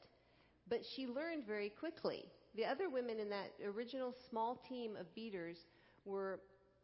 But 0.70 0.80
she 0.96 1.08
learned 1.08 1.46
very 1.46 1.70
quickly. 1.70 2.24
The 2.56 2.66
other 2.66 2.90
women 2.90 3.20
in 3.20 3.30
that 3.30 3.52
original 3.66 4.14
small 4.30 4.62
team 4.68 4.96
of 4.96 5.14
beaders 5.14 5.58
were 6.06 6.40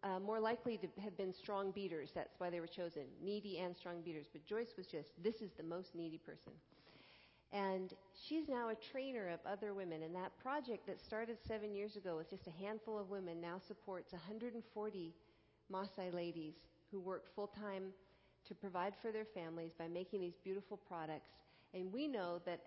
uh, 0.06 0.20
more 0.20 0.40
likely 0.40 0.78
to 0.78 0.88
have 1.04 1.18
been 1.18 1.34
strong 1.34 1.72
beaders. 1.72 2.12
That's 2.14 2.36
why 2.38 2.52
they 2.52 2.60
were 2.60 2.68
chosen, 2.68 3.04
needy 3.24 3.58
and 3.58 3.76
strong 3.76 4.02
beaders. 4.02 4.28
But 4.32 4.46
Joyce 4.46 4.76
was 4.78 4.86
just, 4.86 5.10
this 5.24 5.42
is 5.42 5.52
the 5.58 5.64
most 5.64 5.96
needy 5.96 6.20
person. 6.20 6.54
And 7.52 7.94
she's 8.14 8.48
now 8.48 8.70
a 8.70 8.76
trainer 8.76 9.30
of 9.30 9.40
other 9.50 9.74
women. 9.74 10.04
And 10.04 10.14
that 10.16 10.38
project 10.38 10.86
that 10.88 11.02
started 11.02 11.38
seven 11.48 11.74
years 11.74 11.96
ago 11.96 12.18
with 12.18 12.30
just 12.30 12.48
a 12.48 12.64
handful 12.64 13.00
of 13.00 13.10
women 13.10 13.42
now 13.42 13.60
supports 13.68 14.14
140 14.14 15.14
Maasai 15.72 16.14
ladies 16.14 16.54
who 16.92 17.00
work 17.00 17.24
full 17.36 17.48
time 17.48 17.86
to 18.48 18.54
provide 18.54 18.94
for 19.02 19.12
their 19.12 19.26
families 19.26 19.72
by 19.78 19.88
making 19.88 20.22
these 20.22 20.38
beautiful 20.44 20.78
products. 20.78 21.32
And 21.74 21.92
we 21.92 22.08
know 22.08 22.42
that 22.46 22.62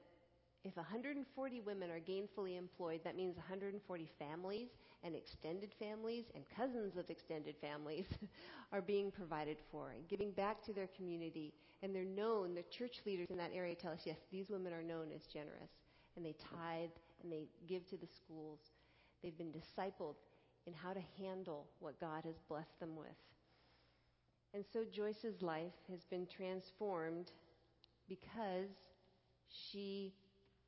if 0.64 0.76
140 0.76 1.60
women 1.60 1.90
are 1.90 2.00
gainfully 2.00 2.58
employed, 2.58 3.00
that 3.04 3.16
means 3.16 3.36
140 3.36 4.08
families 4.18 4.68
and 5.04 5.14
extended 5.14 5.72
families 5.78 6.24
and 6.34 6.44
cousins 6.56 6.96
of 6.96 7.08
extended 7.10 7.54
families 7.60 8.06
are 8.72 8.80
being 8.80 9.10
provided 9.10 9.56
for 9.70 9.90
and 9.90 10.08
giving 10.08 10.30
back 10.32 10.62
to 10.64 10.72
their 10.72 10.88
community. 10.96 11.52
And 11.82 11.94
they're 11.94 12.04
known, 12.04 12.54
the 12.54 12.64
church 12.76 13.00
leaders 13.06 13.28
in 13.30 13.36
that 13.38 13.52
area 13.54 13.74
tell 13.74 13.92
us, 13.92 14.00
yes, 14.04 14.16
these 14.32 14.50
women 14.50 14.72
are 14.72 14.82
known 14.82 15.08
as 15.14 15.22
generous. 15.32 15.70
And 16.16 16.24
they 16.24 16.34
tithe 16.34 16.90
and 17.22 17.32
they 17.32 17.44
give 17.68 17.88
to 17.90 17.96
the 17.96 18.06
schools. 18.06 18.58
They've 19.22 19.38
been 19.38 19.52
discipled 19.52 20.16
in 20.66 20.74
how 20.74 20.92
to 20.92 21.00
handle 21.18 21.66
what 21.78 22.00
God 22.00 22.24
has 22.24 22.34
blessed 22.48 22.78
them 22.80 22.96
with. 22.96 23.08
And 24.54 24.64
so 24.72 24.84
Joyce's 24.84 25.42
life 25.42 25.72
has 25.90 26.04
been 26.10 26.26
transformed 26.26 27.30
because 28.08 28.68
she 29.48 30.12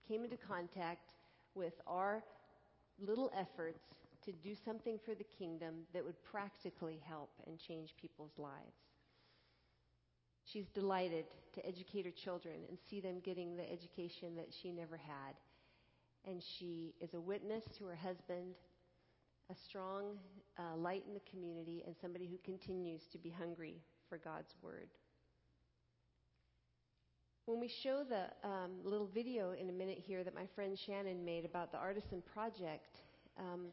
came 0.06 0.24
into 0.24 0.36
contact 0.36 1.12
with 1.54 1.74
our 1.86 2.22
little 2.98 3.30
efforts 3.36 3.82
to 4.24 4.32
do 4.32 4.54
something 4.64 4.98
for 5.04 5.14
the 5.14 5.24
kingdom 5.38 5.86
that 5.94 6.04
would 6.04 6.22
practically 6.24 7.00
help 7.06 7.30
and 7.46 7.58
change 7.58 7.94
people's 8.00 8.36
lives. 8.36 8.76
She's 10.44 10.66
delighted 10.74 11.26
to 11.54 11.66
educate 11.66 12.04
her 12.04 12.10
children 12.10 12.54
and 12.68 12.78
see 12.88 13.00
them 13.00 13.20
getting 13.20 13.56
the 13.56 13.70
education 13.70 14.34
that 14.36 14.48
she 14.60 14.72
never 14.72 14.96
had. 14.96 15.34
And 16.26 16.42
she 16.58 16.94
is 17.00 17.14
a 17.14 17.20
witness 17.20 17.64
to 17.78 17.84
her 17.86 17.94
husband, 17.94 18.54
a 19.50 19.54
strong 19.68 20.18
uh, 20.58 20.76
light 20.76 21.04
in 21.06 21.14
the 21.14 21.30
community, 21.30 21.82
and 21.86 21.94
somebody 22.00 22.26
who 22.26 22.36
continues 22.44 23.02
to 23.12 23.18
be 23.18 23.30
hungry 23.30 23.76
for 24.08 24.18
God's 24.18 24.54
word. 24.62 24.88
When 27.46 27.58
we 27.58 27.68
show 27.82 28.04
the 28.08 28.26
um, 28.48 28.72
little 28.84 29.08
video 29.12 29.52
in 29.52 29.70
a 29.70 29.72
minute 29.72 29.98
here 29.98 30.22
that 30.24 30.34
my 30.34 30.46
friend 30.54 30.78
Shannon 30.78 31.24
made 31.24 31.44
about 31.44 31.72
the 31.72 31.78
Artisan 31.78 32.22
Project, 32.32 32.98
um, 33.38 33.72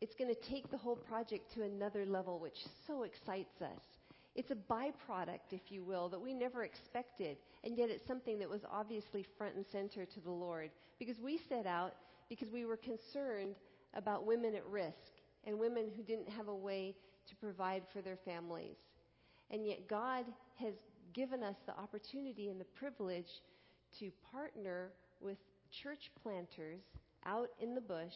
it's 0.00 0.14
going 0.14 0.34
to 0.34 0.50
take 0.50 0.70
the 0.70 0.78
whole 0.78 0.96
project 0.96 1.52
to 1.54 1.62
another 1.62 2.06
level, 2.06 2.38
which 2.38 2.56
so 2.86 3.02
excites 3.02 3.60
us. 3.60 3.82
It's 4.34 4.50
a 4.50 4.54
byproduct, 4.54 5.52
if 5.52 5.70
you 5.70 5.82
will, 5.84 6.08
that 6.08 6.20
we 6.20 6.32
never 6.32 6.64
expected, 6.64 7.36
and 7.64 7.76
yet 7.76 7.90
it's 7.90 8.06
something 8.06 8.38
that 8.38 8.48
was 8.48 8.60
obviously 8.70 9.26
front 9.36 9.56
and 9.56 9.64
center 9.72 10.06
to 10.06 10.20
the 10.20 10.30
Lord. 10.30 10.70
Because 10.98 11.18
we 11.18 11.40
set 11.48 11.66
out 11.66 11.94
because 12.28 12.48
we 12.50 12.64
were 12.64 12.76
concerned 12.76 13.56
about 13.94 14.24
women 14.24 14.54
at 14.54 14.64
risk 14.66 14.94
and 15.44 15.58
women 15.58 15.90
who 15.96 16.02
didn't 16.02 16.28
have 16.28 16.48
a 16.48 16.54
way 16.54 16.94
to 17.28 17.36
provide 17.36 17.82
for 17.92 18.00
their 18.00 18.18
families. 18.24 18.76
And 19.50 19.66
yet 19.66 19.88
God 19.88 20.24
has 20.60 20.74
given 21.12 21.42
us 21.42 21.56
the 21.66 21.76
opportunity 21.76 22.48
and 22.48 22.60
the 22.60 22.66
privilege 22.66 23.26
to 23.98 24.10
partner 24.30 24.90
with 25.20 25.38
church 25.82 26.10
planters 26.22 26.80
out 27.26 27.48
in 27.58 27.74
the 27.74 27.80
bush, 27.80 28.14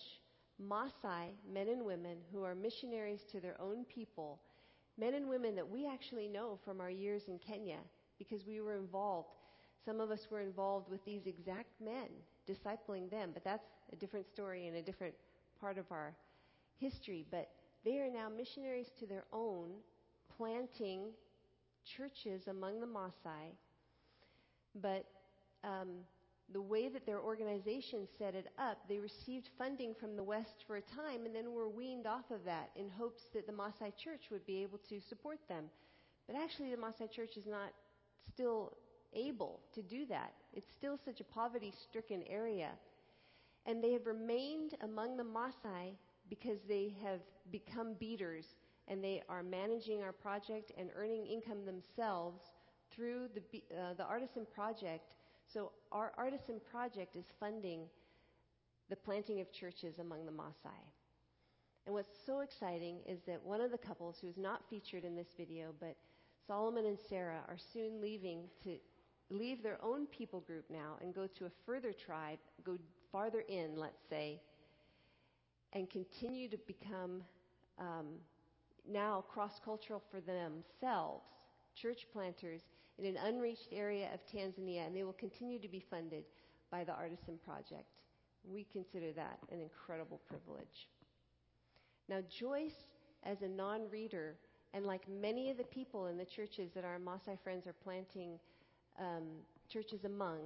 Maasai 0.63 1.31
men 1.53 1.69
and 1.69 1.85
women 1.85 2.19
who 2.33 2.43
are 2.45 2.55
missionaries 2.55 3.25
to 3.33 3.41
their 3.41 3.61
own 3.61 3.85
people, 3.85 4.41
men 4.99 5.15
and 5.15 5.29
women 5.29 5.55
that 5.57 5.69
we 5.69 5.87
actually 5.87 6.29
know 6.29 6.59
from 6.65 6.81
our 6.81 6.91
years 6.91 7.25
in 7.29 7.39
Kenya 7.39 7.79
because 8.19 8.47
we 8.47 8.61
were 8.61 8.77
involved. 8.77 9.29
Some 9.85 10.01
of 10.01 10.11
us 10.11 10.29
were 10.31 10.41
involved 10.41 10.89
with 10.89 11.05
these 11.05 11.27
exact 11.27 11.81
men, 11.81 12.09
discipling 12.49 13.11
them, 13.11 13.31
but 13.35 13.45
that's 13.45 13.67
a 13.93 13.97
different 13.97 14.27
story 14.27 14.67
and 14.69 14.77
a 14.77 14.83
different 14.83 15.15
part 15.61 15.77
of 15.77 15.85
our 15.91 16.15
history. 16.79 17.27
But 17.31 17.51
they 17.85 17.99
are 17.99 18.11
now 18.11 18.29
missionaries 18.29 18.91
to 19.01 19.07
their 19.07 19.25
own, 19.33 19.71
planting 20.39 21.11
churches 21.85 22.47
among 22.49 22.81
the 22.81 22.87
Maasai, 22.87 23.53
but 24.81 25.05
um, 25.63 25.91
the 26.53 26.61
way 26.61 26.89
that 26.89 27.07
their 27.07 27.21
organization 27.21 28.07
set 28.19 28.35
it 28.35 28.49
up, 28.59 28.79
they 28.89 28.99
received 28.99 29.49
funding 29.57 29.95
from 29.99 30.17
the 30.17 30.23
West 30.23 30.65
for 30.67 30.77
a 30.77 30.83
time 30.83 31.25
and 31.25 31.35
then 31.35 31.53
were 31.53 31.69
weaned 31.69 32.07
off 32.07 32.31
of 32.31 32.45
that 32.45 32.71
in 32.77 32.89
hopes 32.89 33.23
that 33.33 33.47
the 33.47 33.53
Maasai 33.53 33.97
church 33.97 34.25
would 34.31 34.45
be 34.47 34.63
able 34.63 34.79
to 34.89 35.01
support 35.09 35.39
them. 35.49 35.65
But 36.27 36.37
actually, 36.37 36.71
the 36.71 36.77
Maasai 36.77 37.11
church 37.11 37.37
is 37.37 37.47
not 37.47 37.73
still 38.33 38.77
able 39.15 39.61
to 39.75 39.83
do 39.83 40.07
that. 40.07 40.33
It's 40.53 40.67
still 40.77 40.99
such 41.05 41.21
a 41.21 41.25
poverty 41.25 41.73
stricken 41.89 42.23
area. 42.29 42.71
And 43.67 43.83
they 43.83 43.93
have 43.93 44.07
remained 44.07 44.75
among 44.83 45.17
the 45.17 45.25
Maasai 45.25 45.97
because 46.29 46.59
they 46.69 46.95
have 47.03 47.21
become 47.51 47.95
beaders 47.95 48.45
and 48.89 49.03
they 49.03 49.23
are 49.29 49.43
managing 49.43 50.03
our 50.03 50.13
project 50.13 50.73
and 50.77 50.91
earning 50.95 51.27
income 51.27 51.65
themselves 51.65 52.43
through 52.95 53.29
the, 53.35 53.63
uh, 53.75 53.95
the 53.95 54.05
Artisan 54.05 54.47
Project. 54.55 55.15
So 55.53 55.73
our 55.93 56.13
Artisan 56.17 56.61
Project 56.71 57.17
is 57.17 57.25
funding 57.39 57.83
the 58.91 58.97
planting 58.97 59.41
of 59.41 59.53
churches 59.53 59.99
among 59.99 60.27
the 60.27 60.33
Maasai. 60.33 60.83
And 61.87 61.95
what's 61.95 62.17
so 62.27 62.41
exciting 62.41 62.99
is 63.07 63.21
that 63.27 63.45
one 63.45 63.61
of 63.61 63.71
the 63.71 63.79
couples 63.79 64.17
who 64.21 64.29
is 64.29 64.37
not 64.37 64.63
featured 64.71 65.05
in 65.05 65.15
this 65.15 65.29
video, 65.37 65.75
but 65.81 65.97
Solomon 66.47 66.87
and 66.87 66.99
Sarah 67.09 67.43
are 67.49 67.59
soon 67.73 68.01
leaving 68.01 68.45
to 68.65 68.77
leave 69.31 69.63
their 69.63 69.79
own 69.83 70.07
people 70.07 70.41
group 70.41 70.65
now 70.71 70.97
and 71.01 71.15
go 71.15 71.27
to 71.39 71.47
a 71.47 71.51
further 71.67 71.93
tribe, 71.93 72.39
go 72.65 72.77
farther 73.13 73.41
in, 73.49 73.77
let's 73.77 74.03
say, 74.09 74.41
and 75.73 75.91
continue 75.91 76.49
to 76.49 76.59
become 76.67 77.23
um, 77.79 78.07
now 78.89 79.25
cross 79.29 79.61
cultural 79.65 80.03
for 80.11 80.21
themselves, 80.21 81.25
church 81.75 82.07
planters 82.13 82.63
in 82.99 83.07
an 83.07 83.17
unreached 83.17 83.69
area 83.73 84.09
of 84.13 84.21
Tanzania, 84.27 84.87
and 84.87 84.97
they 84.97 85.05
will 85.05 85.13
continue 85.15 85.59
to 85.59 85.69
be 85.69 85.85
funded 85.91 86.25
by 86.71 86.85
the 86.85 86.93
Artisan 86.93 87.39
Project. 87.45 87.89
We 88.45 88.67
consider 88.73 89.13
that 89.13 89.39
an 89.51 89.61
incredible 89.61 90.21
privilege. 90.29 90.89
Now, 92.09 92.19
Joyce, 92.29 92.87
as 93.25 93.43
a 93.43 93.49
non 93.49 93.89
reader, 93.91 94.37
and 94.75 94.85
like 94.85 95.03
many 95.09 95.51
of 95.51 95.57
the 95.57 95.65
people 95.65 96.07
in 96.07 96.19
the 96.19 96.25
churches 96.25 96.71
that 96.75 96.85
our 96.85 96.99
Maasai 96.99 97.39
friends 97.43 97.67
are 97.67 97.73
planting 97.73 98.39
um, 98.99 99.25
churches 99.69 100.05
among, 100.05 100.39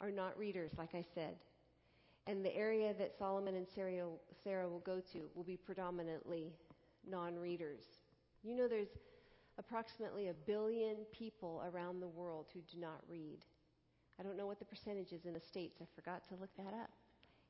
are 0.00 0.10
not 0.10 0.36
readers, 0.38 0.72
like 0.76 0.94
I 0.94 1.04
said. 1.14 1.36
And 2.26 2.44
the 2.44 2.54
area 2.54 2.92
that 2.98 3.16
Solomon 3.16 3.54
and 3.54 3.66
Sarah, 3.72 4.08
Sarah 4.42 4.68
will 4.68 4.80
go 4.80 5.00
to 5.12 5.20
will 5.34 5.44
be 5.44 5.56
predominantly 5.56 6.52
non 7.08 7.36
readers. 7.36 7.84
You 8.42 8.56
know, 8.56 8.68
there's 8.68 8.88
approximately 9.58 10.28
a 10.28 10.34
billion 10.34 10.96
people 11.12 11.62
around 11.72 12.00
the 12.00 12.08
world 12.08 12.46
who 12.52 12.60
do 12.60 12.78
not 12.80 13.00
read. 13.08 13.38
I 14.18 14.22
don't 14.22 14.36
know 14.36 14.46
what 14.46 14.58
the 14.58 14.64
percentage 14.64 15.12
is 15.12 15.24
in 15.24 15.32
the 15.32 15.40
States. 15.40 15.78
I 15.80 15.86
forgot 15.94 16.26
to 16.28 16.34
look 16.36 16.50
that 16.56 16.74
up. 16.74 16.90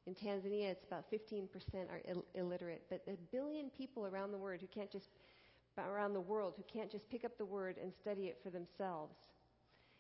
In 0.07 0.15
Tanzania, 0.15 0.71
it's 0.71 0.85
about 0.85 1.11
15% 1.11 1.49
are 1.91 2.01
Ill- 2.07 2.25
illiterate, 2.35 2.85
but 2.89 3.03
a 3.09 3.17
billion 3.33 3.71
people 3.71 4.07
around 4.07 4.33
the 4.33 4.39
world 4.39 4.61
who 4.61 4.69
can't 4.69 4.91
just 4.91 5.09
around 5.79 6.15
the 6.15 6.21
world 6.21 6.55
who 6.57 6.63
can't 6.73 6.91
just 6.91 7.09
pick 7.11 7.25
up 7.25 7.37
the 7.37 7.45
word 7.45 7.77
and 7.83 7.93
study 8.01 8.27
it 8.27 8.39
for 8.43 8.49
themselves. 8.49 9.15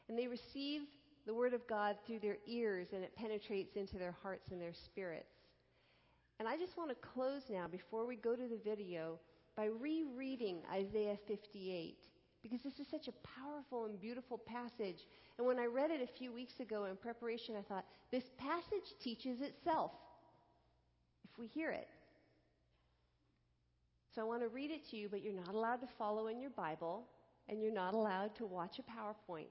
And 0.08 0.18
they 0.18 0.26
receive 0.26 0.82
the 1.26 1.34
word 1.34 1.52
of 1.52 1.66
God 1.66 1.96
through 2.06 2.20
their 2.20 2.38
ears 2.46 2.88
and 2.94 3.02
it 3.02 3.14
penetrates 3.14 3.76
into 3.76 3.98
their 3.98 4.16
hearts 4.22 4.48
and 4.52 4.60
their 4.60 4.72
spirits. 4.72 5.34
And 6.38 6.48
I 6.48 6.56
just 6.56 6.76
want 6.76 6.90
to 6.90 6.96
close 6.96 7.42
now 7.50 7.66
before 7.66 8.06
we 8.06 8.16
go 8.16 8.36
to 8.36 8.48
the 8.48 8.58
video 8.64 9.18
by 9.56 9.66
rereading 9.66 10.58
Isaiah 10.72 11.18
58 11.26 11.96
because 12.42 12.62
this 12.62 12.78
is 12.78 12.86
such 12.88 13.08
a 13.08 13.40
powerful 13.40 13.86
and 13.86 14.00
beautiful 14.00 14.38
passage. 14.38 15.06
And 15.38 15.46
when 15.46 15.58
I 15.58 15.66
read 15.66 15.90
it 15.90 16.00
a 16.02 16.18
few 16.18 16.32
weeks 16.32 16.60
ago 16.60 16.84
in 16.84 16.96
preparation, 16.96 17.56
I 17.56 17.62
thought, 17.62 17.84
this 18.12 18.30
passage 18.38 18.94
teaches 19.00 19.40
itself 19.40 19.90
if 21.24 21.38
we 21.38 21.46
hear 21.46 21.70
it. 21.70 21.88
So 24.14 24.20
I 24.20 24.24
want 24.24 24.42
to 24.42 24.48
read 24.48 24.70
it 24.70 24.88
to 24.90 24.96
you, 24.96 25.08
but 25.10 25.22
you're 25.22 25.32
not 25.34 25.54
allowed 25.54 25.80
to 25.80 25.88
follow 25.98 26.28
in 26.28 26.40
your 26.40 26.50
Bible, 26.50 27.04
and 27.48 27.60
you're 27.60 27.72
not 27.72 27.94
allowed 27.94 28.34
to 28.36 28.46
watch 28.46 28.78
a 28.78 28.82
PowerPoint 28.82 29.48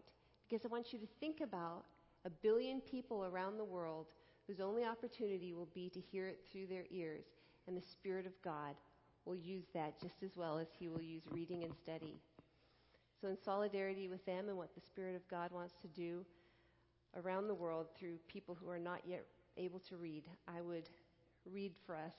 because 0.47 0.66
I 0.66 0.70
want 0.70 0.93
you 0.93 0.99
to 0.99 1.08
think 1.20 1.41
about 1.41 1.84
a 2.26 2.30
billion 2.30 2.82
people 2.82 3.26
around 3.26 3.58
the 3.58 3.64
world 3.64 4.08
whose 4.47 4.60
only 4.60 4.84
opportunity 4.84 5.53
will 5.53 5.70
be 5.74 5.89
to 5.89 5.99
hear 5.99 6.28
it 6.28 6.39
through 6.51 6.68
their 6.68 6.86
ears, 6.91 7.26
and 7.68 7.76
the 7.76 7.82
Spirit 7.82 8.26
of 8.26 8.34
God 8.43 8.76
will 9.26 9.36
use 9.36 9.65
that 9.73 9.99
just 10.01 10.15
as 10.23 10.32
well 10.36 10.57
as 10.57 10.67
He 10.78 10.88
will 10.88 11.01
use 11.01 11.23
reading 11.32 11.63
and 11.63 11.73
study. 11.84 12.15
So, 13.21 13.28
in 13.30 13.38
solidarity 13.43 14.07
with 14.07 14.26
them 14.26 14.49
and 14.49 14.57
what 14.57 14.76
the 14.76 14.82
Spirit 14.82 15.15
of 15.15 15.28
God 15.30 15.51
wants 15.51 15.73
to 15.82 15.88
do 15.88 16.26
around 17.15 17.47
the 17.47 17.55
world 17.55 17.88
through 17.97 18.17
people 18.28 18.55
who 18.55 18.69
are 18.69 18.80
not 18.80 18.99
yet 19.05 19.26
able 19.57 19.80
to 19.89 19.95
read, 19.95 20.23
I 20.47 20.61
would 20.61 20.89
read 21.51 21.73
for 21.86 21.95
us 21.95 22.13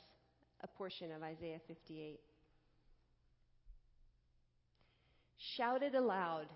a 0.62 0.66
portion 0.66 1.12
of 1.12 1.22
Isaiah 1.22 1.60
58. 1.68 2.18
Shout 5.56 5.82
it 5.82 5.94
aloud. 5.94 6.46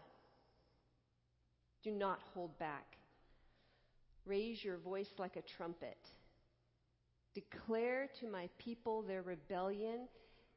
Do 1.83 1.91
not 1.91 2.21
hold 2.35 2.59
back. 2.59 2.97
Raise 4.27 4.63
your 4.63 4.79
voice 4.79 5.11
like 5.19 5.37
a 5.37 5.43
trumpet. 5.57 5.99
Declare 7.35 8.09
to 8.21 8.29
my 8.29 8.49
people 8.59 9.03
their 9.03 9.23
rebellion 9.23 10.09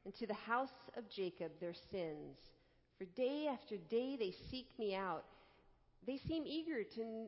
and 0.04 0.14
to 0.14 0.26
the 0.26 0.34
house 0.34 0.90
of 0.96 1.08
Jacob 1.08 1.52
their 1.60 1.74
sins. 1.90 2.36
For 2.98 3.04
day 3.16 3.48
after 3.50 3.76
day 3.76 4.16
they 4.16 4.34
seek 4.50 4.68
me 4.78 4.94
out. 4.94 5.24
They 6.06 6.18
seem 6.28 6.44
eager 6.46 6.84
to 6.84 7.26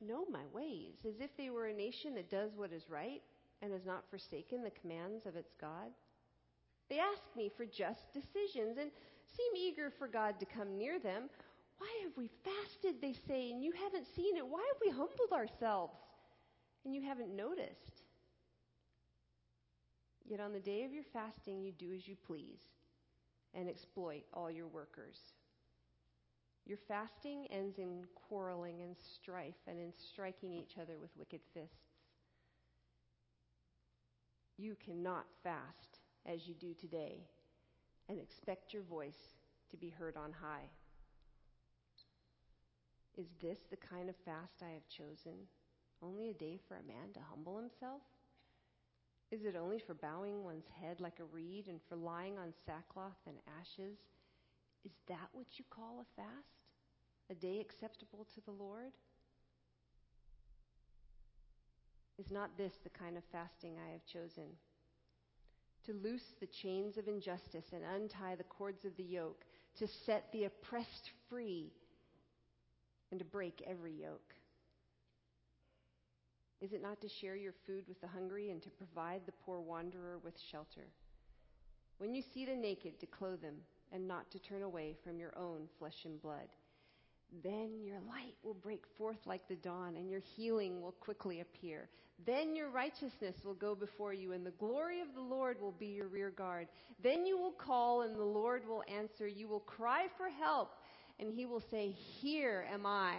know 0.00 0.24
my 0.30 0.44
ways, 0.52 0.94
as 1.06 1.20
if 1.20 1.30
they 1.36 1.50
were 1.50 1.66
a 1.66 1.74
nation 1.74 2.14
that 2.14 2.30
does 2.30 2.50
what 2.56 2.72
is 2.72 2.88
right 2.88 3.22
and 3.62 3.72
has 3.72 3.84
not 3.86 4.04
forsaken 4.10 4.62
the 4.62 4.70
commands 4.70 5.26
of 5.26 5.36
its 5.36 5.52
God. 5.60 5.90
They 6.88 6.98
ask 6.98 7.22
me 7.36 7.50
for 7.56 7.64
just 7.64 8.12
decisions 8.12 8.78
and 8.78 8.90
seem 9.36 9.52
eager 9.56 9.90
for 9.98 10.08
God 10.08 10.38
to 10.40 10.46
come 10.46 10.76
near 10.76 10.98
them. 10.98 11.30
Why 11.78 11.88
have 12.04 12.12
we 12.16 12.30
fasted, 12.44 13.00
they 13.00 13.14
say, 13.26 13.50
and 13.50 13.62
you 13.62 13.72
haven't 13.72 14.06
seen 14.14 14.36
it? 14.36 14.46
Why 14.46 14.64
have 14.72 14.80
we 14.84 14.90
humbled 14.90 15.32
ourselves 15.32 15.94
and 16.84 16.94
you 16.94 17.02
haven't 17.02 17.34
noticed? 17.34 18.03
Yet 20.26 20.40
on 20.40 20.52
the 20.52 20.60
day 20.60 20.84
of 20.84 20.92
your 20.92 21.04
fasting, 21.12 21.62
you 21.62 21.72
do 21.72 21.92
as 21.92 22.08
you 22.08 22.16
please 22.26 22.60
and 23.52 23.68
exploit 23.68 24.24
all 24.32 24.50
your 24.50 24.66
workers. 24.66 25.18
Your 26.66 26.78
fasting 26.88 27.46
ends 27.50 27.78
in 27.78 28.04
quarreling 28.28 28.80
and 28.80 28.96
strife 28.96 29.60
and 29.66 29.78
in 29.78 29.92
striking 29.92 30.54
each 30.54 30.78
other 30.80 30.94
with 30.98 31.10
wicked 31.18 31.40
fists. 31.52 31.76
You 34.56 34.76
cannot 34.82 35.26
fast 35.42 36.00
as 36.24 36.48
you 36.48 36.54
do 36.54 36.72
today 36.72 37.26
and 38.08 38.18
expect 38.18 38.72
your 38.72 38.82
voice 38.82 39.36
to 39.70 39.76
be 39.76 39.90
heard 39.90 40.16
on 40.16 40.32
high. 40.32 40.68
Is 43.18 43.26
this 43.42 43.58
the 43.70 43.76
kind 43.76 44.08
of 44.08 44.16
fast 44.24 44.62
I 44.62 44.72
have 44.72 44.88
chosen? 44.88 45.46
Only 46.02 46.30
a 46.30 46.34
day 46.34 46.58
for 46.66 46.76
a 46.76 46.82
man 46.82 47.12
to 47.14 47.20
humble 47.30 47.58
himself? 47.58 48.02
Is 49.30 49.44
it 49.44 49.56
only 49.56 49.78
for 49.78 49.94
bowing 49.94 50.44
one's 50.44 50.68
head 50.80 51.00
like 51.00 51.18
a 51.20 51.24
reed 51.24 51.66
and 51.68 51.80
for 51.88 51.96
lying 51.96 52.38
on 52.38 52.52
sackcloth 52.66 53.18
and 53.26 53.36
ashes? 53.60 53.98
Is 54.84 54.92
that 55.08 55.28
what 55.32 55.46
you 55.56 55.64
call 55.70 56.00
a 56.00 56.20
fast? 56.20 56.64
A 57.30 57.34
day 57.34 57.58
acceptable 57.60 58.26
to 58.34 58.40
the 58.44 58.52
Lord? 58.52 58.92
Is 62.18 62.30
not 62.30 62.56
this 62.56 62.72
the 62.84 62.90
kind 62.90 63.16
of 63.16 63.24
fasting 63.32 63.74
I 63.78 63.92
have 63.92 64.06
chosen? 64.06 64.44
To 65.86 65.92
loose 65.92 66.34
the 66.40 66.46
chains 66.46 66.96
of 66.96 67.08
injustice 67.08 67.64
and 67.72 67.82
untie 67.84 68.36
the 68.36 68.44
cords 68.44 68.84
of 68.84 68.96
the 68.96 69.02
yoke, 69.02 69.44
to 69.78 69.88
set 70.06 70.30
the 70.32 70.44
oppressed 70.44 71.10
free, 71.28 71.72
and 73.10 73.18
to 73.18 73.24
break 73.24 73.62
every 73.66 73.92
yoke. 73.92 74.34
Is 76.60 76.72
it 76.72 76.82
not 76.82 77.00
to 77.00 77.08
share 77.08 77.36
your 77.36 77.54
food 77.66 77.84
with 77.88 78.00
the 78.00 78.06
hungry 78.06 78.50
and 78.50 78.62
to 78.62 78.70
provide 78.70 79.22
the 79.26 79.32
poor 79.44 79.60
wanderer 79.60 80.18
with 80.22 80.34
shelter? 80.50 80.86
When 81.98 82.14
you 82.14 82.22
see 82.22 82.44
the 82.44 82.54
naked, 82.54 82.98
to 83.00 83.06
clothe 83.06 83.42
them, 83.42 83.56
and 83.92 84.08
not 84.08 84.30
to 84.32 84.38
turn 84.38 84.62
away 84.62 84.96
from 85.04 85.18
your 85.18 85.36
own 85.38 85.68
flesh 85.78 86.04
and 86.04 86.20
blood. 86.20 86.48
Then 87.42 87.80
your 87.82 88.00
light 88.00 88.34
will 88.42 88.54
break 88.54 88.84
forth 88.98 89.18
like 89.26 89.46
the 89.48 89.56
dawn, 89.56 89.96
and 89.96 90.10
your 90.10 90.20
healing 90.20 90.80
will 90.80 90.92
quickly 90.92 91.40
appear. 91.40 91.88
Then 92.24 92.54
your 92.54 92.70
righteousness 92.70 93.36
will 93.44 93.54
go 93.54 93.74
before 93.74 94.12
you, 94.12 94.32
and 94.32 94.46
the 94.46 94.52
glory 94.52 95.00
of 95.00 95.08
the 95.14 95.20
Lord 95.20 95.60
will 95.60 95.72
be 95.72 95.86
your 95.86 96.06
rear 96.06 96.30
guard. 96.30 96.68
Then 97.02 97.26
you 97.26 97.36
will 97.38 97.52
call, 97.52 98.02
and 98.02 98.14
the 98.14 98.22
Lord 98.22 98.66
will 98.66 98.84
answer. 98.92 99.26
You 99.26 99.48
will 99.48 99.60
cry 99.60 100.06
for 100.16 100.28
help, 100.28 100.72
and 101.18 101.32
he 101.32 101.46
will 101.46 101.62
say, 101.70 101.90
Here 101.90 102.66
am 102.72 102.86
I. 102.86 103.16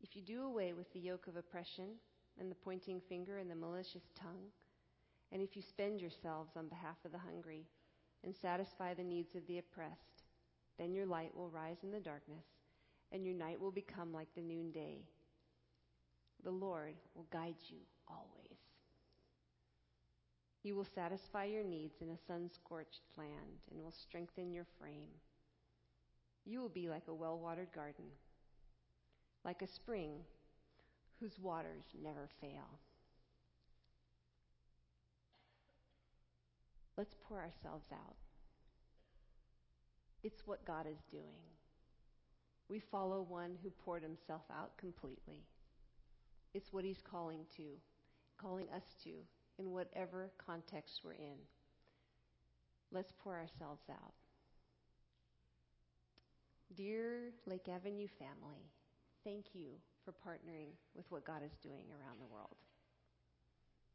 If 0.00 0.07
you 0.18 0.24
do 0.24 0.42
away 0.42 0.72
with 0.72 0.92
the 0.92 0.98
yoke 0.98 1.28
of 1.28 1.36
oppression, 1.36 1.90
and 2.40 2.50
the 2.50 2.56
pointing 2.56 3.00
finger, 3.08 3.38
and 3.38 3.48
the 3.48 3.54
malicious 3.54 4.02
tongue, 4.20 4.50
and 5.30 5.40
if 5.40 5.54
you 5.54 5.62
spend 5.62 6.00
yourselves 6.00 6.50
on 6.56 6.66
behalf 6.66 6.96
of 7.04 7.12
the 7.12 7.18
hungry, 7.18 7.66
and 8.24 8.34
satisfy 8.34 8.94
the 8.94 9.04
needs 9.04 9.36
of 9.36 9.46
the 9.46 9.58
oppressed, 9.58 10.24
then 10.76 10.92
your 10.92 11.06
light 11.06 11.30
will 11.36 11.50
rise 11.50 11.76
in 11.84 11.92
the 11.92 12.00
darkness, 12.00 12.44
and 13.12 13.24
your 13.24 13.34
night 13.34 13.60
will 13.60 13.70
become 13.70 14.12
like 14.12 14.26
the 14.34 14.42
noonday. 14.42 14.98
The 16.42 16.50
Lord 16.50 16.94
will 17.14 17.26
guide 17.32 17.56
you 17.68 17.78
always. 18.08 18.58
He 20.62 20.72
will 20.72 20.86
satisfy 20.96 21.44
your 21.44 21.62
needs 21.62 21.94
in 22.00 22.10
a 22.10 22.26
sun 22.26 22.50
scorched 22.52 23.02
land 23.16 23.62
and 23.70 23.80
will 23.80 23.92
strengthen 23.92 24.52
your 24.52 24.66
frame. 24.80 25.14
You 26.44 26.60
will 26.60 26.68
be 26.68 26.88
like 26.88 27.06
a 27.06 27.14
well 27.14 27.38
watered 27.38 27.72
garden, 27.72 28.06
like 29.44 29.62
a 29.62 29.66
spring 29.66 30.12
whose 31.20 31.38
waters 31.38 31.84
never 32.02 32.28
fail. 32.40 32.78
Let's 36.96 37.14
pour 37.28 37.38
ourselves 37.38 37.86
out. 37.92 38.16
It's 40.24 40.46
what 40.46 40.64
God 40.64 40.86
is 40.90 40.98
doing. 41.10 41.46
We 42.68 42.80
follow 42.80 43.22
one 43.22 43.56
who 43.62 43.70
poured 43.70 44.02
himself 44.02 44.42
out 44.52 44.76
completely. 44.76 45.44
It's 46.54 46.72
what 46.72 46.84
he's 46.84 47.00
calling 47.00 47.46
to, 47.56 47.62
calling 48.36 48.66
us 48.74 48.82
to, 49.04 49.10
in 49.58 49.70
whatever 49.70 50.30
context 50.44 51.00
we're 51.04 51.12
in. 51.12 51.38
Let's 52.90 53.12
pour 53.22 53.34
ourselves 53.34 53.82
out. 53.90 54.14
Dear 56.74 57.32
Lake 57.46 57.68
Avenue 57.68 58.08
family, 58.18 58.70
thank 59.28 59.52
you 59.52 59.76
for 60.06 60.12
partnering 60.12 60.72
with 60.96 61.04
what 61.10 61.22
God 61.22 61.42
is 61.44 61.52
doing 61.62 61.84
around 61.92 62.16
the 62.18 62.32
world. 62.32 62.56